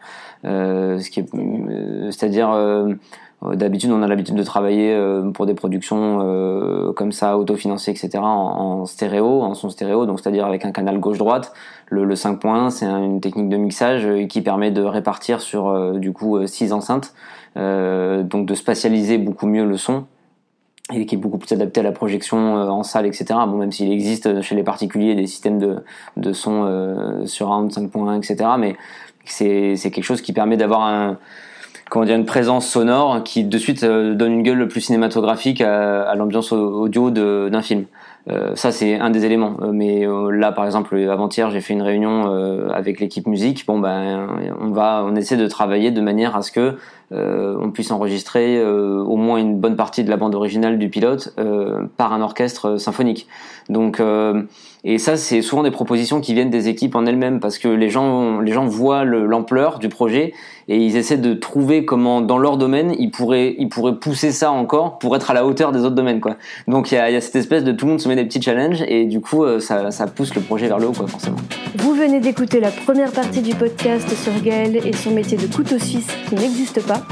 ce 0.43 1.09
qui 1.09 1.19
est, 1.19 1.25
c'est-à-dire 2.11 2.49
d'habitude, 3.55 3.91
on 3.91 4.01
a 4.01 4.07
l'habitude 4.07 4.35
de 4.35 4.43
travailler 4.43 4.97
pour 5.33 5.45
des 5.45 5.53
productions 5.53 6.19
comme 6.95 7.11
ça, 7.11 7.37
autofinancées, 7.37 7.91
etc., 7.91 8.19
en, 8.21 8.85
stéréo, 8.85 9.41
en 9.41 9.53
son 9.53 9.69
stéréo, 9.69 10.05
donc 10.05 10.19
c'est-à-dire 10.19 10.45
avec 10.45 10.65
un 10.65 10.71
canal 10.71 10.99
gauche-droite. 10.99 11.53
Le, 11.87 12.05
le 12.05 12.15
5 12.15 12.39
points, 12.39 12.69
c'est 12.69 12.85
une 12.85 13.21
technique 13.21 13.49
de 13.49 13.57
mixage 13.57 14.07
qui 14.27 14.41
permet 14.41 14.71
de 14.71 14.81
répartir 14.81 15.41
sur 15.41 15.93
du 15.93 16.11
coup 16.13 16.45
six 16.47 16.73
enceintes. 16.73 17.13
Euh, 17.55 18.23
donc 18.23 18.47
de 18.47 18.55
spatialiser 18.55 19.19
beaucoup 19.19 19.45
mieux 19.45 19.65
le 19.65 19.77
son 19.77 20.07
et 20.91 21.05
qui 21.05 21.15
est 21.15 21.17
beaucoup 21.17 21.37
plus 21.37 21.51
adapté 21.53 21.79
à 21.79 21.83
la 21.83 21.93
projection 21.93 22.57
euh, 22.57 22.67
en 22.67 22.83
salle, 22.83 23.05
etc. 23.05 23.25
Bon, 23.47 23.57
même 23.57 23.71
s'il 23.71 23.91
existe 23.91 24.41
chez 24.41 24.55
les 24.55 24.63
particuliers 24.63 25.15
des 25.15 25.27
systèmes 25.27 25.59
de, 25.59 25.77
de 26.17 26.33
son 26.33 26.65
euh, 26.65 27.25
surround 27.25 27.71
5.1, 27.71 28.17
etc. 28.17 28.49
Mais 28.59 28.75
c'est, 29.23 29.77
quelque 29.77 30.03
chose 30.03 30.21
qui 30.21 30.33
permet 30.33 30.57
d'avoir 30.57 30.81
un, 30.81 31.17
comment 31.89 32.03
dire, 32.03 32.17
une 32.17 32.25
présence 32.25 32.67
sonore 32.67 33.23
qui 33.23 33.45
de 33.45 33.57
suite 33.57 33.85
donne 33.85 34.33
une 34.33 34.43
gueule 34.43 34.67
plus 34.67 34.81
cinématographique 34.81 35.61
à, 35.61 36.03
à 36.03 36.15
l'ambiance 36.15 36.51
audio 36.51 37.09
d'un 37.11 37.61
film. 37.61 37.85
Euh, 38.29 38.55
ça 38.55 38.71
c'est 38.71 38.99
un 38.99 39.09
des 39.09 39.25
éléments. 39.25 39.57
mais 39.73 40.05
là 40.31 40.53
par 40.53 40.65
exemple 40.65 40.97
avant-hier 40.97 41.51
j'ai 41.51 41.59
fait 41.59 41.73
une 41.73 41.81
réunion 41.81 42.69
avec 42.71 42.99
l'équipe 42.99 43.27
musique. 43.27 43.65
Bon 43.65 43.79
ben 43.79 44.27
on 44.59 44.71
va 44.71 45.03
on 45.05 45.15
essaie 45.15 45.37
de 45.37 45.47
travailler 45.47 45.91
de 45.91 46.01
manière 46.01 46.35
à 46.35 46.41
ce 46.41 46.51
que 46.51 46.59
euh, 46.59 46.75
on 47.15 47.71
puisse 47.71 47.91
enregistrer 47.91 48.57
euh, 48.57 49.03
au 49.03 49.15
moins 49.15 49.37
une 49.37 49.57
bonne 49.57 49.75
partie 49.75 50.03
de 50.03 50.09
la 50.09 50.17
bande 50.17 50.35
originale 50.35 50.77
du 50.77 50.89
pilote 50.89 51.33
euh, 51.39 51.85
par 51.97 52.13
un 52.13 52.21
orchestre 52.21 52.77
symphonique. 52.77 53.27
Donc 53.69 54.01
et 54.83 54.97
ça 54.97 55.15
c'est 55.15 55.41
souvent 55.41 55.63
des 55.63 55.71
propositions 55.71 56.19
qui 56.19 56.33
viennent 56.33 56.49
des 56.49 56.67
équipes 56.67 56.95
en 56.95 57.05
elles-mêmes 57.05 57.39
parce 57.39 57.57
que 57.57 57.69
les 57.69 57.89
gens 57.89 58.41
les 58.41 58.51
gens 58.51 58.65
voient 58.65 59.05
l'ampleur 59.05 59.79
du 59.79 59.87
projet 59.87 60.33
et 60.67 60.77
ils 60.77 60.97
essaient 60.97 61.17
de 61.17 61.33
trouver 61.33 61.85
comment 61.85 62.19
dans 62.19 62.37
leur 62.37 62.57
domaine 62.57 62.93
ils 62.99 63.09
pourraient 63.09 63.55
ils 63.57 63.69
pourraient 63.69 63.95
pousser 63.95 64.33
ça 64.33 64.51
encore 64.51 64.99
pour 64.99 65.15
être 65.15 65.31
à 65.31 65.33
la 65.33 65.45
hauteur 65.45 65.71
des 65.71 65.79
autres 65.85 65.95
domaines. 65.95 66.19
Donc 66.67 66.91
il 66.91 66.95
y 66.95 66.97
a, 66.97 67.21
cette 67.21 67.37
espèce 67.37 67.63
de 67.63 67.71
tout 67.71 67.85
le 67.85 67.91
monde 67.91 68.01
se 68.01 68.09
met 68.09 68.17
des 68.17 68.25
petits 68.25 68.41
challenges 68.41 68.83
et 68.85 69.05
du 69.05 69.21
coup 69.21 69.45
ça, 69.59 69.89
pousse 70.13 70.35
le 70.35 70.41
projet 70.41 70.67
vers 70.67 70.79
le 70.79 70.87
haut 70.87 70.93
forcément. 70.93 71.37
Vous 71.77 71.93
venez 71.93 72.19
d'écouter 72.19 72.59
la 72.59 72.71
première 72.71 73.11
partie 73.13 73.41
du 73.41 73.55
podcast 73.55 74.09
sur 74.09 74.33
Gaël 74.41 74.75
et 74.85 74.91
son 74.91 75.11
métier 75.11 75.37
de 75.37 75.47
couteau 75.47 75.79
suisse 75.79 76.07
qui 76.27 76.35
n'existe 76.35 76.85
pas. 76.85 77.02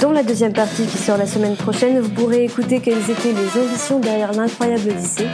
Dans 0.00 0.10
la 0.10 0.22
deuxième 0.22 0.52
partie 0.52 0.86
qui 0.86 0.98
sort 0.98 1.18
la 1.18 1.26
semaine 1.26 1.54
prochaine, 1.54 2.00
vous 2.00 2.08
pourrez 2.08 2.44
écouter 2.44 2.80
quelles 2.80 3.10
étaient 3.10 3.32
les 3.32 3.60
ambitions 3.60 3.98
derrière 3.98 4.32
l'incroyable 4.32 4.90
lycée. 4.90 5.26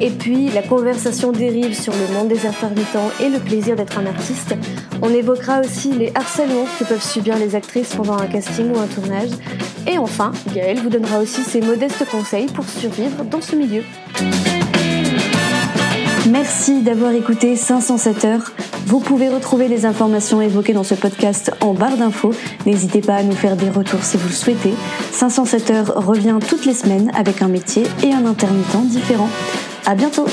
Et 0.00 0.10
puis, 0.10 0.48
la 0.50 0.62
conversation 0.62 1.30
dérive 1.30 1.78
sur 1.78 1.92
le 1.92 2.14
monde 2.14 2.28
des 2.28 2.46
intermittents 2.46 3.10
et 3.20 3.28
le 3.28 3.38
plaisir 3.38 3.76
d'être 3.76 3.98
un 3.98 4.06
artiste. 4.06 4.54
On 5.02 5.10
évoquera 5.10 5.60
aussi 5.60 5.92
les 5.92 6.10
harcèlements 6.14 6.66
que 6.78 6.84
peuvent 6.84 7.04
subir 7.04 7.36
les 7.36 7.54
actrices 7.54 7.94
pendant 7.94 8.16
un 8.16 8.26
casting 8.26 8.72
ou 8.72 8.78
un 8.78 8.86
tournage. 8.86 9.30
Et 9.86 9.98
enfin, 9.98 10.32
Gaëlle 10.54 10.80
vous 10.80 10.90
donnera 10.90 11.18
aussi 11.18 11.42
ses 11.42 11.60
modestes 11.60 12.04
conseils 12.10 12.46
pour 12.46 12.64
survivre 12.64 13.24
dans 13.24 13.40
ce 13.40 13.56
milieu. 13.56 13.82
Merci 16.30 16.82
d'avoir 16.82 17.12
écouté 17.12 17.56
507 17.56 18.24
heures. 18.26 18.52
Vous 18.86 19.00
pouvez 19.00 19.28
retrouver 19.28 19.66
les 19.66 19.86
informations 19.86 20.42
évoquées 20.42 20.74
dans 20.74 20.82
ce 20.82 20.94
podcast 20.94 21.52
en 21.62 21.72
barre 21.72 21.96
d'infos. 21.96 22.34
N'hésitez 22.66 23.00
pas 23.00 23.14
à 23.14 23.22
nous 23.22 23.32
faire 23.32 23.56
des 23.56 23.70
retours 23.70 24.02
si 24.02 24.18
vous 24.18 24.28
le 24.28 24.34
souhaitez. 24.34 24.74
507 25.12 25.70
heures 25.70 25.92
revient 25.94 26.38
toutes 26.46 26.66
les 26.66 26.74
semaines 26.74 27.10
avec 27.14 27.40
un 27.40 27.48
métier 27.48 27.84
et 28.02 28.12
un 28.12 28.26
intermittent 28.26 28.88
différent. 28.88 29.30
À 29.86 29.94
bientôt! 29.94 30.26